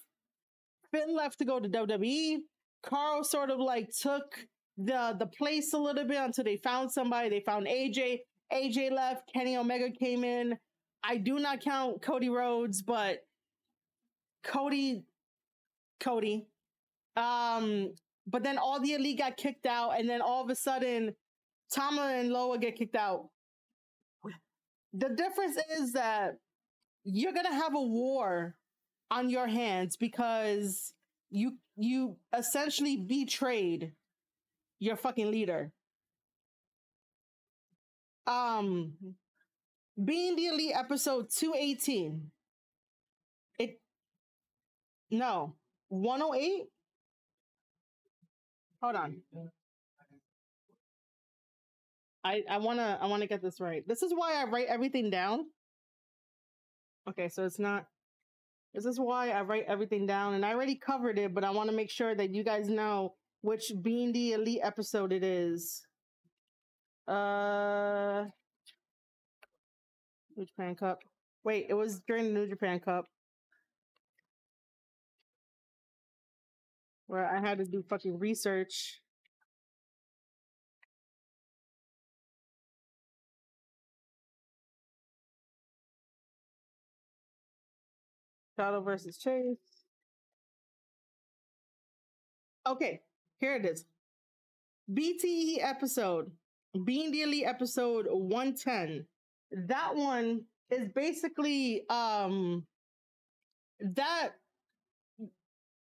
[0.91, 2.37] Finn left to go to WWE.
[2.83, 4.45] Karl sort of like took
[4.77, 7.29] the the place a little bit until they found somebody.
[7.29, 8.19] They found AJ.
[8.51, 9.29] AJ left.
[9.33, 10.57] Kenny Omega came in.
[11.03, 13.19] I do not count Cody Rhodes, but
[14.43, 15.03] Cody,
[15.99, 16.47] Cody.
[17.15, 17.93] Um,
[18.27, 21.15] but then all the elite got kicked out, and then all of a sudden,
[21.73, 23.29] Tama and Loa get kicked out.
[24.93, 26.37] The difference is that
[27.03, 28.55] you're gonna have a war
[29.11, 30.93] on your hands because
[31.29, 33.93] you you essentially betrayed
[34.79, 35.71] your fucking leader.
[38.27, 38.93] Um
[40.03, 42.31] being the elite episode 218.
[43.59, 43.81] It
[45.11, 45.55] no
[45.89, 46.67] 108.
[48.81, 49.21] Hold on.
[52.23, 53.87] I I wanna I wanna get this right.
[53.87, 55.45] This is why I write everything down
[57.09, 57.85] Okay, so it's not.
[58.73, 61.69] This is why I write everything down, and I already covered it, but I want
[61.69, 65.81] to make sure that you guys know which Being the Elite episode it is.
[67.07, 68.25] Uh,
[70.37, 70.99] New Japan Cup.
[71.43, 73.05] Wait, it was during the New Japan Cup.
[77.07, 79.01] Where I had to do fucking research.
[88.59, 89.55] Shadow versus Chase.
[92.67, 92.99] Okay,
[93.39, 93.85] here it is.
[94.91, 96.29] BTE episode,
[96.83, 99.05] Being Daily episode 110.
[99.67, 102.65] That one is basically um
[103.79, 104.31] that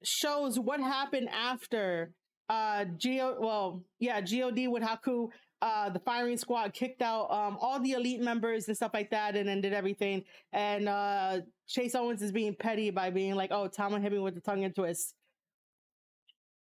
[0.05, 2.12] shows what happened after
[2.51, 5.29] uh Geo well, yeah, God with Haku
[5.63, 9.37] uh, the firing squad kicked out um, all the elite members and stuff like that
[9.37, 10.23] and then did everything.
[10.53, 14.35] And uh, Chase Owens is being petty by being like, oh, Tama hit me with
[14.35, 15.15] the Tongan Twist.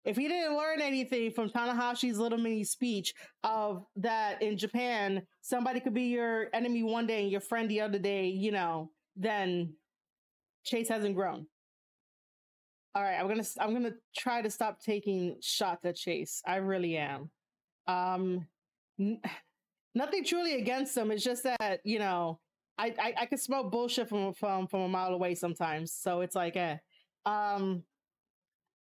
[0.05, 3.12] If he didn't learn anything from Tanahashi's little mini speech
[3.43, 7.81] of that in Japan, somebody could be your enemy one day and your friend the
[7.81, 9.74] other day, you know, then
[10.64, 11.47] Chase hasn't grown.
[12.95, 16.43] All right, I'm gonna I'm gonna try to stop taking shots at Chase.
[16.47, 17.31] I really am.
[17.87, 18.47] Um,
[19.94, 21.11] nothing truly against them.
[21.11, 22.40] It's just that you know,
[22.78, 25.92] I I, I can smell bullshit from from from a mile away sometimes.
[25.92, 26.76] So it's like, eh.
[27.26, 27.82] Um.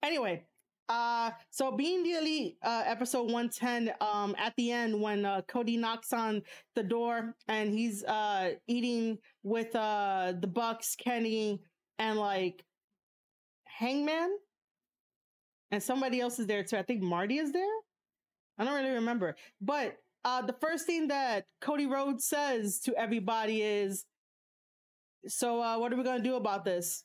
[0.03, 0.43] Anyway,
[0.89, 3.91] uh, so being the elite, uh, episode one ten.
[4.01, 6.41] Um, at the end when uh, Cody knocks on
[6.75, 11.61] the door and he's uh eating with uh the Bucks, Kenny,
[11.99, 12.63] and like
[13.65, 14.37] Hangman,
[15.71, 16.77] and somebody else is there too.
[16.77, 17.75] I think Marty is there.
[18.57, 23.61] I don't really remember, but uh, the first thing that Cody Rhodes says to everybody
[23.61, 24.05] is,
[25.27, 27.03] "So, uh, what are we gonna do about this?"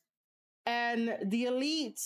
[0.67, 2.01] And the elite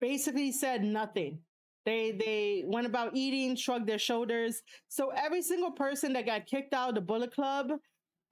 [0.00, 1.40] basically said nothing.
[1.84, 4.62] They they went about eating, shrugged their shoulders.
[4.88, 7.72] So every single person that got kicked out of the Bullet Club,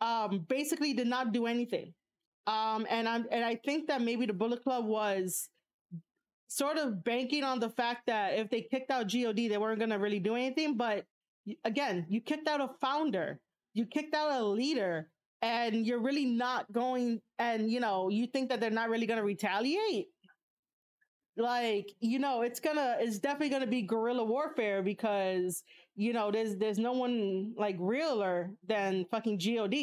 [0.01, 1.95] um, basically did not do anything.
[2.47, 5.49] Um, and I'm and I think that maybe the Bullet Club was
[6.57, 9.99] sort of banking on the fact that if they kicked out God, they weren't gonna
[9.99, 10.77] really do anything.
[10.77, 11.07] But
[11.65, 13.41] again, you kicked out a founder,
[13.75, 15.09] you kicked out a leader,
[15.41, 17.21] and you're really not going.
[17.39, 20.09] And you know, you think that they're not really gonna retaliate
[21.37, 25.63] like you know it's gonna it's definitely gonna be guerrilla warfare because
[25.97, 29.75] you know there's there's no one like realer than fucking god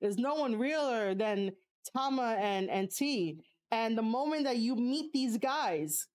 [0.00, 1.50] there's no one realer than
[1.96, 3.38] tama and and t
[3.70, 6.06] and the moment that you meet these guys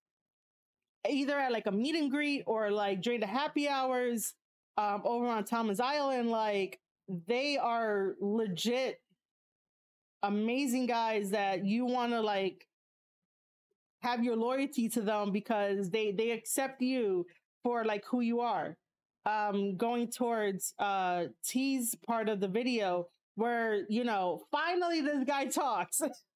[1.10, 4.34] either at like a meet and greet or like during the happy hours
[4.78, 6.80] um over on Thomas Island like
[7.28, 9.00] they are legit
[10.24, 12.68] amazing guys that you want to like
[14.02, 17.26] have your loyalty to them because they they accept you
[17.64, 18.78] for like who you are.
[19.26, 25.46] Um going towards uh t's part of the video where you know finally this guy
[25.46, 26.02] talks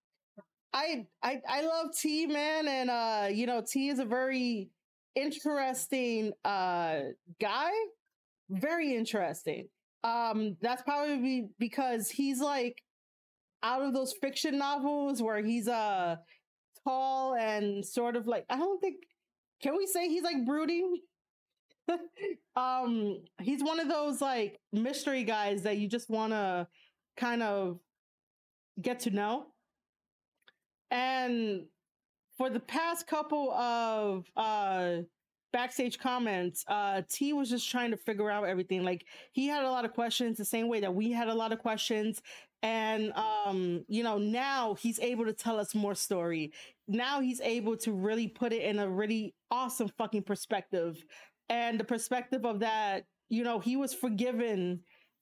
[0.78, 4.69] I, I i love t man and uh you know t is a very
[5.15, 6.99] interesting uh
[7.41, 7.71] guy
[8.49, 9.67] very interesting
[10.03, 12.84] um that's probably because he's like
[13.63, 16.17] out of those fiction novels where he's uh
[16.84, 18.97] tall and sort of like I don't think
[19.61, 20.99] can we say he's like brooding?
[22.55, 26.67] um he's one of those like mystery guys that you just want to
[27.15, 27.80] kind of
[28.82, 29.47] get to know.
[30.92, 31.66] And
[32.38, 34.98] for the past couple of uh
[35.54, 38.84] backstage comments, uh T was just trying to figure out everything.
[38.84, 41.52] Like he had a lot of questions the same way that we had a lot
[41.52, 42.22] of questions
[42.64, 46.52] and um you know now he's able to tell us more story
[46.88, 51.04] now he's able to really put it in a really awesome fucking perspective
[51.50, 54.80] and the perspective of that you know he was forgiven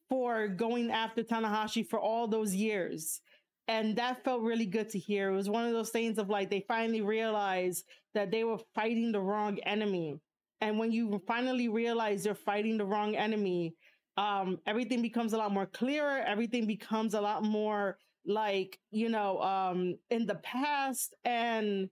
[0.08, 3.22] for going after Tanahashi for all those years
[3.68, 6.50] and that felt really good to hear it was one of those things of like
[6.50, 10.20] they finally realized that they were fighting the wrong enemy
[10.62, 13.76] and when you finally realize you're fighting the wrong enemy
[14.18, 16.20] um, everything becomes a lot more clearer.
[16.20, 21.14] Everything becomes a lot more like, you know, um, in the past.
[21.26, 21.90] And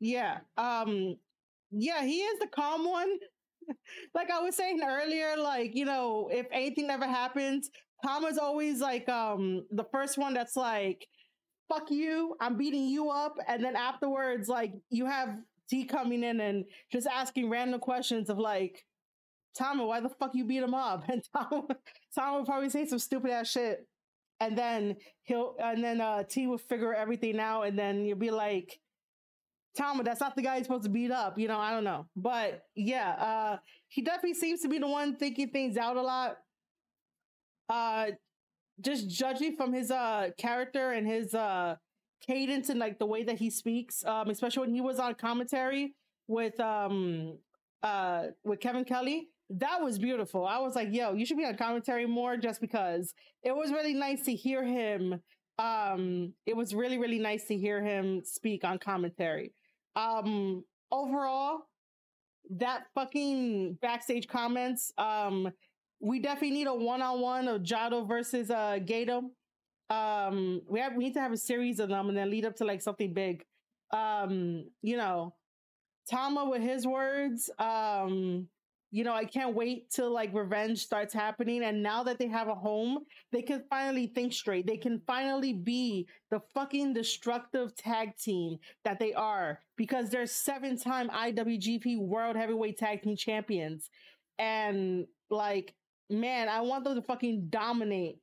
[0.00, 1.16] yeah, um,
[1.70, 3.18] yeah, he is the calm one.
[4.14, 7.70] like I was saying earlier, like, you know, if anything ever happens,
[8.28, 11.06] Is always like, um, the first one that's like,
[11.68, 13.36] fuck you, I'm beating you up.
[13.46, 15.36] And then afterwards, like, you have
[15.68, 18.84] T coming in and just asking random questions of like,
[19.56, 21.04] Tama, why the fuck you beat him up?
[21.08, 21.68] And Tom,
[22.14, 23.86] Tom would probably say some stupid ass shit.
[24.40, 27.62] And then he'll, and then uh, T will figure everything out.
[27.62, 28.78] And then you'll be like,
[29.76, 31.38] Tama, that's not the guy you're supposed to beat up.
[31.38, 32.06] You know, I don't know.
[32.16, 33.56] But yeah, uh,
[33.88, 36.36] he definitely seems to be the one thinking things out a lot.
[37.68, 38.06] Uh,
[38.80, 41.74] just judging from his uh character and his uh
[42.24, 45.94] cadence and like the way that he speaks, um, especially when he was on commentary
[46.28, 47.38] with um
[47.82, 50.46] uh with Kevin Kelly that was beautiful.
[50.46, 53.94] I was like, yo, you should be on commentary more just because it was really
[53.94, 55.20] nice to hear him.
[55.58, 59.54] Um, it was really, really nice to hear him speak on commentary.
[59.96, 61.60] Um, overall,
[62.50, 65.50] that fucking backstage comments, um,
[66.00, 69.30] we definitely need a one-on-one of Jado versus uh Gedo.
[69.90, 72.56] Um, we have we need to have a series of them and then lead up
[72.56, 73.44] to like something big.
[73.90, 75.34] Um, you know,
[76.10, 78.48] Tama with his words, um,
[78.90, 81.62] you know, I can't wait till like revenge starts happening.
[81.62, 83.00] And now that they have a home,
[83.32, 84.66] they can finally think straight.
[84.66, 90.78] They can finally be the fucking destructive tag team that they are because they're seven
[90.78, 93.90] time IWGP World Heavyweight Tag Team Champions.
[94.38, 95.74] And like,
[96.10, 98.18] man, I want them to fucking dominate.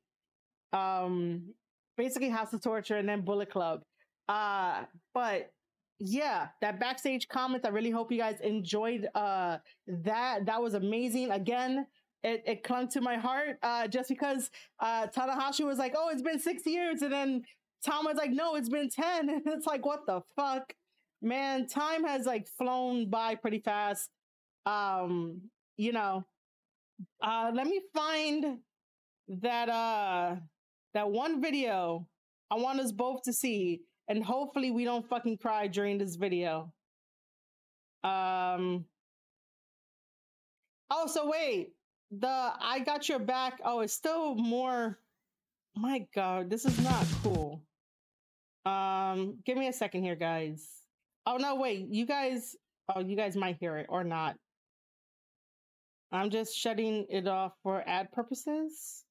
[0.74, 1.54] Um,
[1.98, 3.82] basically House of Torture and then Bullet Club.
[4.28, 4.84] Uh,
[5.14, 5.52] but
[6.00, 7.66] yeah, that backstage comment.
[7.66, 9.58] I really hope you guys enjoyed uh
[9.88, 10.46] that.
[10.46, 11.32] That was amazing.
[11.32, 11.86] Again,
[12.26, 16.24] it, it clung to my heart uh, just because uh, Tanahashi was like, "Oh, it's
[16.24, 17.44] been six years," and then
[17.86, 19.30] Tom was like, "No, it's been 10.
[19.30, 20.74] and it's like, "What the fuck,
[21.22, 21.68] man?
[21.68, 24.10] Time has like flown by pretty fast."
[24.66, 25.42] Um,
[25.78, 26.26] you know,
[27.22, 28.60] uh, let me find
[29.28, 30.36] that uh
[30.94, 32.08] that one video
[32.52, 36.72] I want us both to see, and hopefully we don't fucking cry during this video.
[38.04, 38.86] Um.
[40.92, 41.74] Oh, so wait,
[42.12, 43.60] the I got your back.
[43.64, 45.00] Oh, it's still more.
[45.76, 47.62] My God, this is not cool.
[48.66, 50.68] Um, give me a second here, guys.
[51.26, 52.56] Oh no, wait, you guys.
[52.94, 54.38] Oh, you guys might hear it or not.
[56.12, 59.04] I'm just shutting it off for ad purposes.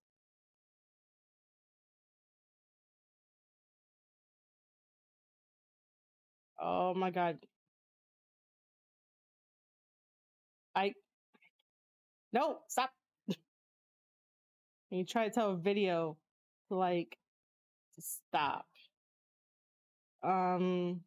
[6.60, 7.38] Oh my god.
[10.74, 10.94] I
[12.32, 12.90] no, stop.
[14.90, 16.16] you try to tell a video
[16.70, 17.16] like
[17.96, 18.66] to stop.
[20.22, 21.00] Um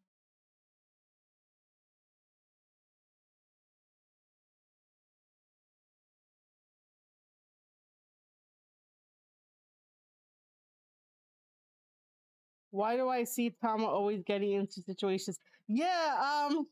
[12.70, 15.38] Why do I see Tama always getting into situations?
[15.68, 16.66] Yeah, um,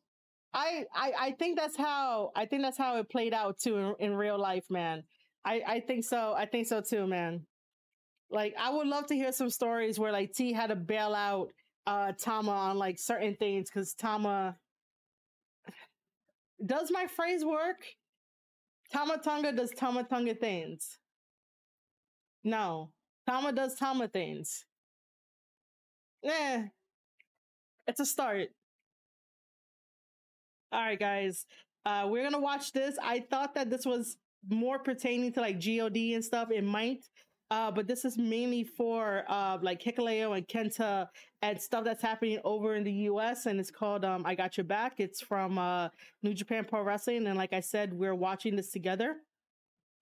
[0.52, 3.94] I, I, I think that's how I think that's how it played out too in,
[3.98, 5.04] in real life, man.
[5.44, 6.34] I, I think so.
[6.36, 7.46] I think so too, man.
[8.30, 11.48] Like, I would love to hear some stories where like T had to bail out
[11.86, 14.56] uh Tama on like certain things because Tama.
[16.64, 17.84] Does my phrase work?
[18.92, 20.98] Tama Tonga does Tama Tonga things.
[22.44, 22.92] No,
[23.26, 24.65] Tama does Tama things.
[26.22, 26.68] Yeah,
[27.86, 28.48] it's a start.
[30.72, 31.46] All right, guys.
[31.84, 32.96] Uh, we're gonna watch this.
[33.02, 34.16] I thought that this was
[34.48, 36.50] more pertaining to like God and stuff.
[36.50, 37.04] It might,
[37.50, 41.06] uh, but this is mainly for uh, like Hikuleo and Kenta
[41.42, 43.46] and stuff that's happening over in the U.S.
[43.46, 45.88] And it's called um, "I Got Your Back." It's from uh,
[46.22, 49.16] New Japan Pro Wrestling, and like I said, we're watching this together.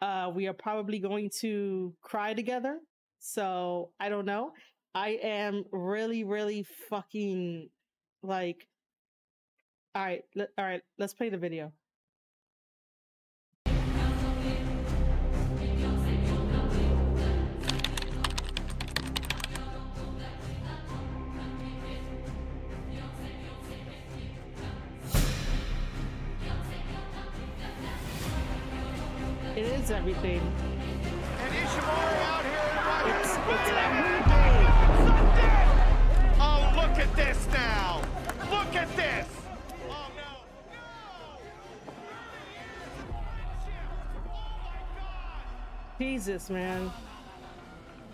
[0.00, 2.78] Uh, we are probably going to cry together.
[3.20, 4.52] So I don't know.
[4.94, 7.68] I am really, really fucking
[8.22, 8.68] like.
[9.94, 10.82] All right, let, all right.
[10.98, 11.72] Let's play the video.
[29.56, 30.40] It is everything.
[45.98, 46.90] Jesus, man.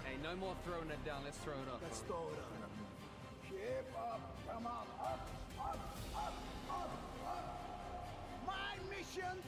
[0.04, 1.22] Hey, no more throwing it down.
[1.24, 1.80] Let's throw it up.
[1.82, 2.50] Let's throw it up.
[8.46, 9.42] My mission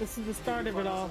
[0.00, 1.10] This is the start of it all.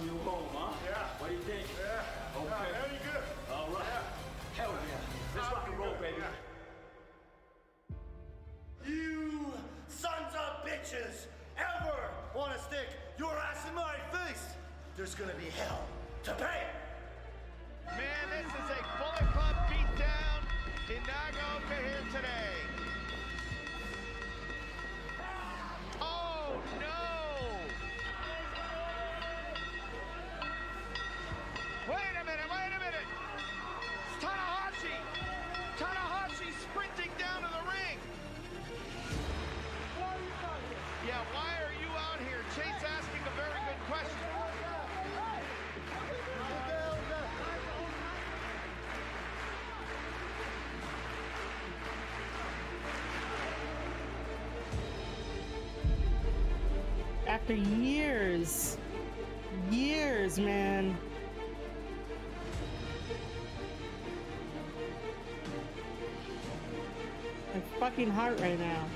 [68.00, 68.88] Fucking heart right now.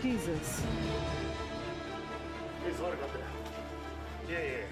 [0.00, 0.64] Jesus.
[2.64, 3.24] ペース悪かったよ
[4.26, 4.66] いやいやいや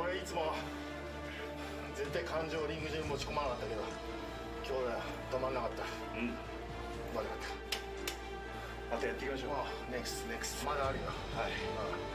[0.00, 0.54] 俺いつも
[1.94, 3.82] 絶対感情をリング上に持ち込まなかったけど
[4.64, 5.84] 今日は止まんなかった。
[6.16, 6.32] うん。
[7.12, 7.38] 悪かっ
[8.88, 9.50] たまたやっていきましょう。
[9.52, 11.04] ああ NEXT NEXT まだあるよ。
[11.36, 12.07] はい、I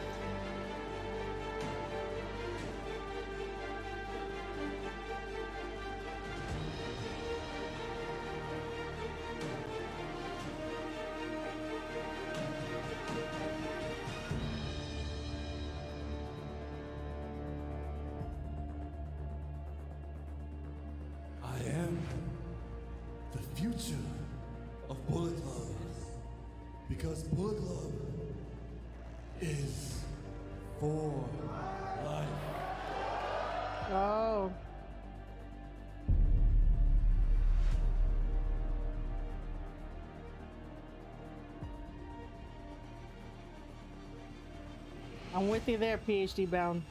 [45.35, 46.83] I'm with you there, PhD bound.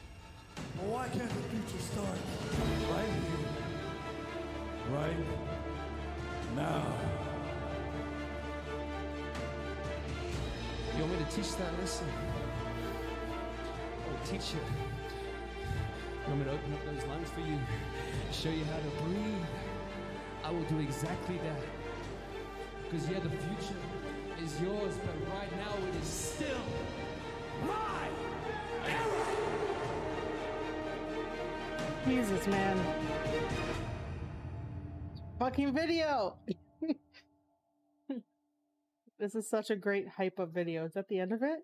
[0.77, 2.17] Well, why can't the future start
[2.91, 3.47] right here?
[4.91, 5.15] Right
[6.53, 6.83] now.
[10.97, 12.07] You want me to teach that lesson?
[13.31, 14.59] Oh, I'll teach you.
[16.21, 17.57] You want me to open up those lungs for you?
[18.33, 19.45] Show you how to breathe?
[20.43, 21.61] I will do exactly that.
[22.83, 23.79] Because yeah, the future
[24.43, 26.65] is yours, but right now it is still
[27.65, 28.02] my
[32.05, 32.77] Jesus, man.
[35.39, 36.35] Fucking video.
[39.19, 40.85] this is such a great hype up video.
[40.85, 41.59] Is that the end of it?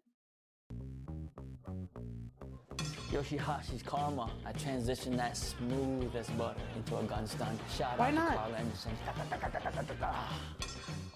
[3.11, 4.31] Yoshihashi's Karma.
[4.45, 7.59] I transitioned that smooth as butter into a gun stun.
[7.75, 8.29] Shout Why out not?
[8.29, 8.91] to Karl Anderson.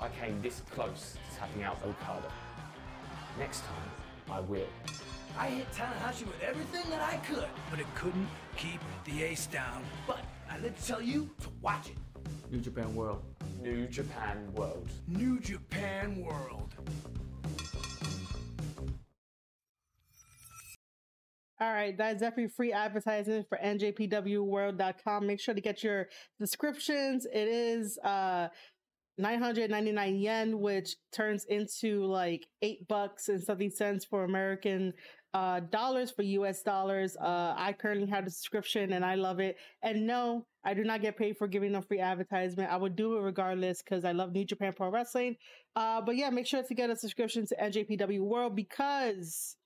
[0.01, 2.31] I came this close to tapping out Okada.
[3.39, 3.91] Next time,
[4.31, 4.67] I will.
[5.37, 8.27] I hit Tanahashi with everything that I could, but it couldn't
[8.63, 9.83] keep the ace down.
[10.07, 10.19] But
[10.49, 11.97] I live to tell you to watch it.
[12.49, 13.21] New Japan World.
[13.61, 14.89] New Japan World.
[15.07, 16.73] New Japan World.
[21.59, 25.27] All right, that is definitely free advertising for njpwworld.com.
[25.27, 26.07] Make sure to get your
[26.39, 27.25] descriptions.
[27.25, 28.47] It is uh
[29.17, 34.93] 999 yen, which turns into like eight bucks and something cents for American
[35.33, 37.17] uh, dollars for US dollars.
[37.17, 39.57] Uh, I currently have the subscription and I love it.
[39.81, 42.71] And no, I do not get paid for giving them free advertisement.
[42.71, 45.35] I would do it regardless because I love New Japan Pro Wrestling.
[45.75, 49.57] Uh, but yeah, make sure to get a subscription to NJPW World because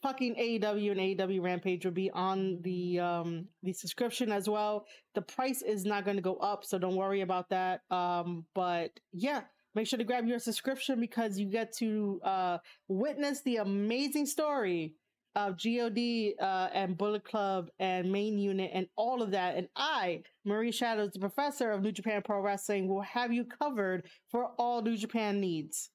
[0.00, 4.86] fucking AEW and AEW Rampage will be on the um the subscription as well.
[5.14, 7.80] The price is not going to go up, so don't worry about that.
[7.90, 9.42] Um, but yeah,
[9.74, 12.58] make sure to grab your subscription because you get to uh
[12.88, 14.94] witness the amazing story
[15.34, 15.98] of God
[16.40, 19.56] uh, and Bullet Club and Main Unit and all of that.
[19.56, 24.06] And I, Marie Shadows, the professor of New Japan Pro Wrestling, will have you covered
[24.30, 25.90] for all New Japan needs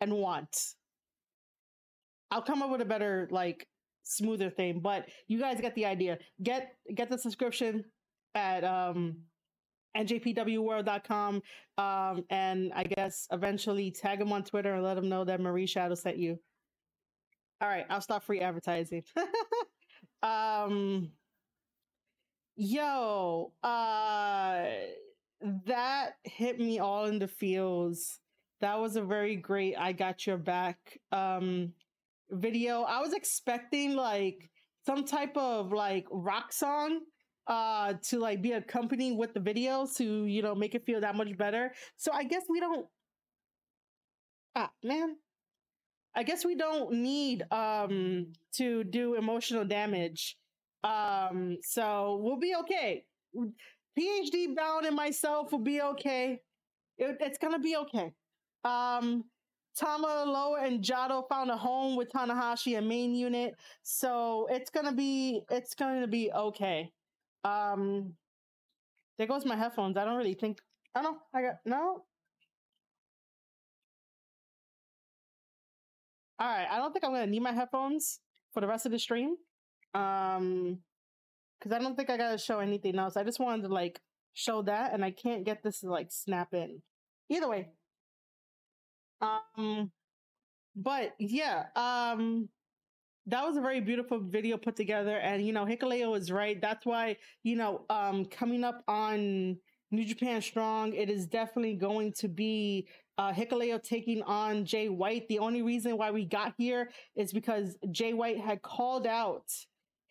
[0.00, 0.76] and wants.
[2.30, 3.66] I'll come up with a better, like,
[4.04, 6.18] smoother thing, but you guys get the idea.
[6.42, 7.84] Get get the subscription
[8.34, 9.18] at um
[9.96, 11.42] njpwworld.com
[11.78, 15.66] um and I guess eventually tag them on Twitter and let them know that Marie
[15.66, 16.38] Shadow sent you.
[17.60, 19.02] All right, I'll stop free advertising.
[20.22, 21.10] um
[22.56, 24.64] yo, uh
[25.66, 28.18] that hit me all in the feels.
[28.60, 31.72] That was a very great I got your back um
[32.30, 32.82] video.
[32.82, 34.50] I was expecting like
[34.86, 37.00] some type of like rock song
[37.48, 41.16] uh to like be accompanied with the video to you know make it feel that
[41.16, 41.72] much better.
[41.96, 42.86] So I guess we don't
[44.54, 45.16] ah man.
[46.14, 50.36] I guess we don't need um to do emotional damage.
[50.84, 53.04] Um so we'll be okay.
[53.98, 56.40] PhD bound and myself will be okay.
[56.98, 58.12] It, it's gonna be okay.
[58.64, 59.24] Um
[59.76, 63.54] Tanga Loa and Jado found a home with Tanahashi and main unit,
[63.84, 66.90] so it's gonna be it's gonna be okay.
[67.44, 68.14] Um,
[69.18, 69.96] there goes my headphones.
[69.96, 70.58] I don't really think.
[70.94, 71.14] I don't.
[71.14, 71.18] know.
[71.34, 72.04] I got no.
[76.40, 76.66] All right.
[76.70, 78.20] I don't think I'm gonna need my headphones
[78.52, 79.36] for the rest of the stream.
[79.94, 80.78] Um,
[81.58, 83.16] because I don't think I gotta show anything else.
[83.16, 84.00] I just wanted to like
[84.34, 86.82] show that, and I can't get this to like snap in.
[87.30, 87.68] Either way,
[89.20, 89.90] um,
[90.76, 92.48] but yeah, um,
[93.28, 96.60] that was a very beautiful video put together, and you know, Hikuleo is right.
[96.60, 99.56] That's why you know, um, coming up on
[99.90, 105.28] New Japan Strong, it is definitely going to be uh, Hikuleo taking on Jay White.
[105.28, 109.44] The only reason why we got here is because Jay White had called out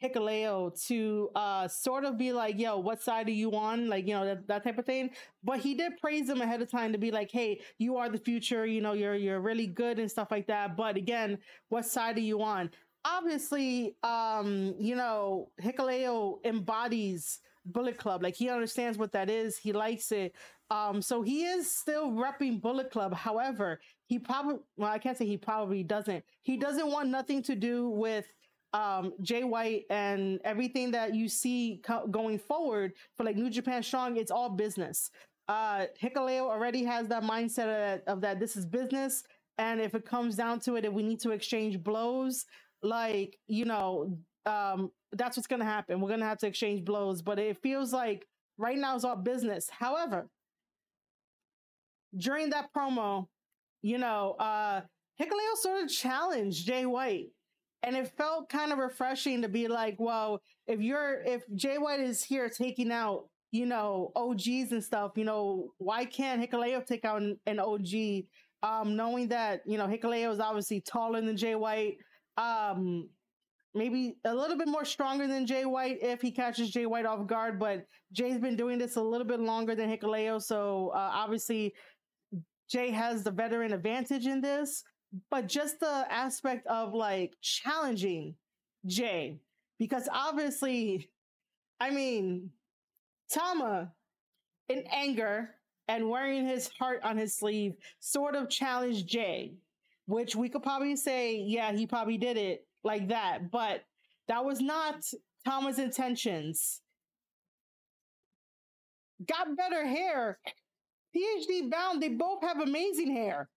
[0.02, 3.88] Hikuleo to uh, sort of be like, yo, what side are you on?
[3.88, 5.10] Like, you know, that, that type of thing.
[5.44, 8.20] But he did praise him ahead of time to be like, hey, you are the
[8.20, 10.78] future, you know, you're you're really good and stuff like that.
[10.78, 11.40] But again,
[11.70, 12.70] what side are you on?
[13.06, 18.24] Obviously, um, you know, Hikuleo embodies Bullet Club.
[18.24, 19.58] Like he understands what that is.
[19.58, 20.34] He likes it.
[20.70, 23.14] Um, so he is still repping Bullet Club.
[23.14, 26.24] However, he probably well, I can't say he probably doesn't.
[26.44, 28.26] He doesn't want nothing to do with
[28.74, 33.82] um Jay White and everything that you see co- going forward for like New Japan
[33.84, 34.18] Strong.
[34.18, 35.10] It's all business.
[35.48, 39.24] Uh, Hikuleo already has that mindset of of that this is business,
[39.58, 42.46] and if it comes down to it, if we need to exchange blows,
[42.84, 46.02] like you know, um, that's what's going to happen.
[46.02, 48.26] We're going to have to exchange blows, but it feels like
[48.58, 49.70] right now is all business.
[49.70, 50.30] However,
[52.18, 53.28] during that promo,
[53.82, 54.82] you know, uh,
[55.20, 57.28] Hikuleo sort of challenged Jay White.
[57.84, 62.00] And it felt kind of refreshing to be like, well, if you're, if Jay White
[62.00, 67.06] is here taking out, you know, OGs and stuff, you know, why can't Hikuleo take
[67.06, 68.26] out an, an OG?
[68.64, 71.98] Um, knowing that, you know, Hikuleo is obviously taller than Jay White.
[72.38, 73.10] Um,
[73.74, 77.28] maybe a little bit more stronger than Jay White if he catches Jay White off
[77.28, 81.74] guard, but Jay's been doing this a little bit longer than Hikuleo, so uh, obviously
[82.70, 84.84] Jay has the veteran advantage in this.
[85.32, 88.36] But just the aspect of like challenging
[88.86, 89.40] Jay,
[89.80, 91.10] because obviously,
[91.80, 92.50] I mean,
[93.32, 93.94] Tama
[94.68, 95.56] in anger
[95.88, 99.54] and wearing his heart on his sleeve sort of challenged Jay,
[100.08, 103.84] which we could probably say, yeah, he probably did it like that, but
[104.28, 104.96] that was not
[105.46, 106.82] Tama's intentions.
[109.28, 110.40] Got better hair.
[111.16, 113.50] PhD bound, they both have amazing hair.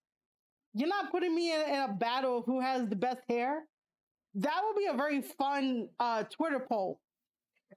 [0.75, 3.63] You're not putting me in, in a battle of who has the best hair.
[4.35, 7.01] That would be a very fun uh, Twitter poll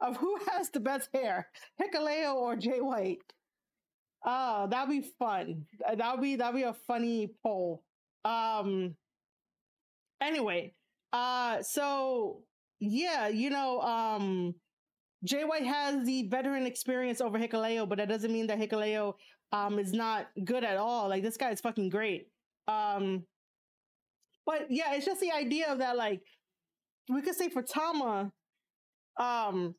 [0.01, 1.47] of who has the best hair,
[1.81, 3.19] Hikuleo or Jay White.
[4.25, 5.65] Oh, that'd be fun.
[5.95, 7.83] That'd be that'd be a funny poll.
[8.25, 8.95] Um.
[10.21, 10.73] Anyway,
[11.11, 12.43] uh, so
[12.79, 14.55] yeah, you know, um,
[15.23, 19.13] Jay White has the veteran experience over Hikuleo, but that doesn't mean that Hikuleo
[19.51, 21.09] um is not good at all.
[21.09, 22.27] Like this guy is fucking great.
[22.67, 23.23] Um,
[24.45, 25.95] but yeah, it's just the idea of that.
[25.97, 26.21] Like
[27.09, 28.31] we could say for Tama,
[29.19, 29.75] um,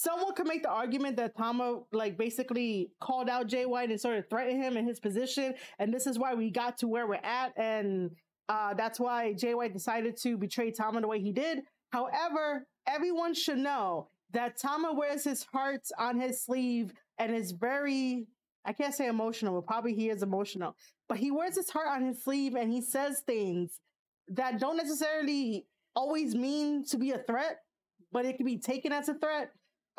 [0.00, 4.16] someone could make the argument that Tama like basically called out Jay White and sort
[4.16, 7.16] of threatened him in his position, and this is why we got to where we're
[7.16, 8.10] at, and
[8.48, 11.60] uh, that's why Jay White decided to betray Tama the way he did.
[11.92, 18.26] However, everyone should know that Tama wears his heart on his sleeve and is very,
[18.64, 20.76] I can't say emotional, but probably he is emotional.
[21.08, 23.80] But he wears his heart on his sleeve and he says things
[24.28, 27.58] that don't necessarily always mean to be a threat,
[28.12, 29.50] but it can be taken as a threat.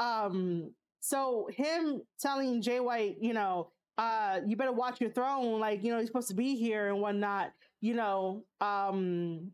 [0.02, 5.84] Um, so him telling Jay White, you know, uh, you better watch your throne, like,
[5.84, 7.52] you know, he's supposed to be here and whatnot
[7.82, 9.52] you know, um,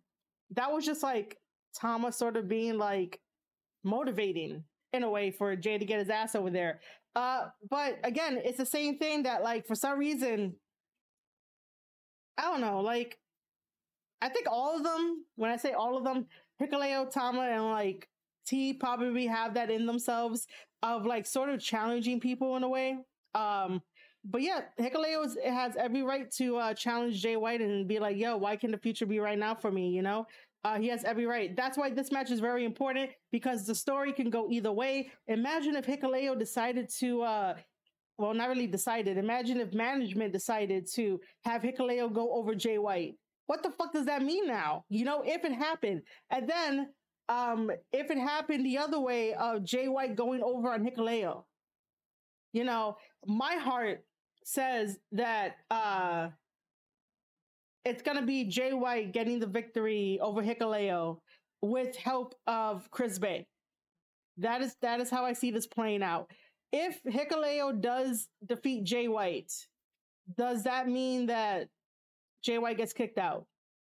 [0.52, 1.38] that was just like
[1.74, 3.20] Tama's sort of being like
[3.84, 4.64] motivating
[4.94, 6.82] in a way for Jay to get his ass over there.
[7.16, 10.56] Uh, but again, it's the same thing that like for some reason,
[12.38, 13.18] I don't know, like
[14.22, 16.28] I think all of them, when I say all of them,
[16.62, 18.08] Hikuleo, Tama, and like
[18.48, 20.48] T probably have that in themselves
[20.84, 22.98] of like sort of challenging people in a way.
[23.36, 23.82] Um,
[24.24, 28.38] but yeah, Hikuleo has every right to uh, challenge Jay White and be like, "Yo,
[28.38, 30.26] why can the future be right now for me?" You know,
[30.64, 31.56] uh, he has every right.
[31.56, 35.12] That's why this match is very important because the story can go either way.
[35.28, 37.54] Imagine if Hikuleo decided to, uh,
[38.18, 39.18] well, not really decided.
[39.18, 43.16] Imagine if management decided to have Hikuleo go over Jay White.
[43.46, 44.84] What the fuck does that mean now?
[44.90, 46.02] You know, if it happened,
[46.32, 46.90] and then
[47.30, 51.44] um, if it happened the other way of Jay White going over on Hikuleo,
[52.54, 54.04] you know, my heart
[54.44, 56.30] says that uh
[57.84, 61.20] it's gonna be Jay White getting the victory over Hikuleo
[61.62, 63.48] with help of Chris Bey.
[64.38, 66.32] That is that is how I see this playing out.
[66.72, 69.52] If Hikuleo does defeat Jay White,
[70.38, 71.70] does that mean that
[72.44, 73.46] Jay White gets kicked out?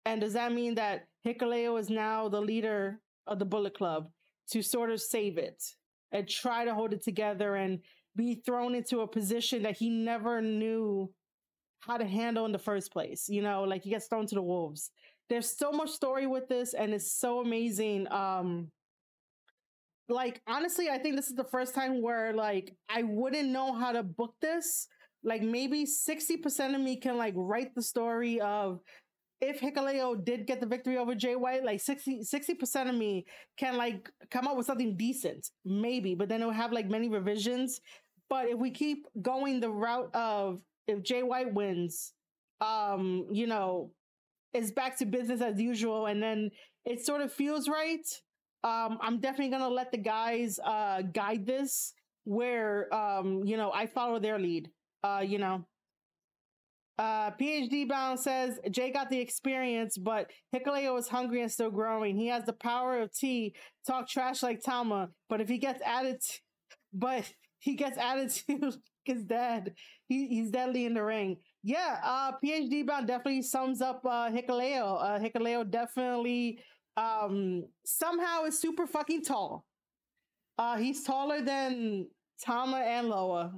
[0.05, 3.01] And does that mean that Hikuleo is now the leader
[3.31, 4.09] of the Bullet Club
[4.51, 5.63] to sort of save it
[6.13, 7.79] and try to hold it together and
[8.17, 11.11] be thrown into a position that he never knew
[11.81, 13.29] how to handle in the first place.
[13.29, 14.91] You know, like he gets thrown to the wolves.
[15.29, 18.11] There's so much story with this, and it's so amazing.
[18.11, 18.73] Um,
[20.09, 23.93] like honestly, I think this is the first time where like I wouldn't know how
[23.93, 24.89] to book this.
[25.23, 28.81] Like maybe 60% of me can like write the story of
[29.41, 33.25] if Hikuleo did get the victory over Jay White, like 60 percent of me
[33.57, 37.81] can like come up with something decent, maybe, but then it'll have like many revisions.
[38.29, 42.13] But if we keep going the route of if Jay White wins,
[42.61, 43.93] um, you know,
[44.53, 46.51] it's back to business as usual, and then
[46.85, 48.07] it sort of feels right.
[48.63, 51.95] Um, I'm definitely gonna let the guys uh guide this
[52.25, 54.71] where um, you know, I follow their lead.
[55.03, 55.65] Uh, you know,
[56.99, 62.17] uh, PhD Bound says Jay got the experience, but Hikuleo is hungry and still growing.
[62.17, 63.55] He has the power of tea.
[63.87, 66.39] Talk trash like Tama, but if he gets added, to,
[66.93, 68.73] but he gets added to
[69.05, 69.73] his dad,
[70.09, 71.39] he, he's deadly in the ring.
[71.63, 75.03] Yeah, uh, PhD Bound definitely sums up uh, Hikuleo.
[75.03, 76.61] Uh, Hikuleo definitely
[76.97, 79.65] um, somehow is super fucking tall.
[80.59, 82.09] Uh, he's taller than
[82.45, 83.53] Tama and Loa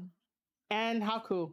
[0.70, 1.52] and Haku.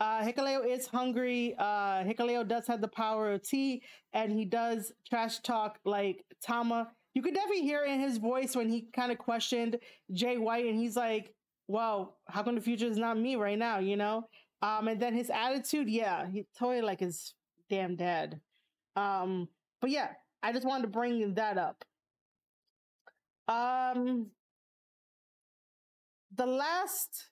[0.00, 1.54] Uh, Hikuleo is hungry.
[1.58, 3.82] Uh, Hikuleo does have the power of tea,
[4.14, 6.90] and he does trash talk like Tama.
[7.14, 9.76] You could definitely hear in his voice when he kind of questioned
[10.12, 11.34] Jay White, and he's like,
[11.68, 14.26] "Well, how come the future is not me right now?" You know.
[14.62, 17.34] Um, and then his attitude, yeah, he totally like his
[17.68, 18.40] damn dad.
[18.96, 19.48] Um,
[19.80, 20.08] but yeah,
[20.42, 21.84] I just wanted to bring that up.
[23.48, 24.30] Um,
[26.34, 27.28] the last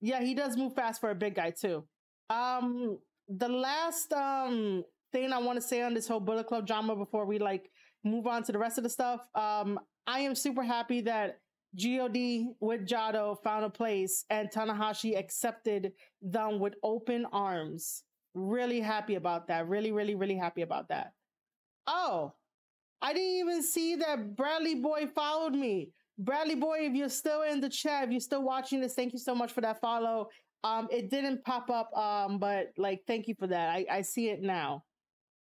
[0.00, 1.84] yeah, he does move fast for a big guy too.
[2.30, 2.98] Um,
[3.28, 7.24] the last um thing I want to say on this whole Bullet Club drama before
[7.26, 7.70] we like
[8.04, 9.26] move on to the rest of the stuff.
[9.34, 11.40] Um, I am super happy that
[11.76, 12.16] God
[12.60, 15.92] with Jado found a place and Tanahashi accepted
[16.22, 18.02] them with open arms.
[18.34, 19.68] Really happy about that.
[19.68, 21.12] Really, really, really happy about that.
[21.86, 22.34] Oh,
[23.02, 25.90] I didn't even see that Bradley Boy followed me.
[26.18, 29.18] Bradley Boy, if you're still in the chat, if you're still watching this, thank you
[29.18, 30.28] so much for that follow.
[30.64, 33.68] Um, it didn't pop up, um, but like, thank you for that.
[33.70, 34.82] I, I see it now.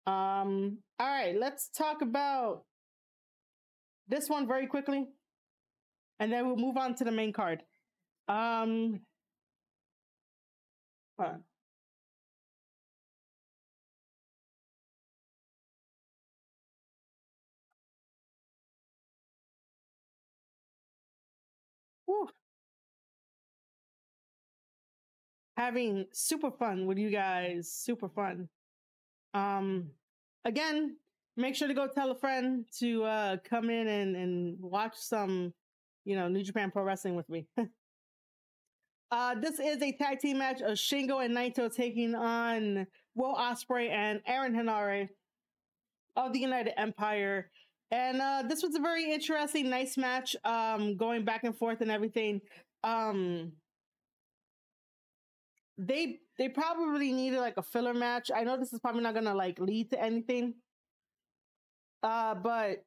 [0.06, 2.64] Um, all right, let's talk about
[4.08, 5.06] this one very quickly,
[6.20, 7.64] and then we'll move on to the main card.
[8.28, 9.00] Um,
[11.18, 11.44] hold on.
[25.64, 27.72] Having super fun with you guys.
[27.72, 28.50] Super fun.
[29.34, 29.92] Um,
[30.44, 30.98] again,
[31.38, 35.54] make sure to go tell a friend to uh, come in and, and watch some,
[36.04, 37.48] you know, New Japan Pro Wrestling with me.
[39.12, 42.86] uh, this is a tag team match of Shingo and Naito taking on
[43.16, 45.08] Will Ospreay and Aaron Henare
[46.18, 47.50] of the United Empire.
[47.90, 51.90] And uh, this was a very interesting, nice match, um, going back and forth and
[51.90, 52.42] everything.
[52.84, 53.54] Um,
[55.78, 58.32] they they probably needed like a filler match.
[58.36, 60.56] I know this is probably not gonna like lead to anything.
[62.04, 62.86] Uh, but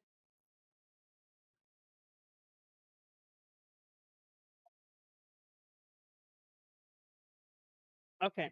[8.23, 8.51] okay.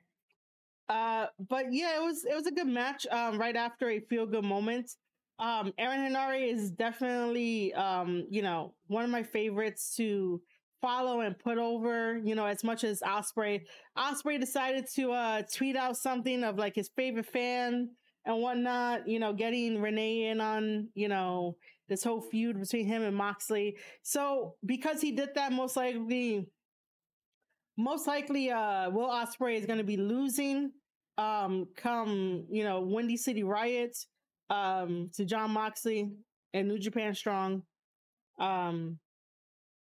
[0.89, 3.07] Uh, but yeah, it was it was a good match.
[3.11, 4.91] Um, right after a feel good moment.
[5.39, 10.41] Um, Aaron Henare is definitely um, you know, one of my favorites to
[10.85, 13.61] follow and put over, you know, as much as Ospreay.
[13.97, 17.89] Ospreay decided to uh tweet out something of like his favorite fan
[18.25, 21.57] and whatnot, you know, getting Renee in on, you know,
[21.89, 23.77] this whole feud between him and Moxley.
[24.03, 26.47] So because he did that, most likely
[27.77, 30.71] most likely uh Will Ospreay is gonna be losing
[31.17, 33.97] um come, you know, Windy City Riot
[34.51, 36.11] um to Jon Moxley
[36.53, 37.63] and New Japan Strong.
[38.39, 38.99] Um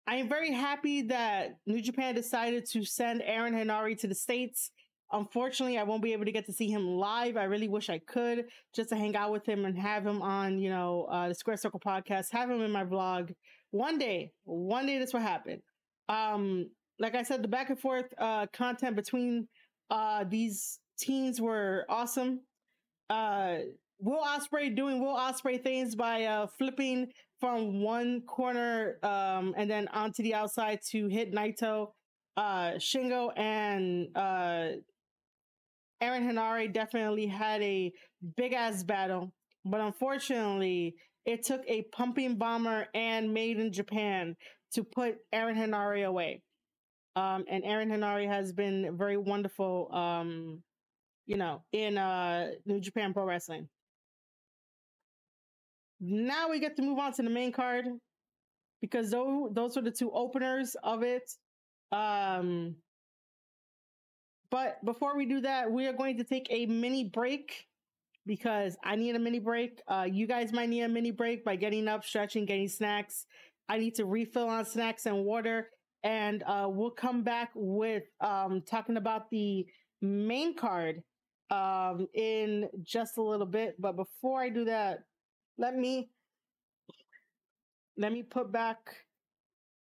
[0.06, 4.70] I am very happy that New Japan decided to send Aaron Henare to the States.
[5.12, 7.36] Unfortunately, I won't be able to get to see him live.
[7.36, 10.58] I really wish I could just to hang out with him and have him on,
[10.58, 13.34] you know, uh, the Square Circle podcast, have him in my vlog.
[13.70, 15.62] One day, one day this will happen.
[16.08, 19.48] Um, like I said, the back and forth uh, content between
[19.90, 22.40] uh, these teens were awesome.
[23.08, 23.56] Uh,
[24.00, 27.10] Will Ospreay doing Will Ospreay things by uh, flipping
[27.44, 31.88] from one corner um, and then onto the outside to hit Naito.
[32.38, 34.68] Uh, Shingo and uh,
[36.00, 37.92] Aaron Henare definitely had a
[38.38, 39.30] big ass battle,
[39.62, 40.94] but unfortunately,
[41.26, 44.36] it took a pumping bomber and made in Japan
[44.72, 46.40] to put Aaron Henare away.
[47.14, 50.62] Um, and Aaron Henare has been very wonderful, um,
[51.26, 53.68] you know, in uh, New Japan Pro Wrestling.
[56.06, 57.86] Now we get to move on to the main card
[58.82, 61.30] because those those are the two openers of it.
[61.92, 62.76] Um,
[64.50, 67.66] but before we do that, we are going to take a mini break
[68.26, 69.80] because I need a mini break.
[69.88, 73.26] Uh, you guys might need a mini break by getting up, stretching, getting snacks.
[73.68, 75.70] I need to refill on snacks and water.
[76.02, 79.66] And uh, we'll come back with um, talking about the
[80.02, 81.02] main card
[81.50, 83.80] um, in just a little bit.
[83.80, 85.00] But before I do that,
[85.58, 86.10] let me
[87.96, 88.78] let me put back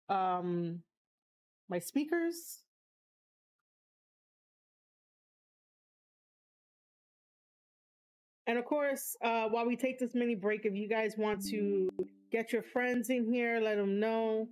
[0.08, 0.82] um,
[1.68, 2.62] my speakers.
[8.46, 11.90] And of course, uh, while we take this mini break, if you guys want to
[12.32, 14.48] get your friends in here, let them know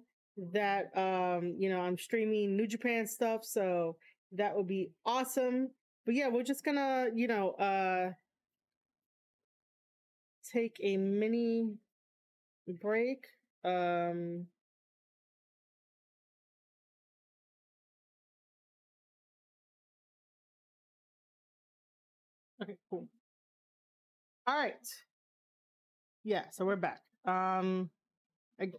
[0.53, 3.97] that um, you know I'm streaming New Japan stuff, so
[4.33, 5.71] that would be awesome.
[6.05, 8.11] But yeah, we're just gonna, you know, uh
[10.53, 11.75] take a mini
[12.69, 13.27] break.
[13.65, 14.47] Um
[22.61, 23.09] Okay, cool.
[24.47, 24.87] All right.
[26.25, 27.03] Yeah, so we're back.
[27.25, 27.91] Um
[28.61, 28.73] I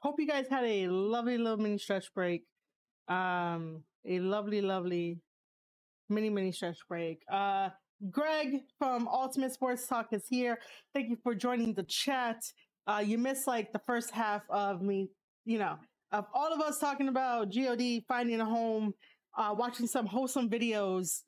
[0.00, 2.44] hope you guys had a lovely little mini stretch break.
[3.08, 5.20] Um a lovely, lovely
[6.08, 7.22] mini, mini stretch break.
[7.32, 7.70] Uh,
[8.10, 10.58] Greg from Ultimate Sports Talk is here.
[10.94, 12.42] Thank you for joining the chat.
[12.86, 15.10] Uh, you missed like the first half of me,
[15.44, 15.76] you know,
[16.12, 18.94] of all of us talking about God finding a home,
[19.36, 21.22] uh, watching some wholesome videos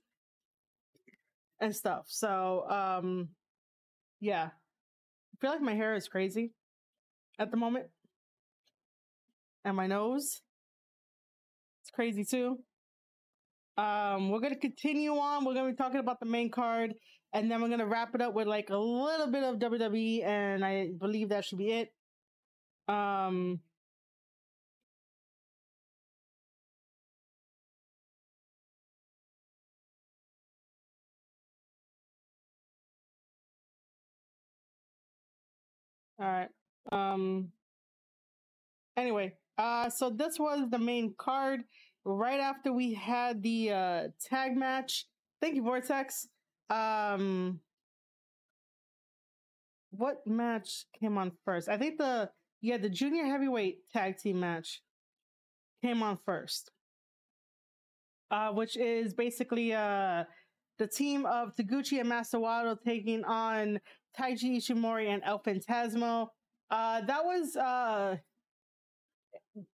[1.61, 2.05] and stuff.
[2.09, 3.29] So, um,
[4.21, 4.71] yeah, I
[5.41, 6.53] feel like my hair is crazy
[7.39, 7.87] at the moment,
[9.65, 10.43] and my nose,
[11.83, 12.59] it's crazy too.
[13.77, 15.45] Um, we're gonna continue on.
[15.45, 16.95] We're gonna be talking about the main card,
[17.33, 20.65] and then we're gonna wrap it up with like a little bit of WWE, and
[20.65, 21.93] I believe that should be it.
[22.89, 23.61] Um,
[36.19, 36.49] all right.
[36.93, 37.53] Um,
[38.97, 41.63] anyway, uh, so this was the main card
[42.07, 45.07] right after we had the uh tag match.
[45.41, 46.29] Thank you, Vortex.
[46.71, 47.61] Um
[49.91, 51.69] what match came on first?
[51.69, 52.31] I think the
[52.61, 54.83] yeah, the junior heavyweight tag team match
[55.83, 56.71] came on first.
[58.31, 60.25] Uh which is basically uh
[60.79, 63.81] the team of Taguchi and Master Wato taking on
[64.19, 66.29] Taiji Ishimori and El Phantasmo.
[66.71, 68.17] Uh that was uh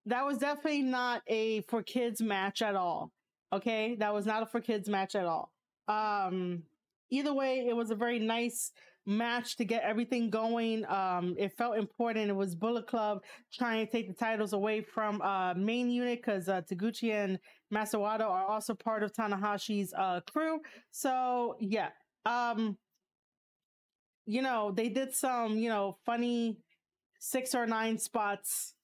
[0.07, 3.13] that was definitely not a for kids match at all.
[3.53, 5.53] Okay, that was not a for kids match at all.
[5.89, 6.63] Um,
[7.11, 8.73] either way, it was a very nice
[9.05, 10.87] match to get everything going.
[10.87, 12.31] Um, it felt important.
[12.31, 13.23] It was Bullet Club
[13.53, 17.39] trying to take the titles away from uh main unit because uh, Taguchi and
[17.71, 20.61] Master Wato are also part of Tanahashi's uh crew.
[20.93, 21.89] So yeah,
[22.25, 22.79] um,
[24.27, 26.59] you know they did some you know funny
[27.19, 28.75] six or nine spots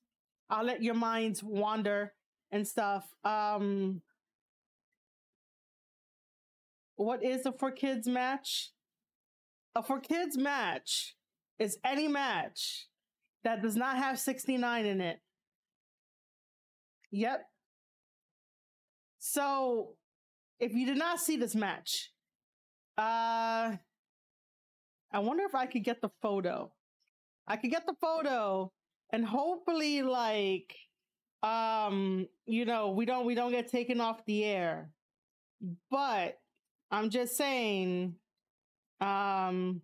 [0.50, 2.14] I'll let your minds wander
[2.50, 3.04] and stuff.
[3.24, 4.02] Um,
[6.96, 8.72] what is a for kids match?
[9.74, 11.14] A for kids match
[11.58, 12.88] is any match
[13.44, 15.20] that does not have 69 in it.
[17.10, 17.44] Yep.
[19.18, 19.94] So,
[20.58, 22.10] if you did not see this match,
[22.96, 23.76] uh,
[25.12, 26.72] I wonder if I could get the photo.
[27.46, 28.72] I could get the photo
[29.12, 30.74] and hopefully like
[31.42, 34.90] um you know we don't we don't get taken off the air.
[35.90, 36.38] But
[36.90, 38.14] i'm just saying
[39.00, 39.82] um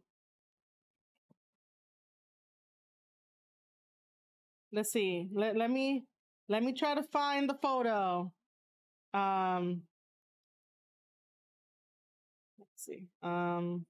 [4.73, 5.29] let's see.
[5.33, 6.05] Let, let me
[6.49, 8.33] let me try to find the photo.
[9.15, 9.83] Um
[12.59, 13.07] let's see.
[13.23, 13.87] Um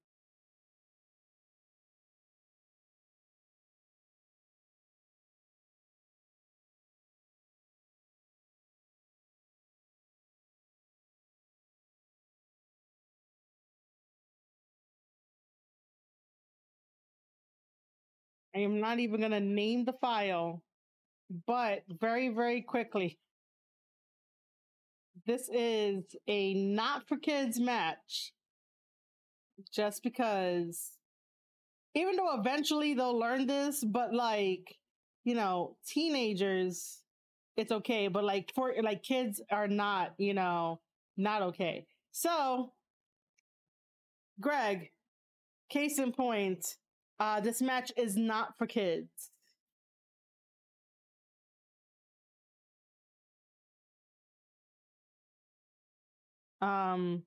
[18.55, 20.63] I am not even going to name the file,
[21.45, 23.19] but very, very quickly.
[25.25, 28.31] This is a not for kids match.
[29.73, 30.91] Just because,
[31.93, 34.75] even though eventually they'll learn this, but like,
[35.23, 37.01] you know, teenagers,
[37.57, 38.07] it's okay.
[38.09, 40.81] But like, for like kids are not, you know,
[41.17, 41.87] not okay.
[42.11, 42.73] So,
[44.39, 44.91] Greg,
[45.69, 46.65] case in point,
[47.19, 49.31] uh, this match is not for kids.
[56.61, 57.23] Um,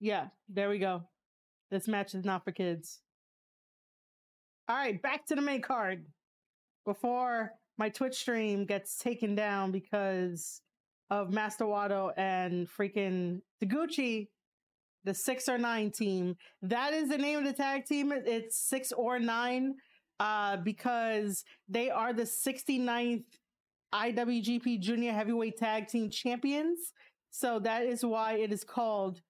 [0.00, 1.02] yeah, there we go.
[1.70, 3.00] This match is not for kids.
[4.68, 6.06] All right, back to the main card
[6.84, 10.60] before my Twitch stream gets taken down because
[11.10, 14.28] of Master Wato and freaking Taguchi
[15.04, 16.36] the six or nine team.
[16.62, 18.12] That is the name of the tag team.
[18.12, 19.74] It's six or nine
[20.20, 23.24] uh, because they are the 69th
[23.94, 26.92] IWGP Junior Heavyweight Tag Team Champions.
[27.30, 29.22] So that is why it is called.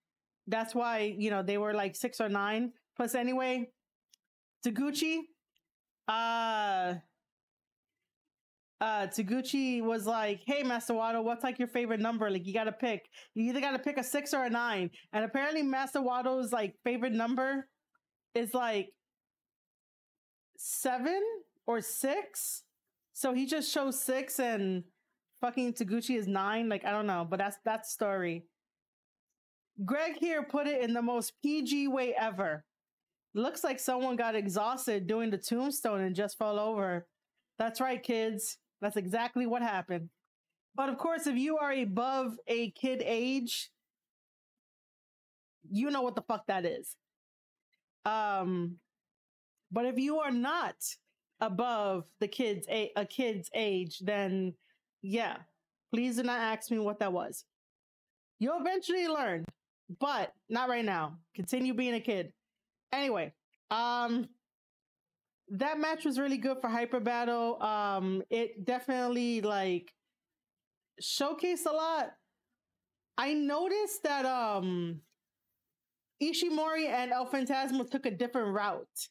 [0.47, 2.73] That's why you know they were like six or nine.
[2.97, 3.69] Plus, anyway,
[4.67, 5.19] Taguchi,
[6.09, 6.95] uh,
[8.81, 12.31] uh, Taguchi was like, "Hey, Master Wato, what's like your favorite number?
[12.31, 13.09] Like, you got to pick.
[13.35, 14.91] You either got to pick a six or a nine.
[15.13, 17.67] And apparently, Master Wato's like favorite number
[18.35, 18.91] is like
[20.57, 21.21] seven
[21.67, 22.63] or six.
[23.15, 24.85] So he just chose six, and
[25.41, 26.69] fucking Taguchi is nine.
[26.69, 28.45] Like, I don't know, but that's that's story.
[29.85, 32.65] Greg here put it in the most PG way ever.
[33.35, 37.07] Looks like someone got exhausted doing the tombstone and just fell over.
[37.59, 38.59] That's right, kids.
[38.81, 40.11] That's exactly what happened.
[40.75, 43.71] But of course, if you are above a kid age,
[45.71, 46.95] you know what the fuck that is.
[48.05, 48.77] Um,
[49.71, 50.77] but if you are not
[51.41, 54.55] above the kids a, a kid's age, then
[55.03, 55.37] yeah,
[55.93, 57.45] please do not ask me what that was.
[58.39, 59.45] You'll eventually learn,
[59.99, 61.19] but not right now.
[61.35, 62.33] Continue being a kid.
[62.93, 63.35] Anyway,
[63.71, 64.29] um,
[65.51, 67.63] that match was really good for Hyper Battle.
[67.63, 69.93] Um, it definitely like
[71.03, 72.11] showcased a lot.
[73.17, 75.01] I noticed that um
[76.23, 79.09] Ishimori and El Phantasmo took a different route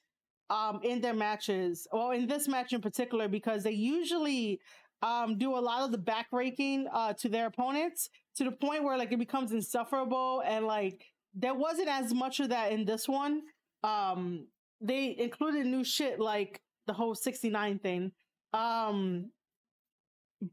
[0.49, 1.87] um in their matches.
[1.91, 4.59] Well, in this match in particular, because they usually
[5.01, 8.83] um do a lot of the back backbreaking uh to their opponents to the point
[8.83, 13.07] where like it becomes insufferable and like there wasn't as much of that in this
[13.07, 13.41] one.
[13.83, 14.47] Um
[14.81, 18.11] they included new shit like the whole 69 thing.
[18.53, 19.31] Um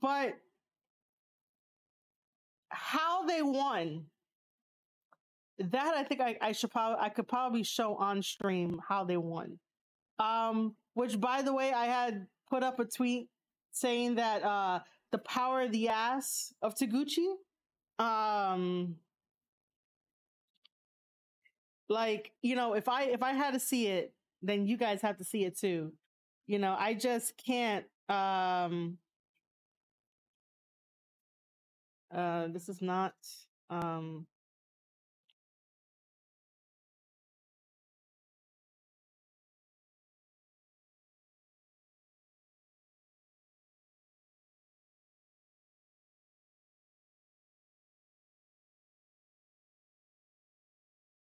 [0.00, 0.34] but
[2.70, 4.06] how they won
[5.58, 9.16] that I think I, I should probably I could probably show on stream how they
[9.16, 9.58] won.
[10.18, 13.28] Um which by the way I had put up a tweet
[13.72, 14.80] saying that uh
[15.12, 17.26] the power of the ass of Taguchi
[17.98, 18.96] um
[21.88, 24.12] like you know if i if i had to see it
[24.42, 25.92] then you guys have to see it too.
[26.46, 28.98] You know i just can't um
[32.14, 33.14] uh this is not
[33.70, 34.26] um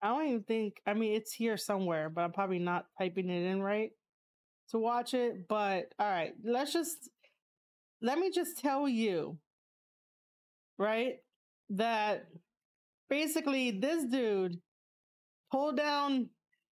[0.04, 0.74] I don't even think.
[0.86, 3.90] I mean, it's here somewhere, but I'm probably not typing it in right
[4.68, 5.48] to watch it.
[5.48, 7.08] But all right, let's just
[8.02, 9.38] let me just tell you,
[10.78, 11.14] right,
[11.70, 12.26] that
[13.08, 14.58] basically this dude
[15.50, 16.28] pulled down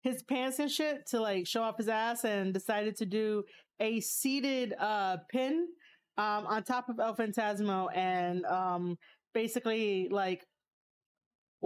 [0.03, 3.43] his pants and shit to like show off his ass and decided to do
[3.79, 5.67] a seated uh pin
[6.19, 8.97] um on top of El Phantasmo and um
[9.33, 10.45] basically like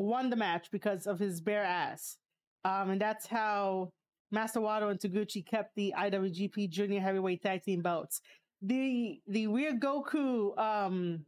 [0.02, 2.18] won the match because of his bare ass.
[2.66, 3.92] Um, and that's how
[4.32, 8.22] Master Wato and Taguchi kept the IWGP Junior Heavyweight Tag Team belts.
[8.62, 11.26] The the Ryogoku um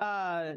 [0.00, 0.54] uh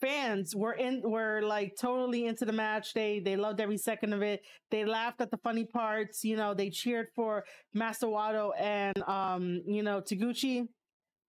[0.00, 2.92] fans were in were like totally into the match.
[2.94, 4.42] They they loved every second of it.
[4.70, 6.24] They laughed at the funny parts.
[6.24, 7.44] You know, they cheered for
[7.74, 10.68] Master Wato and um you know Taguchi.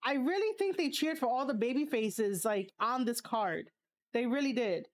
[0.04, 3.70] I really think they cheered for all the baby faces like on this card.
[4.14, 4.88] They really did.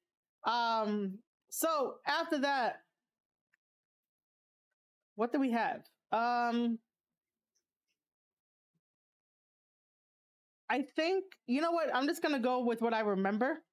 [0.46, 1.20] Um,
[1.50, 2.82] so after that,
[5.16, 5.82] what do we have?
[6.12, 6.80] Um,
[10.70, 11.94] I think you know what.
[11.94, 13.64] I'm just gonna go with what I remember.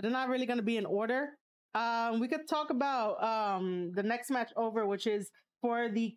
[0.00, 1.30] They're not really gonna be in order.
[1.74, 5.30] Um, we could talk about um the next match over, which is
[5.60, 6.14] for the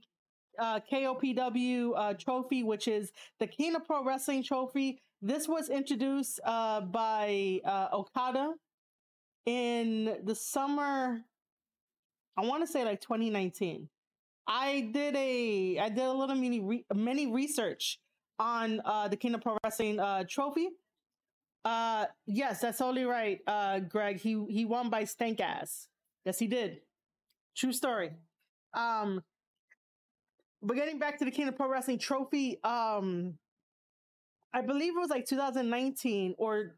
[0.60, 5.02] uh, KOPW uh, trophy, which is the of Pro Wrestling trophy.
[5.22, 8.54] This was introduced uh, by uh, Okada
[9.46, 11.22] in the summer.
[12.38, 13.90] I want to say like 2019.
[14.48, 18.00] I did a I did a little mini re, mini research
[18.40, 20.70] on uh, the King of Pro Wrestling uh, trophy.
[21.66, 24.20] Uh, yes, that's totally right, uh, Greg.
[24.20, 25.88] He he won by stank ass.
[26.26, 26.80] Yes, he did.
[27.56, 28.12] True story.
[28.74, 29.22] Um,
[30.62, 33.38] but getting back to the King of Pro Wrestling trophy, um,
[34.54, 36.76] I believe it was like 2019 or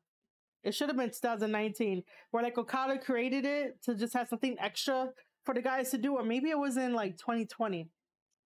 [0.63, 5.09] It should have been 2019, where like Okada created it to just have something extra
[5.45, 7.89] for the guys to do, or maybe it was in like 2020.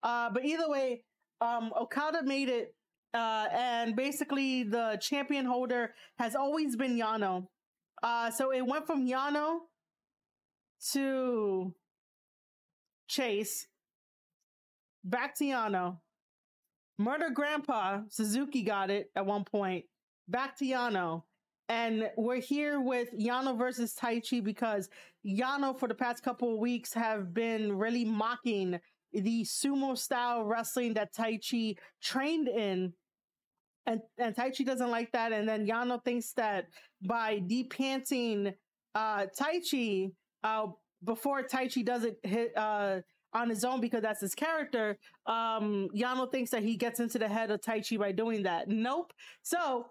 [0.03, 1.03] Uh, but either way,
[1.41, 2.76] um, Okada made it,
[3.14, 7.47] uh, and basically the champion holder has always been Yano.
[8.03, 9.60] Uh, so it went from Yano
[10.93, 11.73] to
[13.07, 13.68] Chase,
[15.03, 15.99] back to Yano.
[16.97, 19.85] Murder Grandpa Suzuki got it at one point.
[20.27, 21.23] Back to Yano.
[21.67, 24.88] And we're here with Yano versus Taichi because
[25.26, 28.80] Yano, for the past couple of weeks, have been really mocking
[29.11, 32.93] the sumo style wrestling that Taichi trained in.
[33.88, 35.31] And, and Taichi doesn't like that.
[35.31, 36.67] And then Yano thinks that
[37.01, 38.53] by depanting
[38.93, 40.11] uh, Taichi
[40.43, 40.67] uh,
[41.03, 43.01] before Taichi does it hit, uh,
[43.36, 44.98] on his own because that's his character,
[45.28, 48.70] um, Yano thinks that he gets into the head of Taichi by doing that.
[48.70, 49.14] Nope.
[49.44, 49.88] So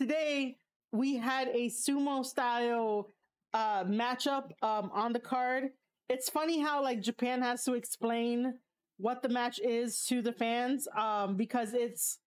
[0.00, 0.56] today
[0.92, 3.10] we had a sumo style
[3.54, 5.68] uh matchup um on the card.
[6.08, 8.54] It's funny how like Japan has to explain
[8.98, 12.18] what the match is to the fans um because it's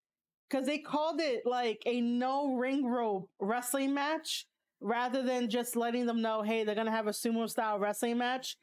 [0.49, 4.45] because they called it like a no ring rope wrestling match
[4.81, 8.55] rather than just letting them know hey they're gonna have a sumo style wrestling match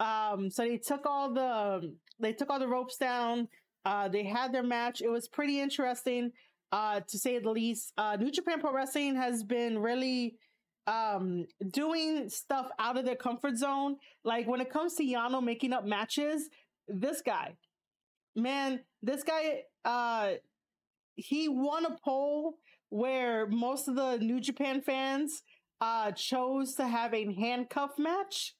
[0.00, 3.48] um so they took all the they took all the ropes down
[3.84, 6.32] uh they had their match it was pretty interesting
[6.72, 7.92] uh, to say the least.
[7.96, 10.36] Uh, New Japan Pro Wrestling has been really
[10.86, 13.96] um, doing stuff out of their comfort zone.
[14.24, 16.48] Like when it comes to Yano making up matches,
[16.88, 17.56] this guy,
[18.34, 20.32] man, this guy, uh,
[21.14, 22.54] he won a poll
[22.88, 25.42] where most of the New Japan fans
[25.80, 28.54] uh, chose to have a handcuff match,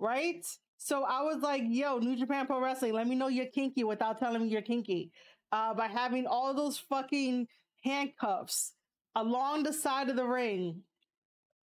[0.00, 0.44] right?
[0.78, 4.18] So I was like, yo, New Japan Pro Wrestling, let me know you're kinky without
[4.18, 5.12] telling me you're kinky
[5.52, 7.46] uh, by having all those fucking
[7.84, 8.72] handcuffs
[9.14, 10.82] along the side of the ring.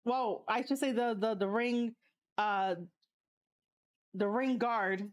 [0.04, 1.94] Well, I should say the the the ring,
[2.38, 2.76] uh,
[4.14, 5.10] the ring guard.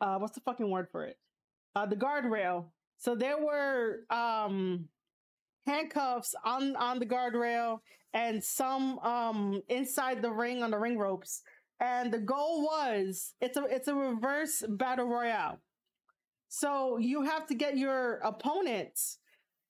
[0.00, 1.18] Uh, what's the fucking word for it?
[1.76, 2.66] Uh, the guardrail.
[2.98, 4.88] So there were um
[5.66, 7.80] handcuffs on on the guardrail
[8.12, 11.42] and some um inside the ring on the ring ropes.
[11.80, 15.58] And the goal was it's a it's a reverse battle royale.
[16.48, 19.18] So you have to get your opponents.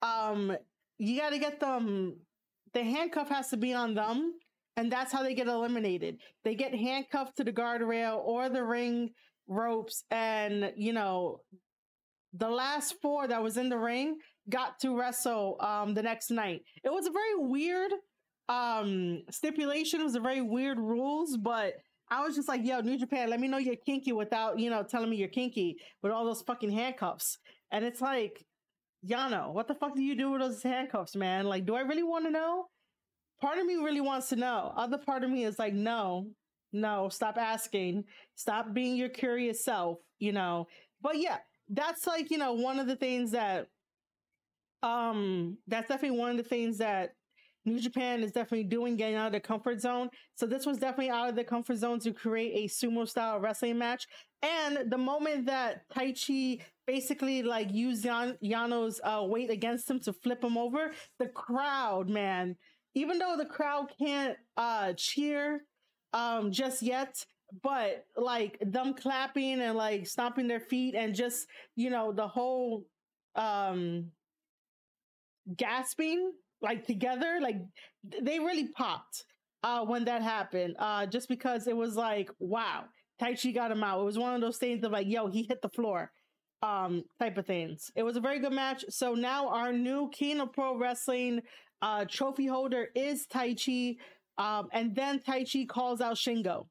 [0.03, 0.57] Um,
[0.99, 2.17] you got to get them.
[2.73, 4.35] The handcuff has to be on them,
[4.77, 6.19] and that's how they get eliminated.
[6.43, 9.11] They get handcuffed to the guardrail or the ring
[9.47, 11.43] ropes, and you know,
[12.33, 14.19] the last four that was in the ring
[14.49, 16.63] got to wrestle um the next night.
[16.83, 17.93] It was a very weird
[18.49, 20.01] um stipulation.
[20.01, 21.75] It was a very weird rules, but
[22.11, 24.83] I was just like, yo, New Japan, let me know you're kinky without, you know,
[24.83, 27.39] telling me you're kinky with all those fucking handcuffs.
[27.71, 28.45] And it's like,
[29.07, 31.47] Yano, what the fuck do you do with those handcuffs, man?
[31.47, 32.67] Like, do I really want to know?
[33.41, 34.73] Part of me really wants to know.
[34.77, 36.27] Other part of me is like, no,
[36.73, 38.05] no, stop asking.
[38.35, 40.67] Stop being your curious self, you know.
[41.01, 41.39] But yeah,
[41.69, 43.69] that's like, you know, one of the things that
[44.83, 47.11] um that's definitely one of the things that
[47.65, 50.09] New Japan is definitely doing getting out of their comfort zone.
[50.35, 53.79] So this was definitely out of the comfort zone to create a sumo style wrestling
[53.79, 54.07] match.
[54.43, 60.13] And the moment that Taichi basically like used Yan- Yano's uh, weight against him to
[60.13, 62.57] flip him over, the crowd, man,
[62.95, 65.65] even though the crowd can't uh, cheer
[66.13, 67.25] um, just yet,
[67.63, 71.47] but like them clapping and like stomping their feet and just
[71.77, 72.85] you know the whole
[73.35, 74.07] um
[75.57, 76.33] gasping
[76.63, 77.57] like together like
[78.23, 79.25] they really popped
[79.63, 82.85] uh when that happened uh just because it was like wow
[83.21, 84.01] Taichi got him out.
[84.01, 86.11] It was one of those things of like yo he hit the floor
[86.63, 87.91] um type of things.
[87.95, 88.85] It was a very good match.
[88.89, 91.41] So now our new king of pro wrestling
[91.83, 93.97] uh trophy holder is Taichi
[94.39, 96.67] um and then Taichi calls out Shingo.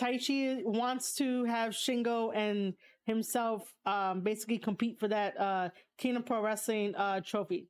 [0.00, 2.74] Taichi wants to have Shingo and
[3.04, 5.68] himself um basically compete for that uh
[5.98, 7.68] king of pro wrestling uh trophy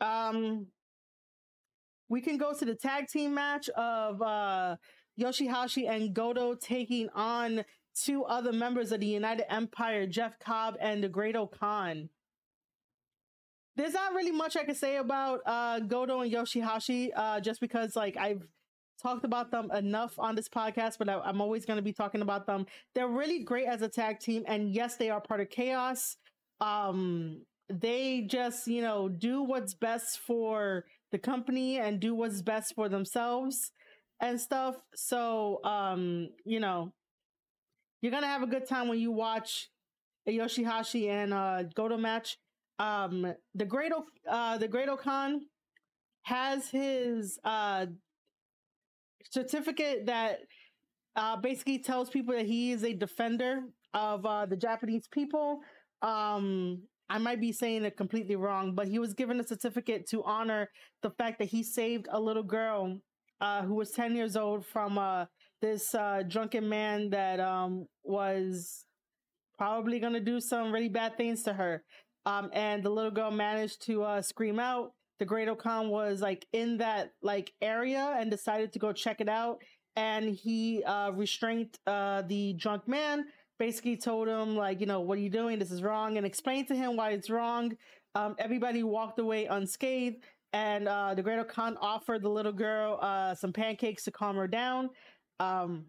[0.00, 0.66] Um,
[2.08, 4.76] we can go to the tag team match of uh,
[5.18, 7.64] Yoshihashi and Goto taking on
[7.94, 12.08] two other members of the United Empire, Jeff Cobb and the Great-O-Khan.
[13.76, 17.96] There's not really much I can say about uh, Goto and Yoshihashi, uh, just because
[17.96, 18.42] like I've
[19.00, 22.22] talked about them enough on this podcast, but I, am always going to be talking
[22.22, 22.66] about them.
[22.94, 26.16] They're really great as a tag team, and yes, they are part of Chaos.
[26.60, 32.74] Um, they just, you know, do what's best for the company and do what's best
[32.74, 33.72] for themselves
[34.20, 34.76] and stuff.
[34.94, 36.92] So, um, you know,
[38.02, 39.68] you're gonna have a good time when you watch
[40.26, 42.38] a Yoshihashi and uh Goto match.
[42.78, 45.42] um, the Great o- uh, the Great O-Khan
[46.24, 47.86] has his uh,
[49.30, 50.38] certificate that
[51.16, 53.62] uh, basically tells people that he is a defender
[53.94, 55.60] of uh, the Japanese people.
[56.02, 60.22] Um, I might be saying it completely wrong, but he was given a certificate to
[60.22, 60.70] honor
[61.02, 63.00] the fact that he saved a little girl
[63.40, 65.24] uh, who was 10 years old from uh,
[65.60, 68.84] this uh, drunken man that um, was
[69.58, 71.82] probably going to do some really bad things to her.
[72.26, 74.92] Um, and the little girl managed to uh, scream out.
[75.18, 79.28] The Great O-Khan was like in that like area and decided to go check it
[79.28, 79.58] out.
[79.96, 83.24] And he uh, restrained uh, the drunk man.
[83.60, 85.58] Basically, told him like, you know, what are you doing?
[85.58, 87.76] This is wrong, and explained to him why it's wrong.
[88.14, 93.34] Um, everybody walked away unscathed, and uh, the Great O-Khan offered the little girl uh,
[93.34, 94.88] some pancakes to calm her down.
[95.38, 95.84] Um,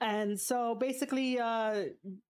[0.00, 1.84] and so basically, uh,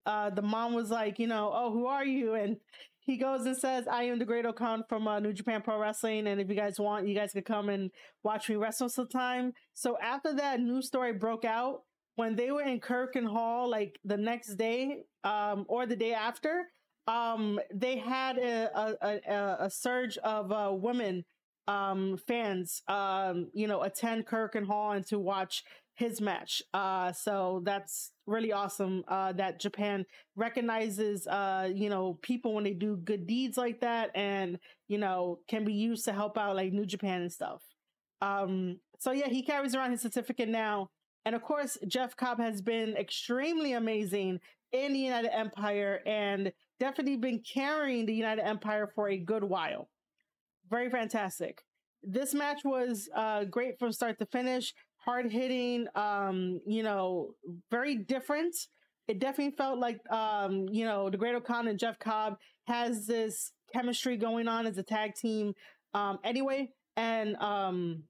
[0.07, 2.35] uh, the mom was like, you know, oh, who are you?
[2.35, 2.59] And
[3.01, 6.29] he goes and says, I am the Great O-Khan from uh, New Japan Pro Wrestling.
[6.29, 7.91] And if you guys want, you guys could come and
[8.23, 9.53] watch me wrestle sometime.
[9.75, 11.83] So after that news story broke out,
[12.17, 16.65] when they were in Korakuen Hall, like the next day um, or the day after,
[17.07, 21.25] um, they had a, a, a, surge of uh, women
[21.69, 25.63] um, fans, um, you know, attend Korakuen Hall and to watch
[25.95, 26.63] his match.
[26.75, 30.05] Uh, so that's really awesome uh, that Japan
[30.37, 35.39] recognizes, uh, you know, people when they do good deeds like that and, you know,
[35.49, 37.63] can be used to help out like New Japan and stuff.
[38.21, 40.91] Um, so yeah, he carries around his certificate now.
[41.27, 44.39] And of course, Jeff Cobb has been extremely amazing
[44.73, 49.89] in the United Empire and definitely been carrying the United Empire for a good while.
[50.71, 51.63] Very fantastic.
[52.03, 57.35] This match was uh, great from start to finish hard hitting, um, you know,
[57.73, 58.55] very different.
[59.09, 62.37] It definitely felt like, um, you know, the Great O-Khan and Jeff Cobb
[62.69, 65.55] has this chemistry going on as a tag team.
[65.93, 68.05] Um, anyway, and um,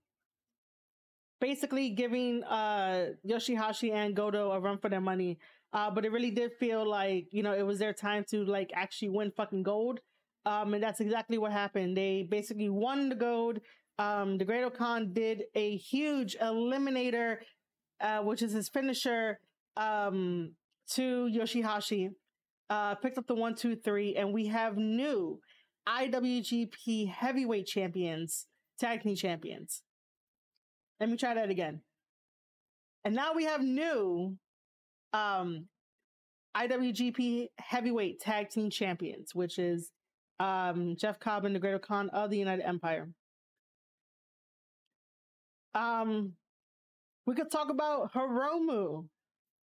[1.48, 5.38] basically giving uh, Yoshihashi and Goto a run for their money.
[5.72, 8.70] Uh, but it really did feel like, you know, it was their time to like
[8.74, 10.00] actually win fucking gold.
[10.44, 11.96] Um, and that's exactly what happened.
[11.96, 13.60] They basically won the gold
[13.98, 17.38] um, the Great O-Khan did a huge eliminator,
[18.00, 19.40] uh, which is his finisher,
[19.76, 20.52] um,
[20.90, 22.10] to Yoshihashi.
[22.68, 25.40] Uh, picked up the one, two, three, and we have new
[25.88, 28.46] IWGP Heavyweight Champions,
[28.78, 29.82] Tag Team Champions.
[31.00, 31.80] Let me try that again.
[33.04, 34.36] And now we have new
[35.12, 35.66] um,
[36.56, 39.92] IWGP Heavyweight Tag Team Champions, which is
[40.40, 43.08] um, Jeff Cobb and the Great O-Khan of the United Empire.
[45.74, 46.32] Um,
[47.26, 49.08] we could talk about Hiromu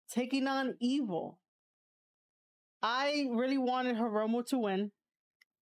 [0.10, 1.40] taking on Evil.
[2.84, 4.92] I really wanted Hiromu to win,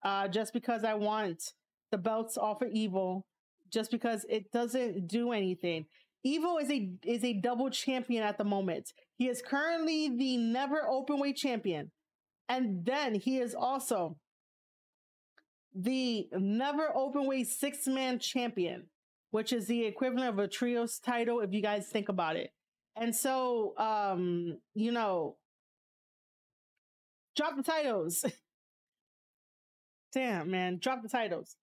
[0.04, 1.44] uh, just because I want
[1.92, 3.26] the belts off of Evil,
[3.72, 5.86] just because it doesn't do anything.
[6.24, 8.92] Evil is a is a double champion at the moment.
[9.18, 11.92] He is currently the never open weight champion,
[12.48, 14.18] and then he is also
[15.74, 18.88] the never open weight six man champion
[19.32, 22.52] which is the equivalent of a trios title if you guys think about it.
[22.96, 25.38] And so, um, you know,
[27.36, 28.26] drop the titles.
[30.14, 31.56] Damn, man, drop the titles.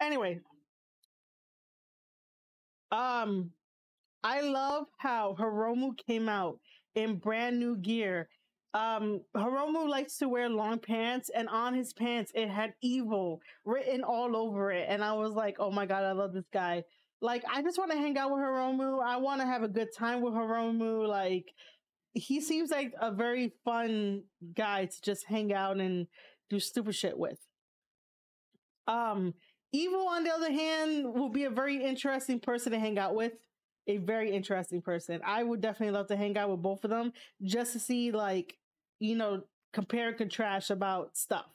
[0.00, 0.40] Anyway,
[2.90, 3.50] um,
[4.22, 6.58] I love how Hiromu came out
[6.94, 8.28] in brand new gear.
[8.74, 14.02] Um, Hiromu likes to wear long pants, and on his pants it had "evil" written
[14.04, 14.86] all over it.
[14.88, 16.84] And I was like, "Oh my god, I love this guy!"
[17.20, 19.02] Like, I just want to hang out with Hiromu.
[19.04, 21.06] I want to have a good time with Hiromu.
[21.06, 21.52] Like,
[22.14, 24.24] he seems like a very fun
[24.54, 26.06] guy to just hang out and
[26.48, 27.38] do stupid shit with.
[28.86, 29.34] Um,
[29.72, 33.32] Evil, on the other hand, will be a very interesting person to hang out with.
[33.86, 35.20] A very interesting person.
[35.24, 38.58] I would definitely love to hang out with both of them just to see, like,
[38.98, 39.42] you know,
[39.72, 41.46] compare and contrast about stuff.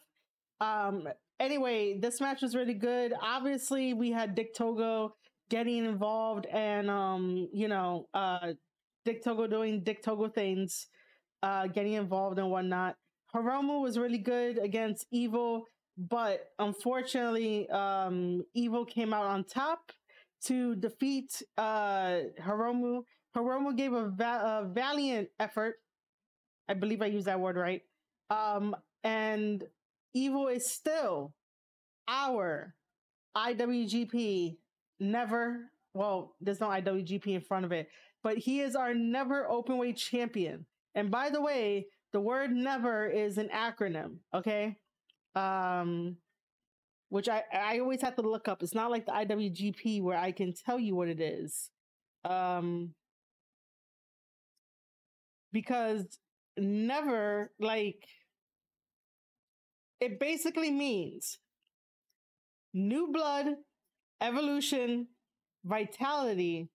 [0.59, 1.07] Um,
[1.39, 3.13] anyway, this match was really good.
[3.21, 5.15] Obviously, we had Dick Togo
[5.49, 8.53] getting involved and, um, you know, uh,
[9.03, 10.87] Dick Togo doing Dick Togo things,
[11.43, 12.95] uh, getting involved and whatnot.
[13.33, 15.67] Hiromu was really good against Evil
[15.97, 19.91] but unfortunately, um, Evil came out on top
[20.45, 23.03] to defeat uh, Hiromu.
[23.35, 25.75] Hiromu gave a, va- a valiant effort.
[26.67, 27.81] I believe I used that word right.
[28.29, 29.63] Um, and
[30.13, 31.33] Evil is still
[32.07, 32.73] our
[33.35, 34.57] IWGP
[34.99, 35.71] never.
[35.93, 37.89] Well, there's no IWGP in front of it,
[38.23, 40.65] but he is our never open weight champion.
[40.93, 44.77] And by the way, the word never is an acronym, okay?
[45.35, 46.17] Um,
[47.09, 48.63] which I, I always have to look up.
[48.63, 51.69] It's not like the IWGP where I can tell you what it is.
[52.23, 52.93] Um,
[55.51, 56.19] because
[56.57, 58.03] never, like,
[60.01, 61.37] it basically means
[62.73, 63.47] new blood,
[64.21, 65.07] evolution,
[65.63, 66.69] vitality,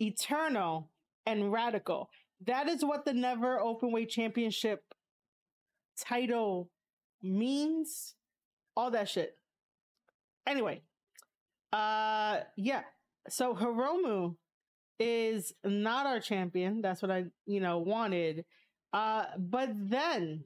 [0.00, 0.90] eternal,
[1.26, 2.10] and radical.
[2.46, 4.82] That is what the Never Openweight Championship
[5.98, 6.70] title
[7.22, 8.14] means.
[8.76, 9.36] All that shit.
[10.46, 10.82] Anyway,
[11.72, 12.82] uh, yeah.
[13.28, 14.36] So Hiromu
[14.98, 16.82] is not our champion.
[16.82, 18.44] That's what I, you know, wanted.
[18.92, 20.44] Uh, but then,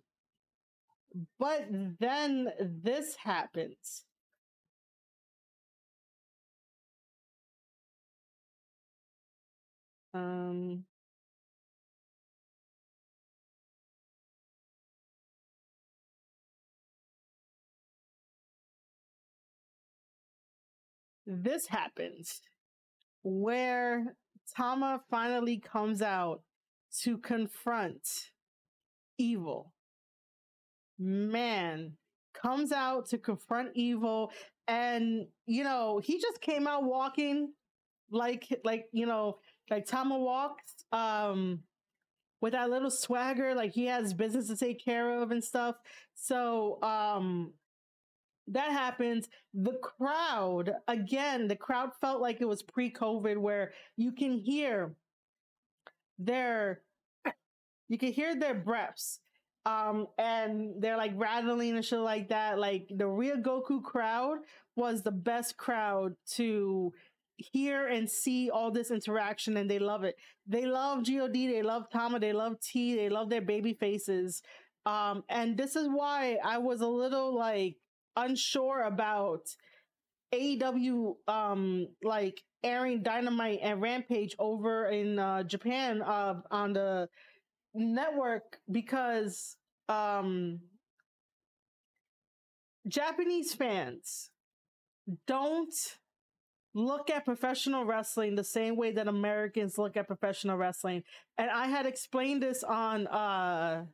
[1.39, 1.67] but
[2.01, 4.05] then this happens.
[10.13, 10.85] Um,
[21.27, 22.41] this happens
[23.23, 24.17] where
[24.57, 26.43] Tama finally comes out
[27.03, 28.31] to confront
[29.19, 29.73] evil.
[30.99, 31.93] Man
[32.35, 34.31] comes out to confront evil
[34.69, 37.53] and you know, he just came out walking
[38.11, 39.39] like like you know,
[39.71, 41.61] like Tama walks um
[42.41, 45.77] with that little swagger like he has business to take care of and stuff.
[46.15, 47.53] So um
[48.49, 49.29] that happens.
[49.53, 54.95] The crowd, again, the crowd felt like it was pre COVID where you can hear
[56.19, 56.83] their,
[57.89, 59.21] you can hear their breaths.
[59.67, 62.59] Um, and they're like rattling and shit like that.
[62.59, 64.39] Like the Ryogoku crowd
[64.77, 66.93] was the best crowd to
[67.37, 70.17] hear and see all this interaction and they love it.
[70.47, 74.43] They love God, they love Tama, they love T, they love their baby faces.
[74.87, 77.77] Um, and this is why I was a little like
[78.17, 79.49] unsure about
[80.33, 87.09] AEW um like airing Dynamite and Rampage over in uh, Japan uh, on the
[87.75, 89.57] network because
[89.89, 90.61] um
[92.89, 94.31] Japanese fans
[95.27, 95.75] don't
[96.75, 101.03] look at professional wrestling the same way that Americans look at professional wrestling.
[101.39, 103.85] And I had explained this on uh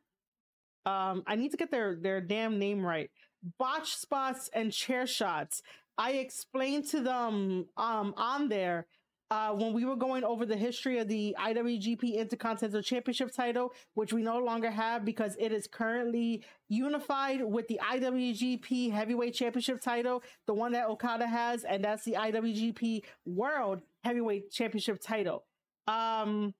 [0.86, 3.10] um I need to get their their damn name right
[3.58, 5.62] botch spots and chair shots.
[5.98, 8.86] I explained to them um, on there
[9.30, 14.12] uh, when we were going over the history of the IWGP Intercontinental Championship title, which
[14.12, 20.22] we no longer have because it is currently unified with the IWGP Heavyweight Championship title,
[20.46, 25.44] the one that Okada has, and that's the IWGP World Heavyweight Championship title.
[25.86, 26.54] Um,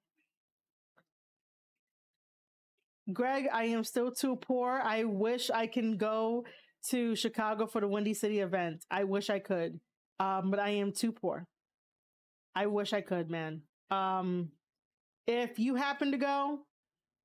[3.13, 4.81] Greg, I am still too poor.
[4.85, 6.45] I wish I can go
[6.89, 8.85] to Chicago for the Windy City event.
[8.91, 9.81] I wish I could,
[10.19, 11.47] um, but I am too poor.
[12.55, 13.63] I wish I could, man.
[13.91, 14.51] Um,
[15.27, 16.61] if you happen to go,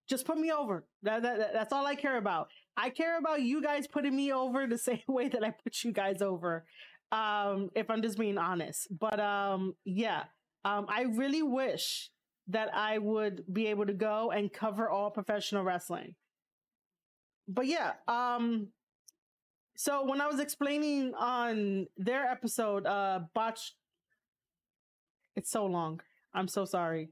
[0.07, 0.85] just put me over.
[1.03, 2.49] That, that, that's all I care about.
[2.77, 5.91] I care about you guys putting me over the same way that I put you
[5.91, 6.65] guys over.
[7.11, 10.23] Um, if I'm just being honest, but um, yeah,
[10.65, 12.09] um, I really wish
[12.47, 16.15] that I would be able to go and cover all professional wrestling.
[17.47, 18.69] But yeah, um,
[19.75, 23.73] so when I was explaining on their episode, uh, botch,
[25.35, 26.01] it's so long.
[26.33, 27.09] I'm so sorry.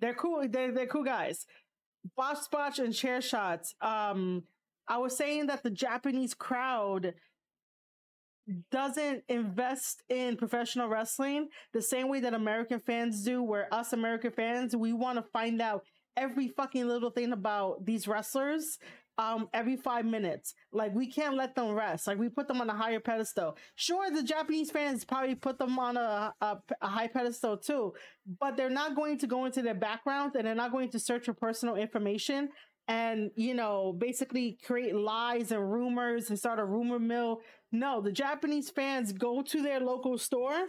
[0.00, 0.46] They're cool.
[0.48, 1.46] They're they're cool guys.
[2.16, 3.74] Botch, spotch, and chair shots.
[3.80, 4.44] Um,
[4.88, 7.14] I was saying that the Japanese crowd
[8.70, 14.30] doesn't invest in professional wrestling the same way that American fans do, where us American
[14.30, 15.82] fans, we want to find out
[16.16, 18.78] every fucking little thing about these wrestlers
[19.18, 20.54] um every five minutes.
[20.72, 22.06] Like we can't let them rest.
[22.06, 23.56] Like we put them on a higher pedestal.
[23.74, 27.94] Sure, the Japanese fans probably put them on a, a, a high pedestal too,
[28.40, 31.24] but they're not going to go into their background and they're not going to search
[31.26, 32.50] for personal information
[32.88, 37.40] and you know basically create lies and rumors and start a rumor mill.
[37.72, 40.66] No, the Japanese fans go to their local store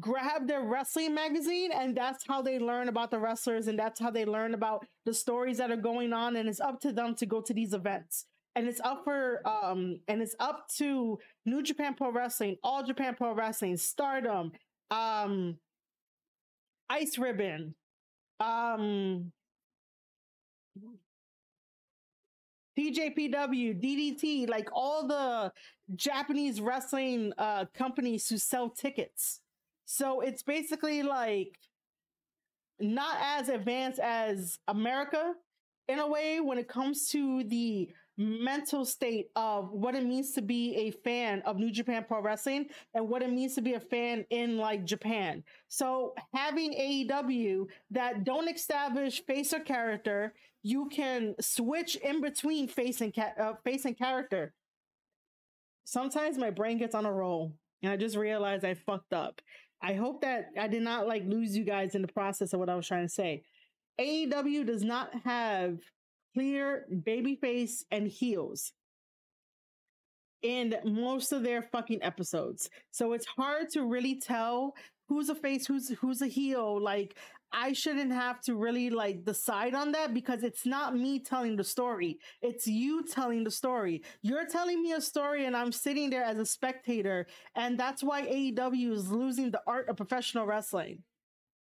[0.00, 4.10] grab their wrestling magazine and that's how they learn about the wrestlers and that's how
[4.10, 7.24] they learn about the stories that are going on and it's up to them to
[7.24, 11.94] go to these events and it's up for um and it's up to new japan
[11.94, 14.52] pro wrestling all japan pro wrestling stardom
[14.90, 15.56] um
[16.90, 17.74] ice ribbon
[18.40, 19.32] um
[22.78, 25.52] TJPW, DDT, like all the
[25.96, 29.40] Japanese wrestling uh companies who sell tickets.
[29.90, 31.56] So it's basically like
[32.78, 35.32] not as advanced as America
[35.88, 37.88] in a way when it comes to the
[38.18, 42.66] mental state of what it means to be a fan of New Japan Pro Wrestling
[42.92, 45.42] and what it means to be a fan in like Japan.
[45.68, 53.00] So having AEW that don't establish face or character, you can switch in between face
[53.00, 54.52] and ca- uh, face and character.
[55.84, 59.40] Sometimes my brain gets on a roll and I just realized I fucked up.
[59.80, 62.68] I hope that I did not like lose you guys in the process of what
[62.68, 63.42] I was trying to say.
[64.00, 65.78] AEW does not have
[66.34, 68.72] clear babyface and heels
[70.42, 72.70] in most of their fucking episodes.
[72.90, 74.74] So it's hard to really tell
[75.08, 76.80] who's a face, who's who's a heel.
[76.80, 77.16] Like
[77.52, 81.64] I shouldn't have to really like decide on that because it's not me telling the
[81.64, 82.18] story.
[82.42, 84.02] It's you telling the story.
[84.22, 87.26] You're telling me a story and I'm sitting there as a spectator.
[87.54, 91.02] And that's why AEW is losing the art of professional wrestling.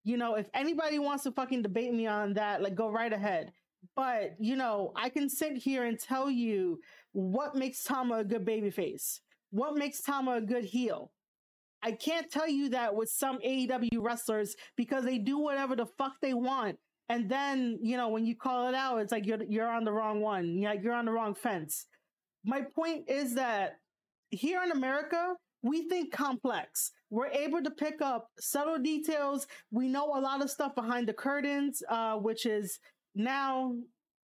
[0.03, 3.51] You know, if anybody wants to fucking debate me on that, like go right ahead.
[3.95, 6.79] But, you know, I can sit here and tell you
[7.13, 9.19] what makes Tama a good babyface,
[9.51, 11.11] what makes Tama a good heel.
[11.83, 16.13] I can't tell you that with some AEW wrestlers because they do whatever the fuck
[16.21, 16.77] they want.
[17.09, 19.93] And then, you know, when you call it out, it's like you're you're on the
[19.93, 20.57] wrong one.
[20.57, 21.85] You're you're on the wrong fence.
[22.43, 23.77] My point is that
[24.29, 26.91] here in America, we think complex.
[27.09, 29.47] We're able to pick up subtle details.
[29.71, 32.79] We know a lot of stuff behind the curtains, uh, which is
[33.15, 33.75] now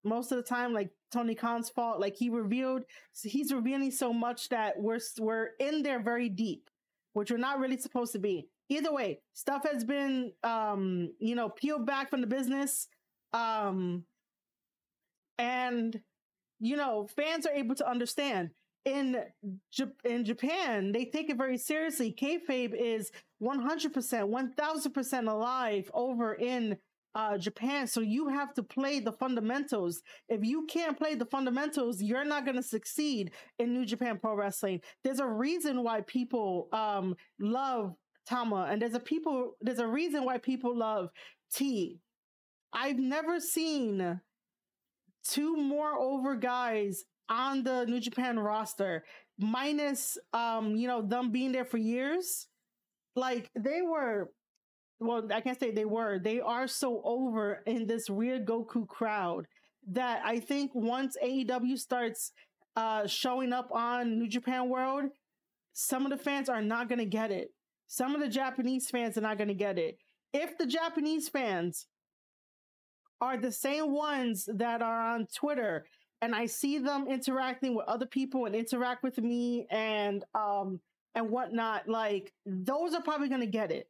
[0.05, 2.01] most of the time like Tony Khan's fault.
[2.01, 2.83] Like he revealed,
[3.23, 6.69] he's revealing so much that we're we're in there very deep,
[7.13, 8.49] which we're not really supposed to be.
[8.69, 12.89] Either way, stuff has been um, you know, peeled back from the business.
[13.33, 14.05] Um
[15.39, 16.01] and
[16.61, 18.51] you know, fans are able to understand.
[18.85, 19.23] In
[20.05, 22.13] in Japan, they take it very seriously.
[22.13, 23.11] Kayfabe is
[23.43, 26.77] 100%, 1000% alive over in
[27.15, 27.87] uh, Japan.
[27.87, 30.03] So you have to play the fundamentals.
[30.29, 34.35] If you can't play the fundamentals, you're not going to succeed in New Japan Pro
[34.35, 34.81] Wrestling.
[35.05, 37.95] There's a reason why people um, love
[38.27, 39.57] Tama, and there's a people.
[39.61, 41.11] There's a reason why people love
[41.53, 41.99] T.
[42.73, 44.21] I've never seen
[45.29, 49.05] two more over guys on the New Japan roster,
[49.39, 52.47] minus um, you know, them being there for years.
[53.17, 54.31] Like they were
[55.03, 56.19] well, I can't say they were.
[56.19, 59.47] They are so over in this Ryogoku crowd
[59.91, 62.33] that I think once AEW starts
[62.77, 65.05] uh, showing up on New Japan World,
[65.73, 67.53] some of the fans are not going to get it.
[67.89, 69.99] Some of the Japanese fans are not going to get it.
[70.33, 71.87] If the Japanese fans
[73.21, 75.85] are the same ones that are on Twitter
[76.21, 80.81] and I see them interacting with other people and interact with me and um
[81.15, 83.89] and whatnot, like those are probably gonna get it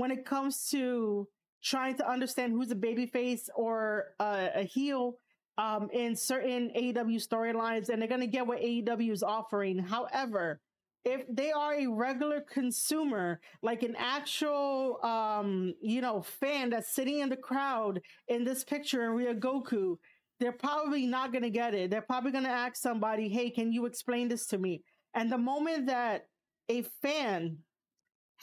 [0.00, 1.28] when it comes to
[1.62, 5.18] trying to understand who's a babyface or a heel
[5.58, 9.78] um, in certain AEW storylines, and they're going to get what AEW is offering.
[9.78, 10.60] However,
[11.04, 17.20] if they are a regular consumer, like an actual, um, you know, fan that's sitting
[17.20, 19.96] in the crowd in this picture in Ryogoku,
[20.38, 21.90] they're probably not going to get it.
[21.90, 24.82] They're probably going to ask somebody, hey, can you explain this to me?
[25.14, 26.26] And the moment that
[26.68, 27.58] a fan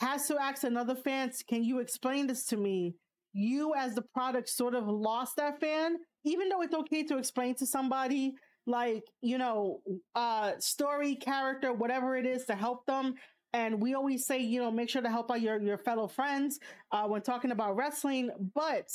[0.00, 2.94] has to ask another fan, can you explain this to me?
[3.32, 7.54] You, as the product, sort of lost that fan, even though it's okay to explain
[7.56, 8.34] to somebody,
[8.66, 9.80] like, you know,
[10.14, 13.14] uh, story, character, whatever it is to help them.
[13.52, 16.58] And we always say, you know, make sure to help out your, your fellow friends
[16.92, 18.30] uh, when talking about wrestling.
[18.54, 18.88] But,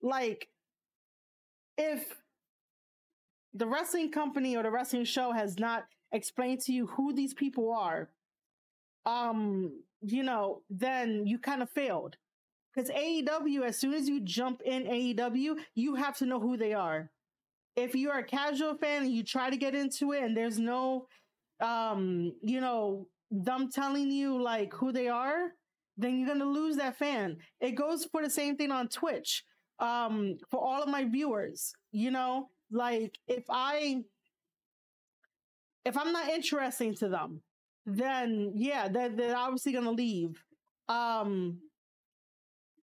[0.00, 0.48] like,
[1.76, 2.14] if
[3.52, 7.72] the wrestling company or the wrestling show has not explained to you who these people
[7.72, 8.10] are,
[9.06, 12.16] um, you know, then you kind of failed.
[12.74, 16.72] Because AEW, as soon as you jump in AEW, you have to know who they
[16.72, 17.10] are.
[17.76, 21.06] If you're a casual fan and you try to get into it and there's no,
[21.60, 25.52] um, you know, them telling you like who they are,
[25.96, 27.36] then you're gonna lose that fan.
[27.60, 29.44] It goes for the same thing on Twitch.
[29.78, 34.04] Um, for all of my viewers, you know, like if I
[35.84, 37.40] if I'm not interesting to them,
[37.96, 40.42] then yeah, they're, they're obviously gonna leave.
[40.88, 41.58] Um,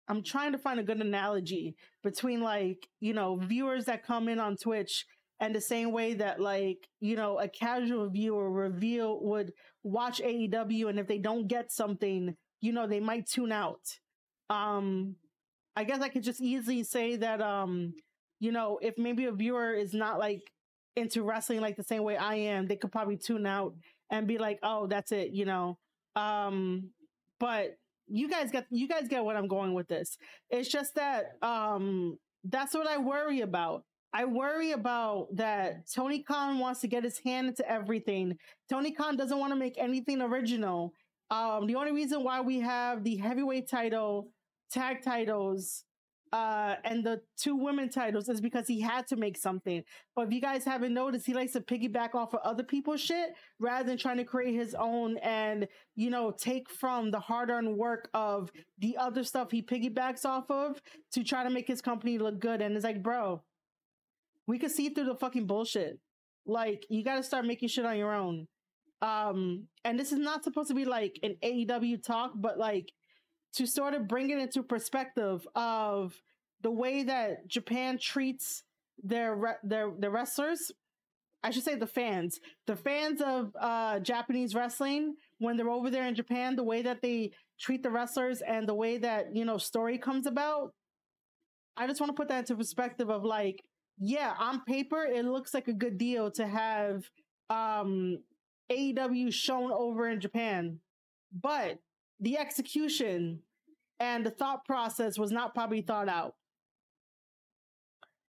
[0.07, 4.40] I'm trying to find a good analogy between like you know viewers that come in
[4.40, 5.06] on Twitch
[5.40, 9.52] and the same way that like you know a casual viewer reveal would
[9.84, 13.82] watch AEW and if they don't get something you know they might tune out.
[14.49, 15.15] Um,
[15.76, 17.94] I guess I could just easily say that um
[18.40, 20.41] you know if maybe a viewer is not like
[20.95, 23.76] into wrestling like the same way I am, they could probably tune out
[24.09, 25.77] and be like, "Oh, that's it," you know.
[26.15, 26.89] Um,
[27.39, 27.77] but
[28.07, 30.17] you guys get you guys get what I'm going with this.
[30.49, 33.84] It's just that um that's what I worry about.
[34.13, 38.38] I worry about that Tony Khan wants to get his hand into everything.
[38.69, 40.93] Tony Khan doesn't want to make anything original.
[41.29, 44.29] Um, the only reason why we have the heavyweight title,
[44.71, 45.84] tag titles,
[46.33, 49.83] uh, and the two women titles is because he had to make something.
[50.15, 53.29] But if you guys haven't noticed, he likes to piggyback off of other people's shit
[53.59, 57.77] rather than trying to create his own and, you know, take from the hard earned
[57.77, 60.81] work of the other stuff he piggybacks off of
[61.13, 62.61] to try to make his company look good.
[62.61, 63.43] And it's like, bro,
[64.47, 65.99] we can see through the fucking bullshit.
[66.45, 68.47] Like, you got to start making shit on your own.
[69.01, 72.91] Um, and this is not supposed to be like an AEW talk, but like,
[73.53, 76.22] to sort of bring it into perspective of
[76.61, 78.64] the way that Japan treats
[79.03, 80.72] their their the wrestlers.
[81.44, 86.07] I should say the fans, the fans of uh, Japanese wrestling when they're over there
[86.07, 89.57] in Japan, the way that they treat the wrestlers and the way that you know
[89.57, 90.74] story comes about.
[91.78, 93.64] I just want to put that into perspective of like,
[93.99, 97.03] yeah, on paper it looks like a good deal to have
[97.49, 98.18] um
[98.72, 100.80] AEW shown over in Japan,
[101.32, 101.80] but
[102.19, 103.39] the execution
[103.99, 106.35] and the thought process was not probably thought out.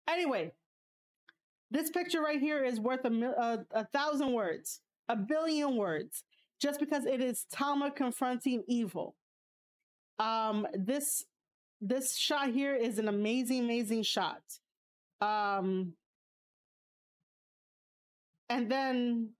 [0.09, 0.53] Anyway,
[1.69, 6.23] this picture right here is worth a, a, a thousand words, a billion words,
[6.61, 9.15] just because it is Tama confronting evil.
[10.19, 11.25] Um, this
[11.79, 14.41] this shot here is an amazing, amazing shot.
[15.21, 15.93] Um,
[18.49, 19.33] and then,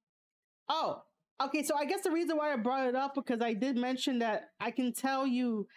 [0.70, 1.02] oh,
[1.44, 1.64] okay.
[1.64, 4.50] So I guess the reason why I brought it up because I did mention that
[4.60, 5.68] I can tell you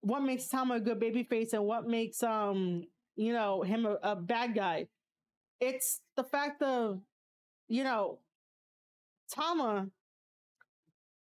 [0.00, 2.84] what makes Tama a good baby face and what makes um
[3.16, 4.86] you know him a, a bad guy.
[5.60, 7.00] It's the fact of
[7.68, 8.20] you know
[9.34, 9.88] Tama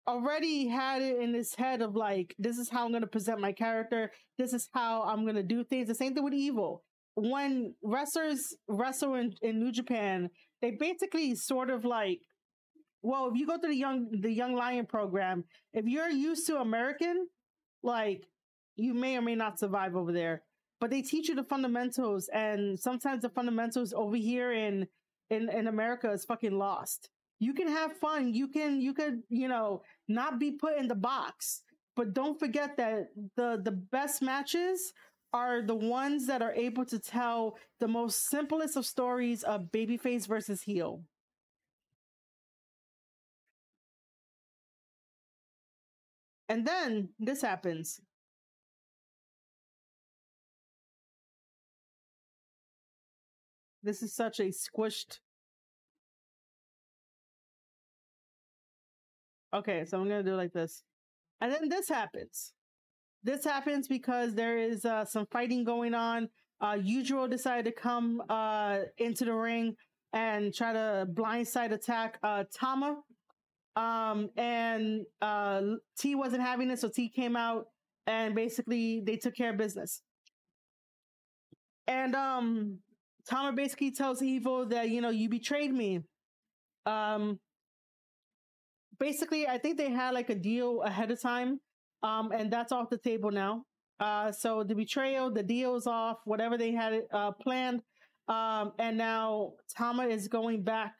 [0.07, 3.39] already had it in his head of like this is how I'm going to present
[3.39, 4.11] my character.
[4.37, 5.87] This is how I'm going to do things.
[5.87, 6.83] The same thing with Evil.
[7.15, 10.29] When wrestlers wrestle in, in New Japan,
[10.61, 12.19] they basically sort of like
[13.01, 16.59] well, if you go to the young the Young Lion program, if you're used to
[16.59, 17.27] American,
[17.83, 18.27] like
[18.75, 20.43] you may or may not survive over there.
[20.79, 24.87] But they teach you the fundamentals, and sometimes the fundamentals over here in
[25.29, 27.09] in in America is fucking lost.
[27.39, 28.33] You can have fun.
[28.33, 31.61] You can you could you know not be put in the box,
[31.95, 34.93] but don't forget that the the best matches
[35.33, 40.27] are the ones that are able to tell the most simplest of stories of babyface
[40.27, 41.03] versus heel.
[46.51, 48.01] And then this happens.
[53.81, 55.19] This is such a squished.
[59.53, 60.83] Okay, so I'm gonna do it like this.
[61.39, 62.51] And then this happens.
[63.23, 66.27] This happens because there is uh, some fighting going on.
[66.59, 69.77] Uh, Yujiro decided to come uh, into the ring
[70.11, 72.97] and try to blindside attack uh, Tama.
[73.75, 75.61] Um, and uh,
[75.97, 77.67] T wasn't having it, so T came out
[78.07, 80.01] and basically they took care of business.
[81.87, 82.79] And um,
[83.29, 86.01] Tama basically tells Evil that, you know, you betrayed me.
[86.85, 87.39] Um,
[88.99, 91.59] basically, I think they had like a deal ahead of time.
[92.03, 93.63] Um, and that's off the table now.
[93.99, 97.81] Uh, so the betrayal, the deal is off, whatever they had uh, planned.
[98.27, 100.95] Um, and now Tama is going back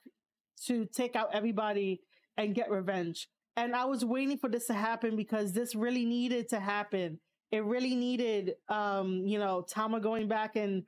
[0.68, 2.02] to take out everybody
[2.38, 3.28] and get revenge.
[3.58, 7.20] And I was waiting for this to happen because this really needed to happen.
[7.52, 10.84] It really needed, um, you know, Tama going back and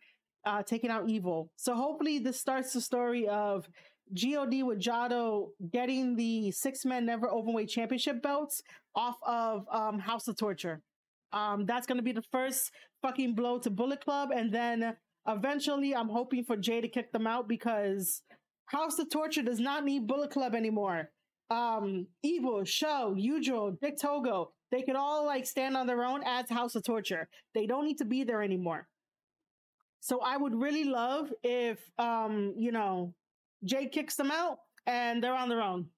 [0.45, 1.49] uh, taking out evil.
[1.56, 3.68] So hopefully this starts the story of
[4.14, 8.61] God with Jado getting the six man never Openweight championship belts
[8.95, 10.82] off of um, House of Torture.
[11.32, 12.72] Um, that's going to be the first
[13.02, 14.30] fucking blow to Bullet Club.
[14.34, 14.95] And then
[15.28, 18.22] eventually I'm hoping for Jay to kick them out because
[18.68, 21.10] House of Torture does not need Bullet Club anymore.
[21.54, 26.50] Um, Evil, SHO, Yujiro, Dick Togo, they could all like stand on their own as
[26.50, 27.30] House of Torture.
[27.54, 28.88] They don't need to be there anymore.
[30.00, 33.14] So I would really love if, um, you know,
[33.64, 34.58] Jay kicks them out
[34.88, 35.90] and they're on their own.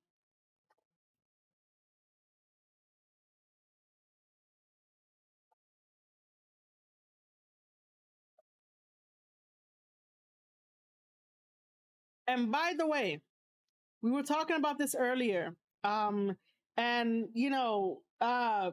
[12.28, 13.22] And by the way,
[14.06, 15.56] we were talking about this earlier.
[15.84, 16.38] Um,
[16.78, 18.70] and you know, uh,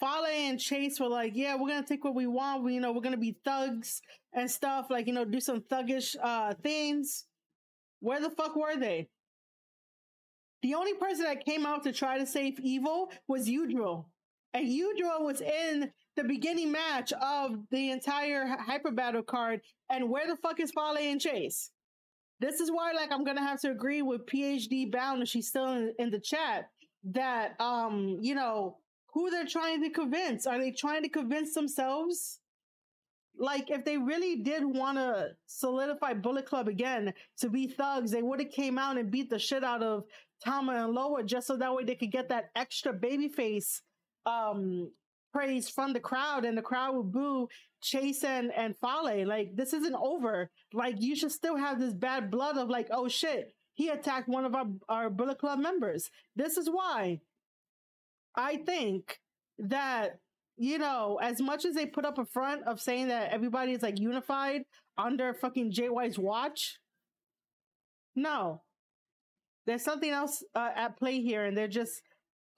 [0.00, 2.64] Fale and Chase were like, yeah, we're gonna take what we want.
[2.64, 4.02] We, you know, we're gonna be thugs
[4.34, 7.26] and stuff, like, you know, do some thuggish uh things.
[8.00, 9.08] Where the fuck were they?
[10.62, 14.06] The only person that came out to try to save Evil was Yujiro.
[14.52, 19.60] And Yujiro was in the beginning match of the entire Hyper Battle card.
[19.88, 21.70] And where the fuck is Fale and Chase?
[22.40, 25.72] This is why, like, I'm gonna have to agree with PhD Bound, if she's still
[25.72, 26.70] in, in the chat,
[27.04, 28.78] that um, you know,
[29.12, 30.46] who they're trying to convince.
[30.46, 32.40] Are they trying to convince themselves?
[33.38, 38.22] Like, if they really did want to solidify Bullet Club again to be thugs, they
[38.22, 40.04] would have came out and beat the shit out of
[40.44, 43.80] Tama and Loa just so that way they could get that extra babyface
[44.26, 44.90] um
[45.36, 47.46] praise from the crowd and the crowd would boo
[47.82, 49.26] Chase and, and Fale.
[49.26, 50.50] Like, this isn't over.
[50.72, 54.46] Like, you should still have this bad blood of like, oh shit, he attacked one
[54.46, 56.10] of our, our Bullet Club members.
[56.34, 57.20] This is why
[58.34, 59.18] I think
[59.58, 60.20] that,
[60.56, 63.82] you know, as much as they put up a front of saying that everybody is
[63.82, 64.62] like unified
[64.96, 66.78] under fucking JY's watch,
[68.14, 68.62] no.
[69.66, 72.00] There's something else uh, at play here, and they're just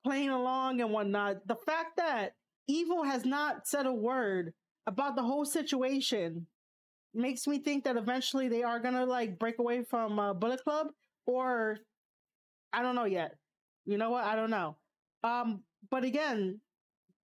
[0.05, 1.47] playing along and whatnot.
[1.49, 2.35] The fact that
[2.69, 4.53] Evil has not said a word
[4.87, 6.47] about the whole situation
[7.15, 10.89] makes me think that eventually they are gonna like break away from uh, Bullet Club,
[11.27, 11.79] or
[12.73, 13.37] I don't know yet.
[13.87, 14.25] You know what?
[14.25, 14.77] I don't know.
[15.25, 16.61] Um, but again,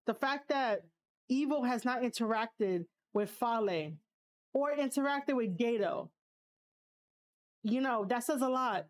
[0.07, 0.85] the fact that
[1.29, 3.93] Evil has not interacted with Fale
[4.55, 6.11] or interacted with Gato,
[7.63, 8.87] you know, that says a lot.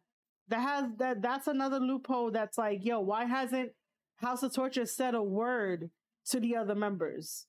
[0.47, 3.73] That has that that's another loophole that's like, yo, why hasn't
[4.17, 5.91] House of Torture said a word
[6.31, 7.47] to the other members?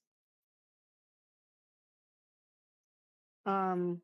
[3.45, 4.01] Um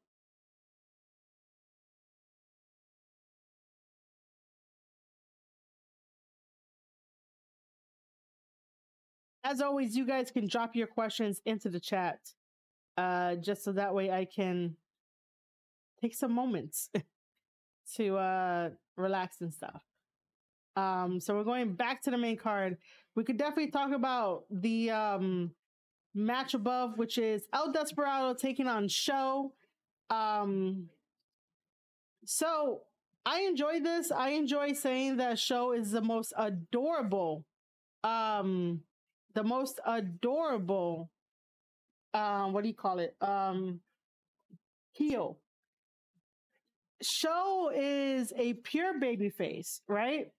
[9.45, 12.17] as always, you guys can drop your questions into the chat,
[12.97, 14.75] uh, just so that way I can
[16.01, 16.89] take some moments
[17.95, 19.83] to uh, relax and stuff.
[20.75, 22.77] Um, so we're going back to the main card.
[23.15, 25.51] We could definitely talk about the um,
[26.13, 29.53] match above, which is El Desperado taking on SHO.
[30.09, 30.89] Um,
[32.25, 32.81] so
[33.25, 34.11] I enjoy this.
[34.11, 37.45] I enjoy saying that SHO is the most adorable
[38.05, 38.81] um
[39.33, 41.09] the most adorable
[42.13, 43.79] um what do you call it um
[44.91, 45.39] heel
[47.01, 50.31] SHO is a pure baby face right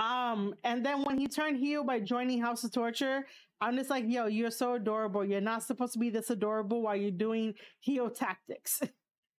[0.00, 3.26] um and then when he turned heel by joining house of torture
[3.60, 5.24] i'm just like yo you're so adorable.
[5.24, 8.80] You're not supposed to be this adorable while you're doing heel tactics.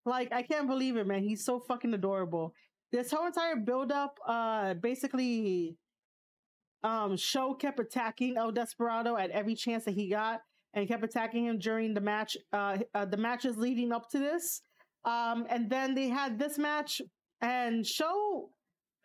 [0.04, 1.22] Like i can't believe it man.
[1.24, 2.56] He's so fucking adorable.
[2.92, 5.78] This whole entire build up uh basically
[6.84, 10.42] um, SHO kept attacking El Desperado at every chance that he got
[10.74, 14.62] and kept attacking him during the match, uh, uh, the matches leading up to this.
[15.06, 17.02] Um, and then they had this match
[17.42, 18.50] and SHO,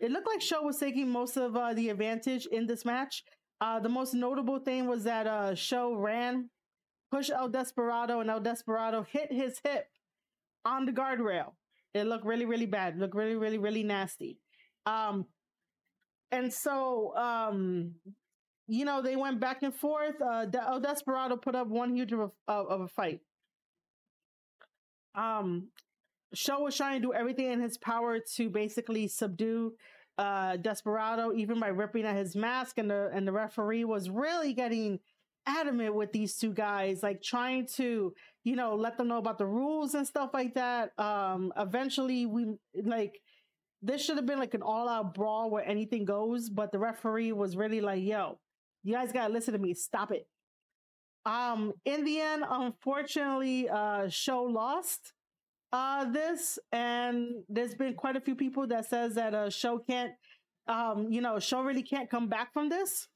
[0.00, 3.24] it looked like SHO was taking most of uh, the advantage in this match.
[3.60, 6.50] Uh, the most notable thing was that uh, SHO ran,
[7.10, 9.86] pushed El Desperado, and El Desperado hit his hip
[10.64, 11.52] on the guardrail.
[11.94, 12.94] It looked really, really bad.
[12.94, 14.38] It looked really, really, really nasty.
[14.84, 15.26] Um,
[16.30, 17.92] and so um
[18.68, 22.20] you know they went back and forth uh El Desperado put up one huge of
[22.48, 23.20] a, of a fight
[25.14, 25.68] um
[26.36, 29.72] SHO was trying to do everything in his power to basically subdue
[30.18, 34.54] uh Desperado even by ripping at his mask and the and the referee was really
[34.54, 34.98] getting
[35.46, 39.46] adamant with these two guys like trying to you know let them know about the
[39.46, 42.46] rules and stuff like that um eventually we
[42.82, 43.20] like
[43.82, 47.32] this should have been like an all out brawl where anything goes, but the referee
[47.32, 48.38] was really like, yo,
[48.82, 49.74] you guys gotta listen to me.
[49.74, 50.26] Stop it.
[51.24, 55.12] Um, in the end, unfortunately, uh, SHO lost
[55.72, 60.12] uh this, and there's been quite a few people that says that uh SHO can't
[60.68, 63.08] um, you know, SHO really can't come back from this.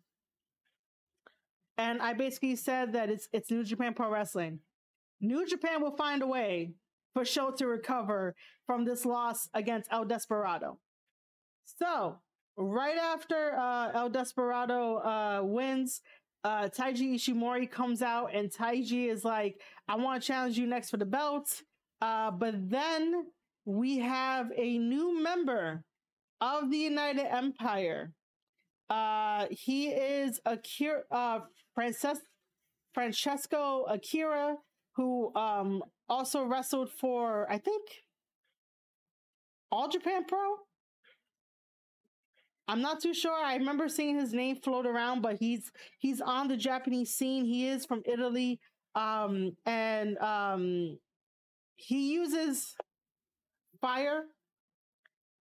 [1.78, 4.60] And I basically said that it's it's New Japan Pro Wrestling.
[5.20, 6.72] New Japan will find a way
[7.14, 8.34] for SHO to recover
[8.66, 10.78] from this loss against El Desperado.
[11.64, 12.18] So,
[12.56, 16.02] right after uh, El Desperado uh, wins,
[16.44, 20.90] uh, Taiji Ishimori comes out and Taiji is like, I want to challenge you next
[20.90, 21.62] for the belt.
[22.00, 23.26] Uh, but then
[23.64, 25.84] we have a new member
[26.40, 28.12] of the United Empire.
[28.88, 31.40] Uh, he is Akira, uh,
[31.74, 32.22] Frances-
[32.94, 34.56] Francesco Akira,
[34.96, 37.82] who um, also wrestled for, I think,
[39.72, 40.56] All Japan Pro.
[42.68, 43.32] I'm not too sure.
[43.34, 47.44] I remember seeing his name float around, but he's he's on the Japanese scene.
[47.44, 48.60] He is from Italy,
[48.94, 50.98] um, and um,
[51.80, 52.74] he uses
[53.80, 54.24] Fire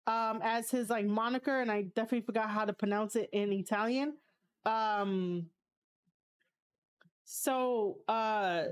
[0.06, 4.14] um as his like moniker and I definitely forgot how to pronounce it in Italian.
[4.64, 5.46] Um
[7.24, 8.64] so uh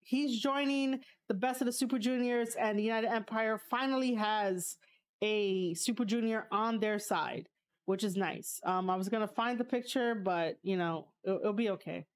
[0.00, 4.76] he's joining the best of the Super Juniors and the United Empire finally has
[5.20, 7.48] a Super Junior on their side,
[7.86, 8.60] which is nice.
[8.64, 12.06] Um I was to find the picture but, you know, it'll, it'll be okay.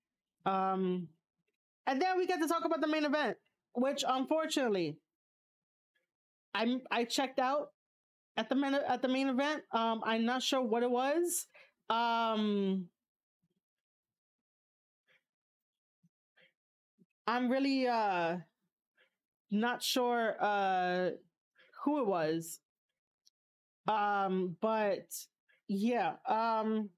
[0.47, 1.09] Um
[1.89, 3.37] and then we get to talk about the main event,
[3.74, 4.99] which unfortunately
[6.55, 7.69] I I checked out
[8.36, 9.62] at the main at the main event.
[9.73, 11.47] Um, I'm not sure what it was.
[11.89, 12.89] Um,
[17.27, 18.39] I'm really uh
[19.51, 21.11] not sure uh
[21.85, 22.61] who it was.
[23.89, 25.09] Um, but
[25.69, 26.15] yeah.
[26.27, 26.90] Um,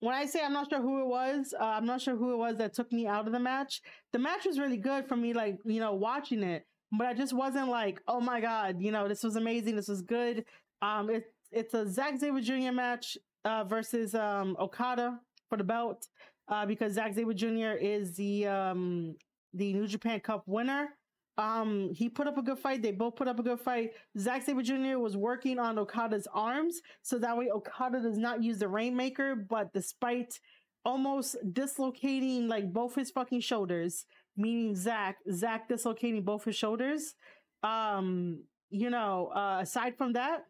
[0.00, 2.36] when I say I'm not sure who it was, uh, I'm not sure who it
[2.36, 3.80] was that took me out of the match.
[4.12, 7.32] The match was really good for me, like you know, watching it but I just
[7.32, 10.44] wasn't like, oh my god, you know, this was amazing, this was good.
[10.82, 12.72] Um, it's it's a Zack Sabre Jr.
[12.72, 15.18] match uh, versus um, Okada
[15.48, 16.06] for the belt
[16.48, 17.76] uh, because Zack Sabre Jr.
[17.80, 19.16] is the um,
[19.54, 20.90] the New Japan Cup winner.
[21.38, 22.82] Um, he put up a good fight.
[22.82, 23.92] They both put up a good fight.
[24.18, 24.98] Zack Sabre Jr.
[24.98, 29.36] was working on Okada's arms, so that way Okada does not use the Rainmaker.
[29.36, 30.40] But despite
[30.84, 34.06] almost dislocating like both his fucking shoulders,
[34.36, 37.14] meaning Zack, Zack dislocating both his shoulders.
[37.62, 40.44] Um, you know, uh, aside from that,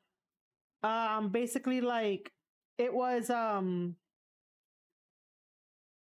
[0.82, 2.30] um, basically like
[2.78, 3.96] it was um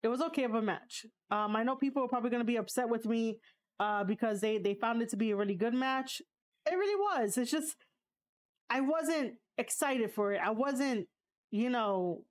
[0.03, 1.06] it was okay of a match.
[1.32, 3.40] Um, I know people are probably gonna be upset with me
[3.80, 6.22] uh because they they found it to be a really good match.
[6.69, 7.38] It really was.
[7.38, 7.76] It's just
[8.69, 10.41] I wasn't excited for it.
[10.43, 11.07] I wasn't,
[11.52, 12.23] you know,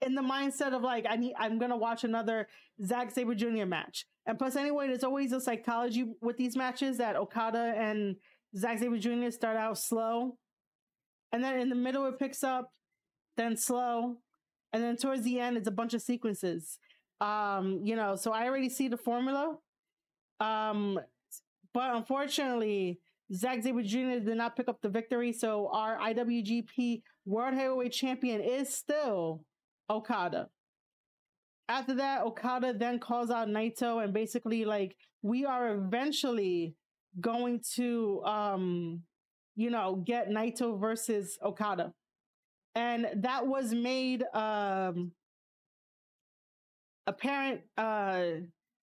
[0.00, 2.48] in the mindset of like I need I'm gonna watch another
[2.84, 3.64] Zack Sabre Jr.
[3.64, 4.06] match.
[4.26, 8.16] And plus, anyway, there's always a psychology with these matches that Okada and
[8.56, 9.30] Zack Sabre Jr.
[9.30, 10.36] start out slow,
[11.32, 12.72] and then in the middle it picks up,
[13.36, 14.16] then slow,
[14.72, 16.78] and then towards the end it's a bunch of sequences.
[17.20, 19.56] Um, you know, so I already see the formula.
[20.40, 20.98] Um,
[21.72, 23.00] but unfortunately,
[23.32, 24.20] Zack Sabre Jr.
[24.20, 29.42] did not pick up the victory, so our IWGP World Heavyweight Champion is still
[29.90, 30.48] Okada.
[31.68, 36.76] After that, Okada then calls out Naito and basically like we are eventually
[37.20, 39.02] going to um
[39.56, 41.92] you know get Naito versus Okada.
[42.76, 45.10] And that was made um
[47.08, 48.22] apparent uh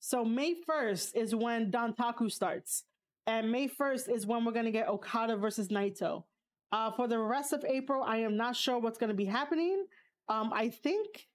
[0.06, 2.84] so May 1st is when Dontaku starts.
[3.26, 6.26] And May 1st is when we're going to get Okada versus Naito.
[6.74, 9.86] Uh, for the rest of April, I am not sure what's going to be happening.
[10.28, 11.26] Um, I think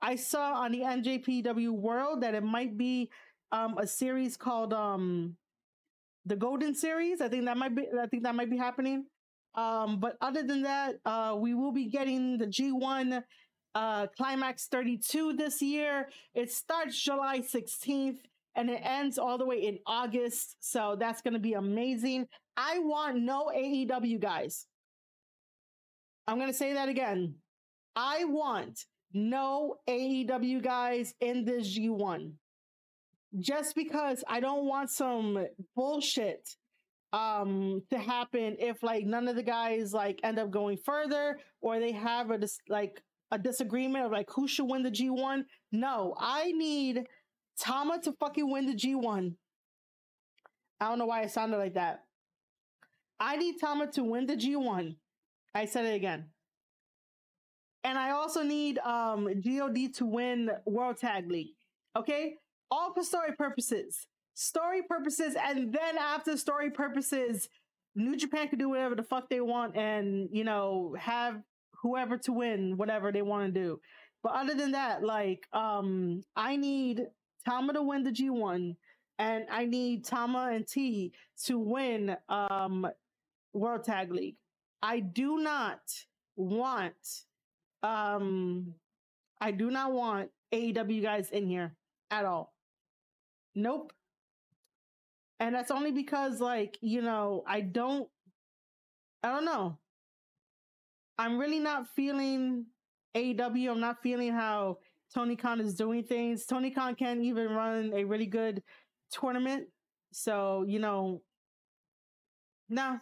[0.00, 3.10] I saw on the NJPW World that it might be
[3.50, 5.34] um, a series called um,
[6.24, 7.20] the Golden Series.
[7.20, 7.88] I think that might be.
[8.00, 9.06] I think that might be happening.
[9.56, 13.24] Um, but other than that, uh, we will be getting the G1
[13.74, 16.08] uh, Climax 32 this year.
[16.34, 18.18] It starts July 16th
[18.54, 20.56] and it ends all the way in August.
[20.60, 22.28] So that's going to be amazing.
[22.56, 24.66] I want no AEW guys.
[26.26, 27.36] I'm going to say that again.
[27.96, 32.32] I want no AEW guys in this G1.
[33.38, 36.56] Just because I don't want some bullshit
[37.12, 41.78] um to happen if like none of the guys like end up going further or
[41.78, 43.02] they have a dis- like
[43.34, 45.44] a disagreement of like who should win the G1.
[45.72, 47.06] No, I need
[47.58, 49.34] Tama to fucking win the G1.
[50.80, 52.04] I don't know why it sounded like that.
[53.18, 54.96] I need Tama to win the G1.
[55.54, 56.26] I said it again.
[57.82, 61.54] And I also need um God to win World Tag League.
[61.96, 62.36] Okay?
[62.70, 64.06] All for story purposes.
[64.36, 67.48] Story purposes, and then after story purposes,
[67.94, 71.40] New Japan can do whatever the fuck they want and, you know, have
[71.84, 73.80] whoever to win whatever they want to do.
[74.24, 77.02] But other than that, like, um, I need
[77.44, 78.74] Tama to win the G1,
[79.20, 81.12] and I need Tama and T
[81.44, 82.88] to win um
[83.52, 84.36] World Tag League.
[84.82, 85.80] I do not
[86.36, 86.96] want
[87.84, 88.74] um,
[89.40, 91.76] I do not want AEW guys in here
[92.10, 92.54] at all.
[93.54, 93.92] Nope.
[95.38, 98.08] And that's only because, like, you know, I don't,
[99.22, 99.78] I don't know.
[101.18, 102.66] I'm really not feeling
[103.14, 103.70] AEW.
[103.70, 104.78] I'm not feeling how
[105.12, 106.46] Tony Khan is doing things.
[106.46, 108.62] Tony Khan can't even run a really good
[109.10, 109.68] tournament.
[110.12, 111.22] So, you know,
[112.68, 112.98] nah,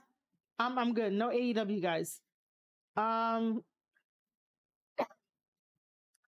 [0.58, 1.12] I'm I'm good.
[1.12, 2.20] No AEW guys.
[2.96, 3.62] Um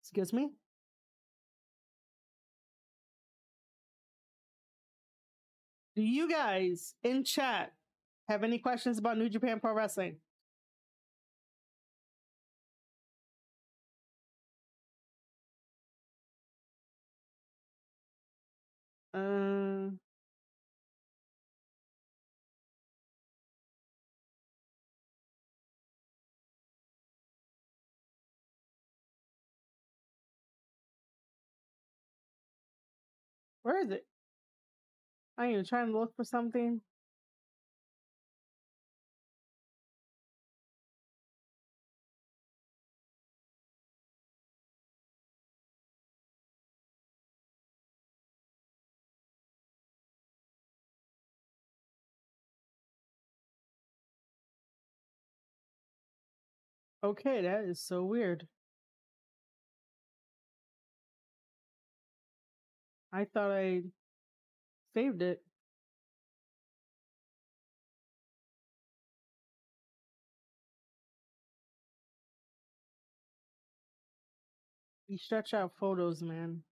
[0.00, 0.50] Excuse me?
[5.96, 7.72] Do you guys in chat
[8.28, 10.16] have any questions about New Japan Pro Wrestling?
[19.14, 19.90] Uh,
[33.62, 34.06] where is it?
[35.38, 36.80] I am trying to look for something.
[57.04, 58.48] Okay, that is so weird.
[63.12, 63.82] I thought I
[64.94, 65.42] saved it.
[75.08, 76.62] You stretch out photos, man.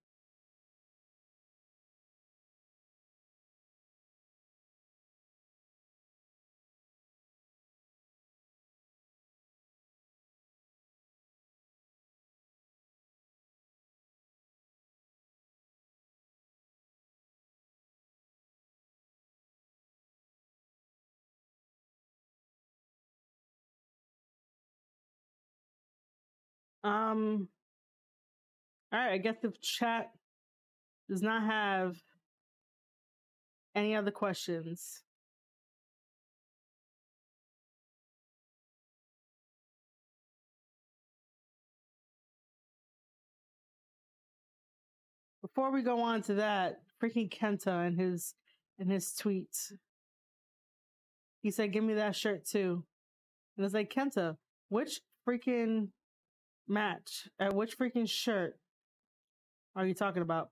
[26.83, 27.47] Um,
[28.91, 30.11] all right, I guess the chat
[31.09, 31.95] does not have
[33.75, 35.01] any other questions.
[45.41, 48.33] Before we go on to that, freaking Kenta and his
[48.79, 49.73] and his tweets.
[51.41, 52.85] He said, "Give me that shirt too,"
[53.55, 54.37] and it's like Kenta,
[54.69, 55.89] which freaking
[56.67, 58.57] match at which freaking shirt
[59.75, 60.49] are you talking about?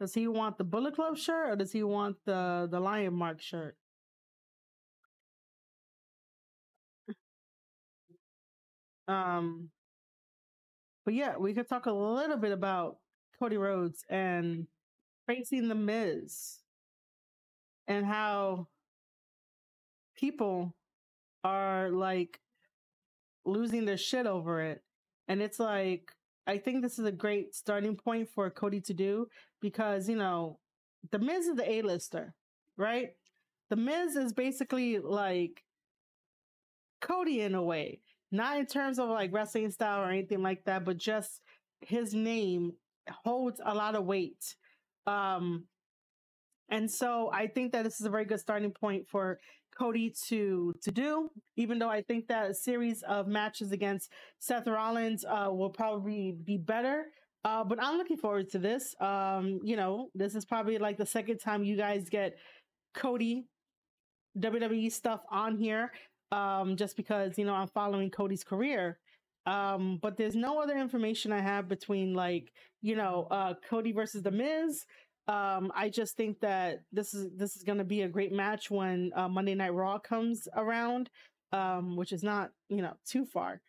[0.00, 3.40] Does he want the Bullet Club shirt or does he want the the Lion Mark
[3.40, 3.76] shirt?
[9.06, 9.70] Um,
[11.04, 12.98] but yeah, we could talk a little bit about
[13.38, 14.66] Cody Rhodes and
[15.26, 16.60] facing the Miz
[17.86, 18.68] and how
[20.16, 20.74] people
[21.42, 22.40] are like
[23.44, 24.82] losing their shit over it.
[25.28, 26.10] And it's like,
[26.46, 29.26] I think this is a great starting point for Cody to do
[29.60, 30.58] because, you know,
[31.10, 32.34] The Miz is the A-lister,
[32.76, 33.10] right?
[33.70, 35.62] The Miz is basically like
[37.00, 38.00] Cody in a way,
[38.30, 41.40] not in terms of like wrestling style or anything like that, but just
[41.80, 42.72] his name
[43.24, 44.54] holds a lot of weight.
[45.06, 45.64] Um,
[46.70, 49.38] and so I think that this is a very good starting point for
[49.76, 51.30] Cody to to do.
[51.56, 56.32] Even though I think that a series of matches against Seth Rollins uh, will probably
[56.32, 57.06] be better.
[57.44, 58.94] Uh, but I'm looking forward to this.
[59.00, 62.38] Um, you know, this is probably like the second time you guys get
[62.94, 63.46] Cody
[64.38, 65.92] WWE stuff on here.
[66.32, 68.98] Um, just because you know I'm following Cody's career.
[69.46, 74.22] Um, but there's no other information I have between like you know uh, Cody versus
[74.22, 74.84] The Miz
[75.26, 78.70] um, I just think that this is this is going to be a great match
[78.70, 81.08] when uh, Monday Night Raw comes around,
[81.52, 83.60] um, which is not you know too far.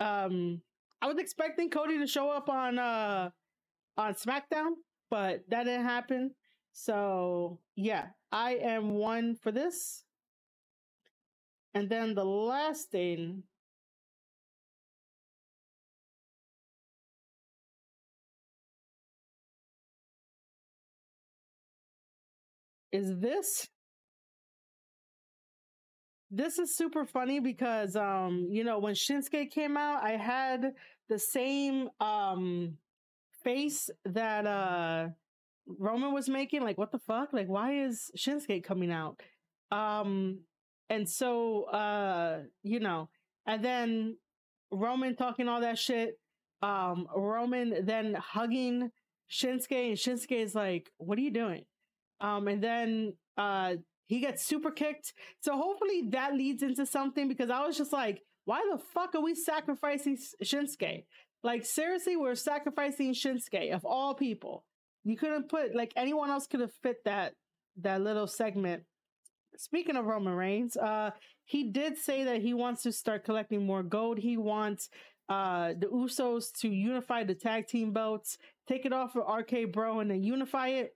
[0.00, 0.60] Um,
[1.00, 3.30] I was expecting Cody to show up on uh,
[3.96, 4.72] on SmackDown,
[5.08, 6.32] but that didn't happen.
[6.72, 10.02] So yeah, I am one for this.
[11.74, 13.44] And then the last thing
[22.94, 23.68] is this
[26.30, 30.74] this is super funny because um you know when Shinsuke came out I had
[31.08, 32.78] the same um
[33.42, 35.08] face that uh
[35.66, 37.32] Roman was making like what the fuck?
[37.32, 39.20] Like why is Shinsuke coming out?
[39.72, 40.38] Um
[40.88, 43.08] and so uh you know
[43.44, 44.16] and then
[44.70, 46.20] Roman talking all that shit
[46.62, 48.92] um Roman then hugging
[49.28, 51.64] Shinsuke and Shinsuke is like what are you doing
[52.24, 53.74] um, and then uh,
[54.06, 55.12] he gets super kicked.
[55.40, 59.20] So hopefully that leads into something because I was just like, why the fuck are
[59.20, 61.04] we sacrificing Shinsuke?
[61.42, 64.64] Like seriously, we're sacrificing Shinsuke of all people.
[65.04, 67.34] You couldn't put like anyone else could have fit that
[67.82, 68.84] that little segment.
[69.56, 71.10] Speaking of Roman Reigns, uh,
[71.44, 74.18] he did say that he wants to start collecting more gold.
[74.18, 74.88] He wants
[75.28, 80.00] uh the Usos to unify the tag team belts, take it off of RK Bro,
[80.00, 80.94] and then unify it.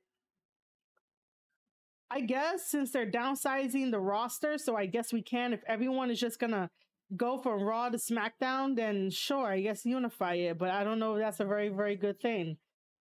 [2.10, 5.52] I guess since they're downsizing the roster, so I guess we can.
[5.52, 6.70] If everyone is just gonna
[7.16, 10.58] go from Raw to SmackDown, then sure, I guess unify it.
[10.58, 12.56] But I don't know if that's a very, very good thing.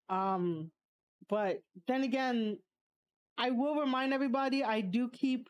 [0.10, 0.72] Um,
[1.30, 2.60] but then again,
[3.38, 5.50] I will remind everybody I do keep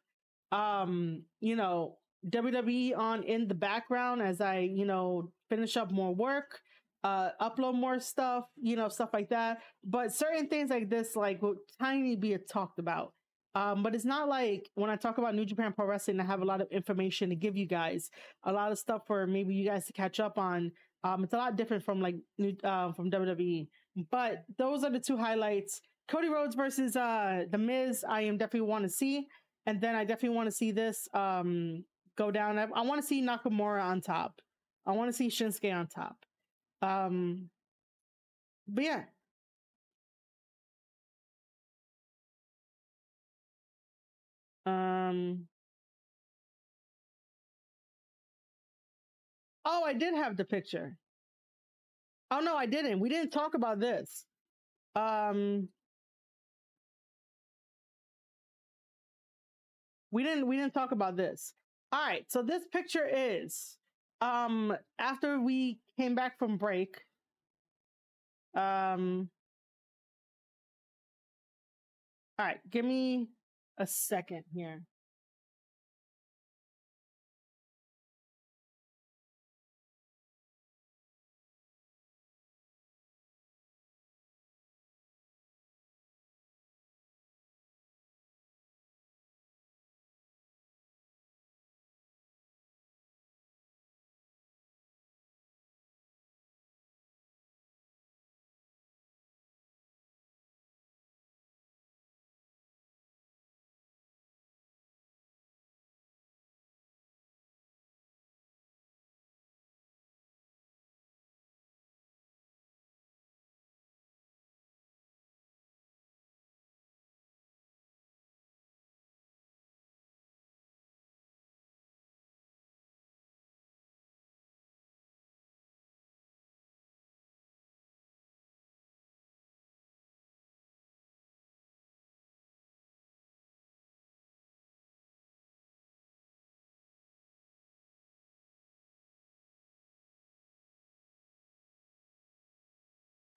[0.52, 1.98] um, you know,
[2.30, 6.60] WWE on in the background as I, you know, finish up more work,
[7.04, 9.60] uh, upload more stuff, you know, stuff like that.
[9.84, 13.14] But certain things like this, like, will tiny be talked about.
[13.56, 16.42] Um, but it's not like when I talk about New Japan Pro Wrestling, I have
[16.42, 18.10] a lot of information to give you guys,
[18.44, 20.72] a lot of stuff for maybe you guys to catch up on.
[21.04, 22.18] Um, it's a lot different from like
[22.64, 23.68] uh, from WWE.
[24.12, 25.82] But those are the two highlights.
[26.08, 28.06] Cody Rhodes versus uh The Miz.
[28.08, 29.28] I am definitely want to see,
[29.66, 31.84] and then I definitely want to see this um
[32.18, 32.60] go down.
[32.60, 34.42] I, I want to see Nakamura on top.
[34.86, 36.18] I want to see Shinsuke on top.
[36.82, 37.50] Um,
[38.68, 39.04] but yeah,
[44.68, 45.48] Um.
[49.66, 50.98] Oh, I did have the picture.
[52.32, 53.00] Oh no, I didn't.
[53.00, 54.26] We didn't talk about this.
[54.96, 55.70] Um.
[60.12, 60.48] We didn't.
[60.48, 61.54] We didn't talk about this.
[61.92, 62.26] All right.
[62.30, 63.78] So this picture is
[64.22, 66.98] um after we came back from break.
[68.56, 69.30] Um.
[72.40, 72.60] All right.
[72.70, 73.30] Give me
[73.78, 74.84] a second here.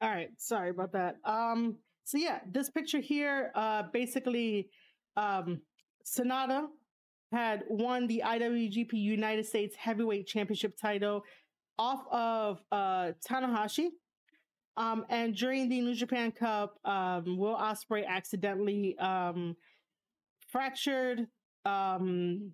[0.02, 1.16] All right, sorry about that.
[1.24, 4.70] Um, so yeah, this picture here, uh, basically,
[5.16, 5.60] um,
[6.06, 6.68] Sanada
[7.32, 11.22] had won the IWGP United States Heavyweight Championship title
[11.78, 13.89] off of uh, Tanahashi.
[14.78, 19.55] Um, and during the New Japan Cup, um, Will Ospreay accidentally um,
[20.48, 21.27] fractured
[21.66, 22.52] um,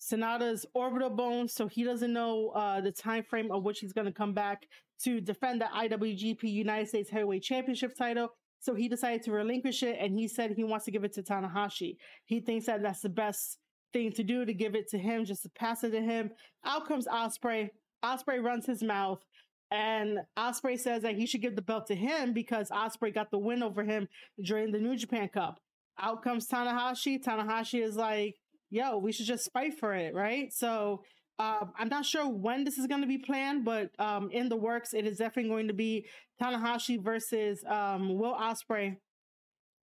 [0.00, 4.06] Sanada's orbital bone, so he doesn't know uh, the time frame of which he's going
[4.06, 4.66] to come back
[5.04, 8.30] to defend the IWGP United States Heavyweight Championship title.
[8.60, 11.22] So he decided to relinquish it, and he said he wants to give it to
[11.22, 11.96] Tanahashi.
[12.24, 13.58] He thinks that that's the best
[13.92, 16.30] thing to do to give it to him, just to pass it to him.
[16.64, 17.68] Out comes Ospreay.
[18.04, 19.22] Ospreay runs his mouth,
[19.70, 23.38] and Ospreay says that he should give the belt to him because Ospreay got the
[23.38, 24.08] win over him
[24.42, 25.60] during the New Japan Cup.
[25.98, 27.22] Out comes Tanahashi.
[27.22, 28.36] Tanahashi is like,
[28.70, 31.02] "Yo, we should just fight for it, right?" So
[31.38, 34.56] uh, I'm not sure when this is going to be planned, but um, in the
[34.56, 36.06] works, it is definitely going to be
[36.40, 38.96] Tanahashi versus um, Will Ospreay.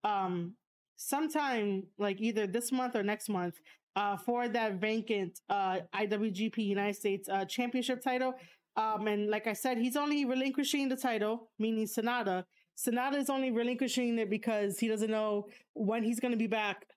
[0.03, 0.55] Um,
[0.95, 3.55] sometime like either this month or next month
[3.95, 8.33] uh, for that vacant uh, IWGP United States uh, Championship title.
[8.75, 12.45] Um, and like I said, he's only relinquishing the title, meaning Sanada.
[12.75, 16.87] Sanada is only relinquishing it because he doesn't know when he's going to be back.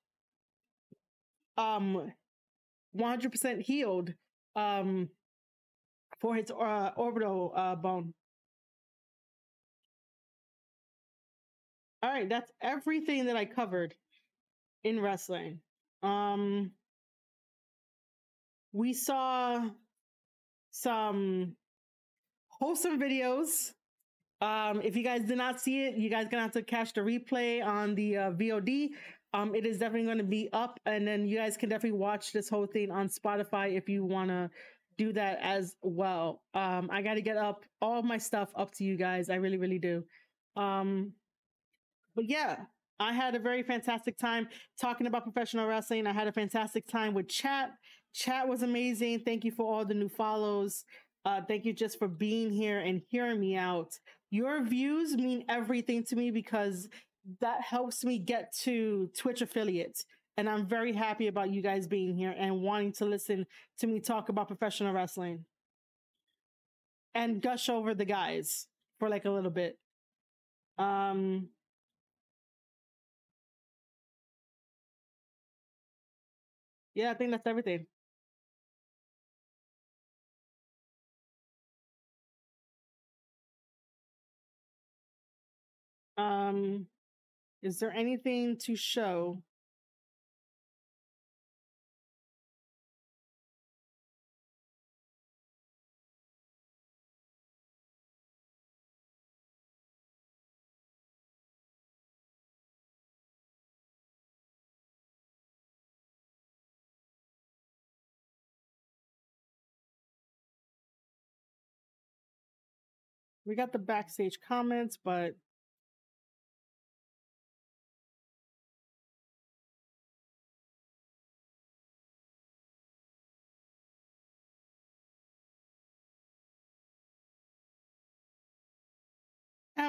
[1.59, 2.13] Um,
[2.97, 4.15] 100% healed
[4.57, 5.09] um,
[6.21, 8.13] for his uh, orbital uh, bone.
[12.03, 13.95] All right, that's everything that I covered
[14.85, 15.61] in wrestling.
[16.03, 16.73] Um,
[18.73, 19.69] we saw
[20.71, 21.57] some
[22.49, 23.73] wholesome videos.
[24.41, 27.01] Um, if you guys did not see it, you guys gonna have to catch the
[27.01, 28.91] replay on the uh, VOD.
[29.37, 32.33] Um, it is definitely going to be up, and then you guys can definitely watch
[32.33, 34.49] this whole thing on Spotify if you want to
[34.97, 36.41] do that as well.
[36.55, 39.29] Um, I got to get up all my stuff up to you guys.
[39.29, 40.03] I really, really do.
[40.57, 41.13] Um,
[42.15, 42.61] but yeah,
[42.99, 44.49] I had a very fantastic time
[44.81, 46.07] talking about professional wrestling.
[46.07, 47.73] I had a fantastic time with chat.
[48.15, 49.21] Chat was amazing.
[49.21, 50.87] Thank you for all the new follows.
[51.27, 53.93] Uh, thank you just for being here and hearing me out.
[54.31, 56.89] Your views mean everything to me because
[57.41, 60.05] that helps me get to Twitch affiliates.
[60.37, 63.47] And I'm very happy about you guys being here and wanting to listen
[63.79, 65.45] to me talk about professional wrestling
[67.15, 68.67] and gush over the guys
[68.99, 69.79] for like a little bit.
[70.79, 71.49] Um,
[76.95, 77.87] yeah, I think that's everything.
[86.19, 86.87] Um,
[87.67, 89.43] is there anything to show?
[113.45, 115.37] We got the backstage comments, but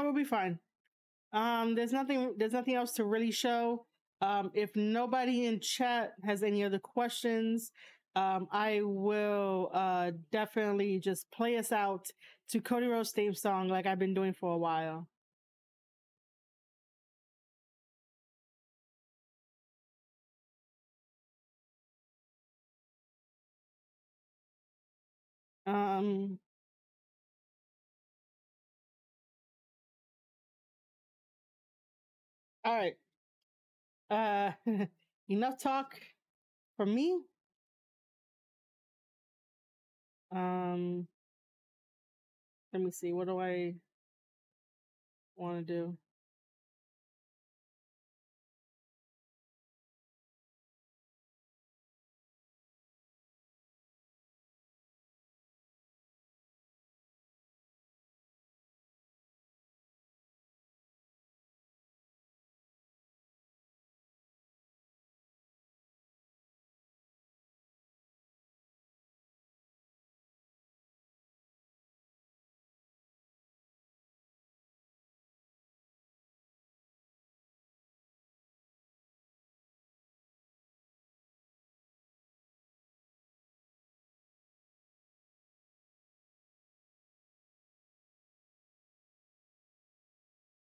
[0.01, 0.59] We'll be fine.
[1.33, 2.35] Um, there's nothing.
[2.37, 3.85] There's nothing else to really show.
[4.21, 7.71] Um, if nobody in chat has any other questions,
[8.15, 12.07] um, I will uh, definitely just play us out
[12.49, 15.07] to Cody Rhodes' theme song, like I've been doing for a while.
[25.65, 26.39] Um,
[32.67, 32.95] all right.
[34.09, 34.51] Uh,
[35.29, 35.99] enough talk
[36.77, 37.19] from me.
[40.31, 41.07] Um,
[42.73, 43.11] let me see.
[43.13, 43.75] What do I
[45.35, 45.97] want to do?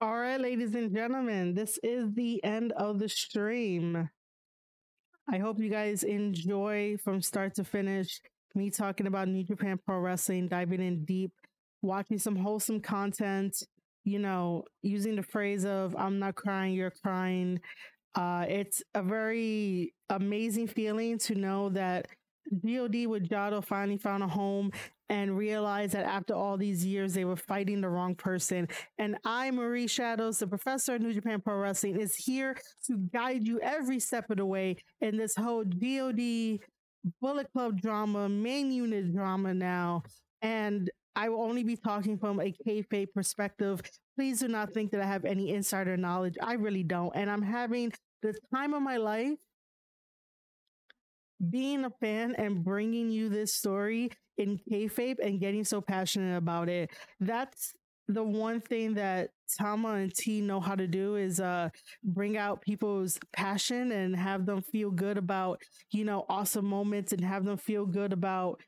[0.01, 4.09] All right, ladies and gentlemen, this is the end of the stream.
[5.29, 8.21] I hope you guys enjoy from start to finish
[8.55, 11.33] me talking about New Japan Pro Wrestling, diving in deep,
[11.83, 13.61] watching some wholesome content,
[14.05, 17.59] you know, using the phrase of I'm not crying, you're crying.
[18.15, 22.07] Uh, it's a very amazing feeling to know that
[22.65, 24.71] God with Jado finally found a home
[25.09, 28.69] and realized that after all these years they were fighting the wrong person.
[28.99, 32.57] And I, Marie Shadows, the professor of New Japan Pro Wrestling, is here
[32.87, 36.59] to guide you every step of the way in this whole DOD
[37.21, 40.03] Bullet Club drama, main unit drama now.
[40.43, 43.81] And I will only be talking from a kayfabe perspective.
[44.17, 46.37] Please do not think that I have any insider knowledge.
[46.41, 47.15] I really don't.
[47.15, 49.37] And I'm having the time of my life
[51.51, 56.69] being a fan and bringing you this story in kayfabe and getting so passionate about
[56.69, 56.91] it.
[57.21, 57.75] That's
[58.09, 61.69] the one thing that Tama and T know how to do is uh
[62.03, 65.61] bring out people's passion and have them feel good about,
[65.93, 68.61] you know, awesome moments and have them feel good about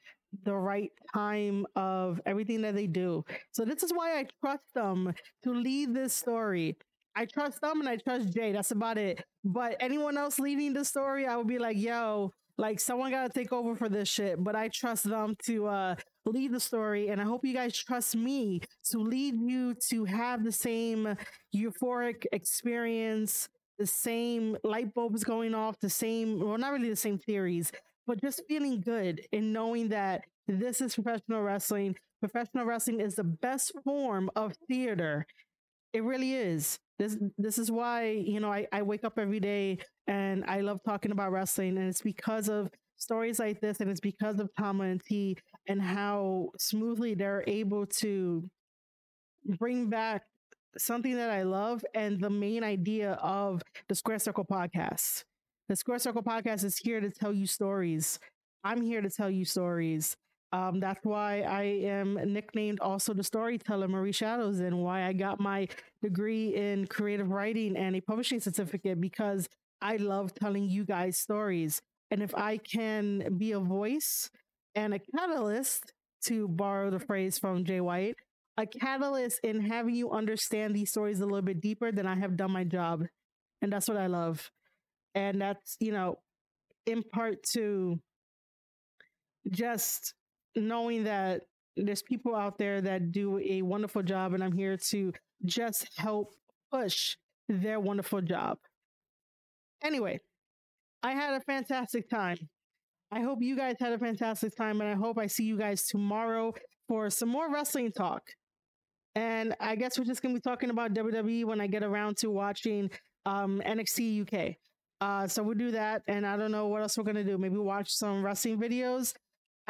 [0.44, 3.24] the right time of everything that they do.
[3.52, 5.12] So this is why I trust them
[5.44, 6.76] to lead this story.
[7.16, 8.52] I trust them and I trust Jay.
[8.52, 9.24] That's about it.
[9.44, 13.32] But anyone else leading the story, I would be like, yo, like someone got to
[13.32, 15.94] take over for this shit, but I trust them to uh
[16.26, 20.44] lead the story and I hope you guys trust me to lead you to have
[20.44, 21.16] the same
[21.56, 23.48] euphoric experience,
[23.78, 27.72] the same light bulbs going off, the same well not really the same theories,
[28.06, 31.96] but just feeling good in knowing that this is professional wrestling.
[32.20, 35.26] Professional wrestling is the best form of theater.
[35.94, 36.78] It really is.
[37.00, 40.80] This this is why, you know, I, I wake up every day and I love
[40.84, 41.78] talking about wrestling.
[41.78, 45.80] And it's because of stories like this, and it's because of Tama and T and
[45.80, 48.44] how smoothly they're able to
[49.58, 50.24] bring back
[50.76, 55.24] something that I love and the main idea of the Square Circle podcast.
[55.70, 58.18] The Square Circle podcast is here to tell you stories.
[58.62, 60.18] I'm here to tell you stories.
[60.52, 65.38] Um, that's why I am nicknamed also the storyteller Marie Shadows and why I got
[65.38, 65.68] my
[66.02, 69.48] degree in creative writing and a publishing certificate because
[69.80, 71.80] I love telling you guys stories.
[72.10, 74.28] And if I can be a voice
[74.74, 78.16] and a catalyst, to borrow the phrase from Jay White,
[78.56, 82.36] a catalyst in having you understand these stories a little bit deeper, then I have
[82.36, 83.04] done my job.
[83.62, 84.50] And that's what I love.
[85.14, 86.18] And that's, you know,
[86.86, 88.00] in part to
[89.50, 90.14] just
[90.56, 91.42] knowing that
[91.76, 95.12] there's people out there that do a wonderful job, and I'm here to
[95.44, 96.34] just help
[96.72, 97.16] push
[97.48, 98.58] their wonderful job.
[99.82, 100.20] Anyway,
[101.02, 102.36] I had a fantastic time.
[103.12, 105.86] I hope you guys had a fantastic time, and I hope I see you guys
[105.86, 106.52] tomorrow
[106.86, 108.22] for some more wrestling talk.
[109.14, 112.30] And I guess we're just gonna be talking about WWE when I get around to
[112.30, 112.90] watching
[113.26, 114.56] um, NXT UK.
[115.00, 117.38] Uh, so we'll do that, and I don't know what else we're gonna do.
[117.38, 119.14] Maybe watch some wrestling videos.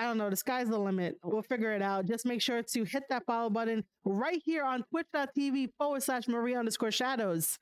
[0.01, 0.31] I don't know.
[0.31, 1.19] The sky's the limit.
[1.23, 2.07] We'll figure it out.
[2.07, 6.55] Just make sure to hit that follow button right here on twitch.tv forward slash Marie
[6.55, 7.59] underscore shadows.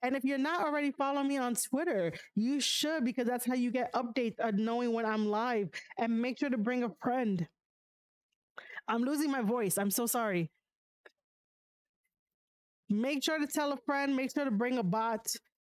[0.00, 3.72] And if you're not already following me on Twitter, you should because that's how you
[3.72, 5.68] get updates of knowing when I'm live.
[5.98, 7.44] And make sure to bring a friend.
[8.86, 9.76] I'm losing my voice.
[9.76, 10.52] I'm so sorry.
[12.88, 14.14] Make sure to tell a friend.
[14.14, 15.26] Make sure to bring a bot.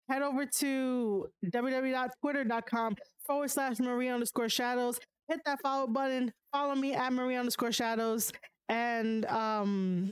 [0.08, 2.96] Head over to www.twitter.com
[3.28, 4.98] forward slash Marie underscore shadows.
[5.30, 6.34] Hit that follow button.
[6.52, 8.32] Follow me at Marie underscore shadows.
[8.68, 10.12] And um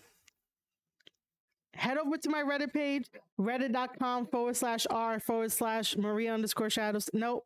[1.73, 3.05] head over to my Reddit page,
[3.39, 7.09] reddit.com forward slash r forward slash Marie underscore shadows.
[7.13, 7.45] Nope.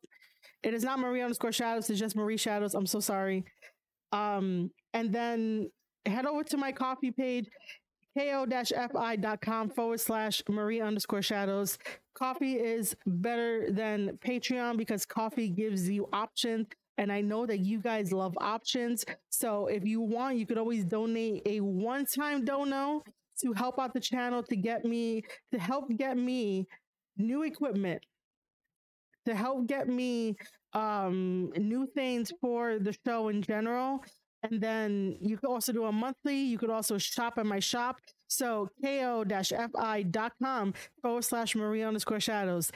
[0.63, 1.89] It is not Marie underscore shadows.
[1.89, 2.73] It's just Marie shadows.
[2.73, 3.43] I'm so sorry.
[4.11, 5.69] Um, and then
[6.05, 7.47] head over to my Ko-fi page,
[8.17, 11.77] ko-fi.com forward slash Marie underscore shadows.
[12.13, 16.67] Ko-fi is better than Patreon because Ko-fi gives you options.
[17.01, 19.03] And I know that you guys love options.
[19.29, 23.01] So if you want, you could always donate a one time dono
[23.41, 26.67] to help out the channel to get me to help get me
[27.17, 28.05] new equipment
[29.25, 30.35] to help get me
[30.73, 34.03] um new things for the show in general
[34.43, 37.97] and then you could also do a monthly you could also shop at my shop
[38.27, 42.71] so ko-fi.com forward slash marie underscore shadows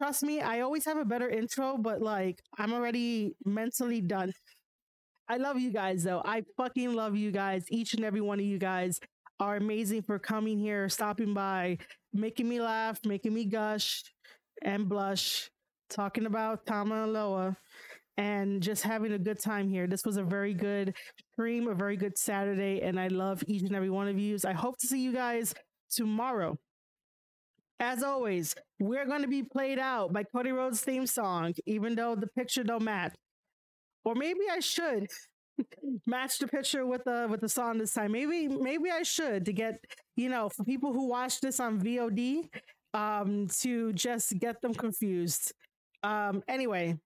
[0.00, 4.32] trust me i always have a better intro but like i'm already mentally done
[5.28, 8.44] i love you guys though i fucking love you guys each and every one of
[8.44, 8.98] you guys
[9.40, 11.78] are amazing for coming here, stopping by,
[12.12, 14.02] making me laugh, making me gush
[14.62, 15.50] and blush,
[15.88, 17.56] talking about Tama Loa,
[18.18, 19.86] and just having a good time here.
[19.86, 20.94] This was a very good
[21.32, 24.36] stream, a very good Saturday, and I love each and every one of you.
[24.46, 25.54] I hope to see you guys
[25.90, 26.58] tomorrow.
[27.80, 32.14] As always, we're going to be played out by Cody Rhodes' theme song, even though
[32.14, 33.14] the picture don't match.
[34.04, 35.08] Or maybe I should
[36.06, 38.12] match the picture with the with the song this time.
[38.12, 39.80] Maybe maybe I should to get
[40.16, 42.48] you know for people who watch this on VOD
[42.94, 45.52] um to just get them confused.
[46.02, 46.98] Um anyway,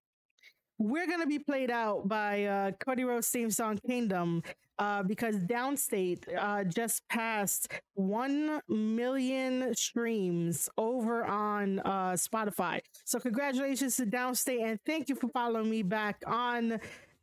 [0.79, 4.43] we're gonna be played out by uh Cody Rhodes theme song Kingdom
[4.79, 12.81] uh because Downstate uh just passed one million streams over on uh Spotify.
[13.05, 16.81] So congratulations to Downstate and thank you for following me back on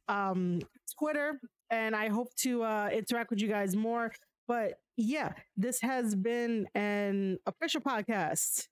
[0.07, 0.59] um,
[0.97, 1.39] Twitter,
[1.69, 4.11] and I hope to uh, interact with you guys more.
[4.47, 8.67] But yeah, this has been an official podcast.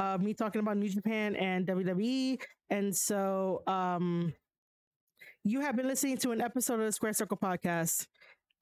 [0.00, 2.40] Uh, me talking about New Japan and WWE.
[2.70, 4.32] And so um,
[5.44, 8.06] you have been listening to an episode of the Square Circle podcast.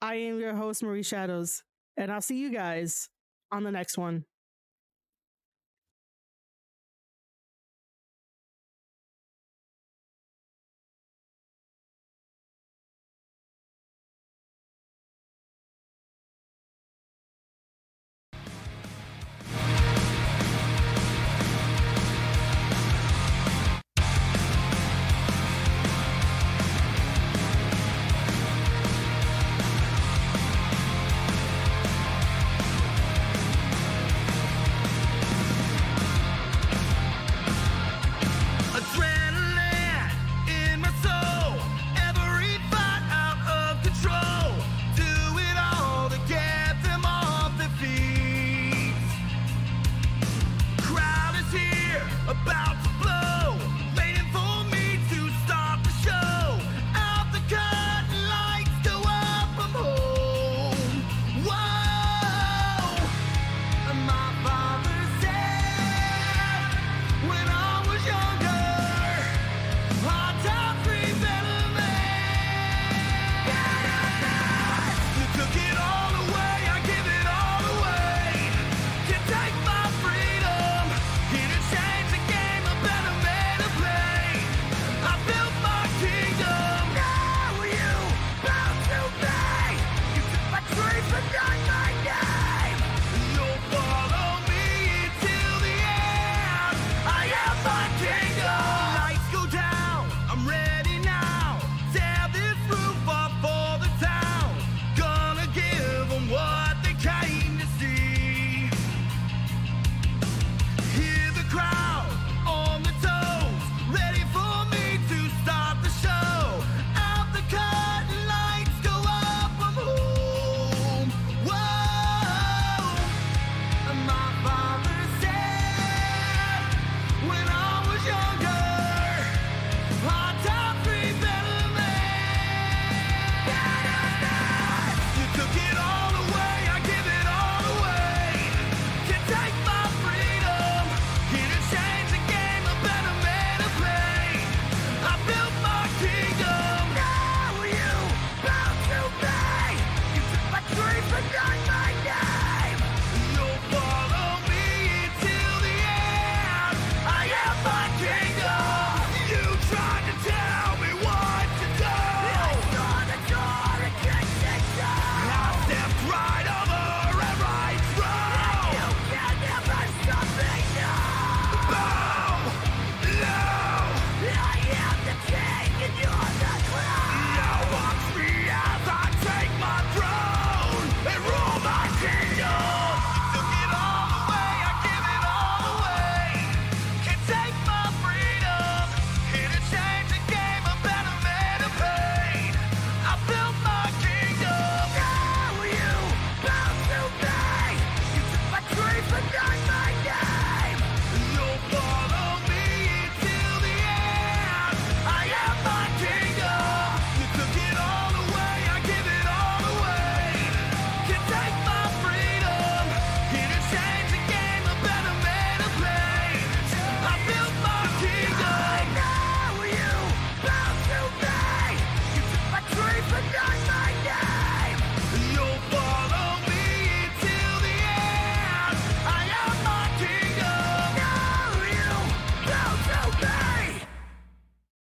[0.01, 1.63] I am your host, Marie Shadows,
[1.95, 3.07] and I'll see you guys
[3.53, 4.25] on the next one.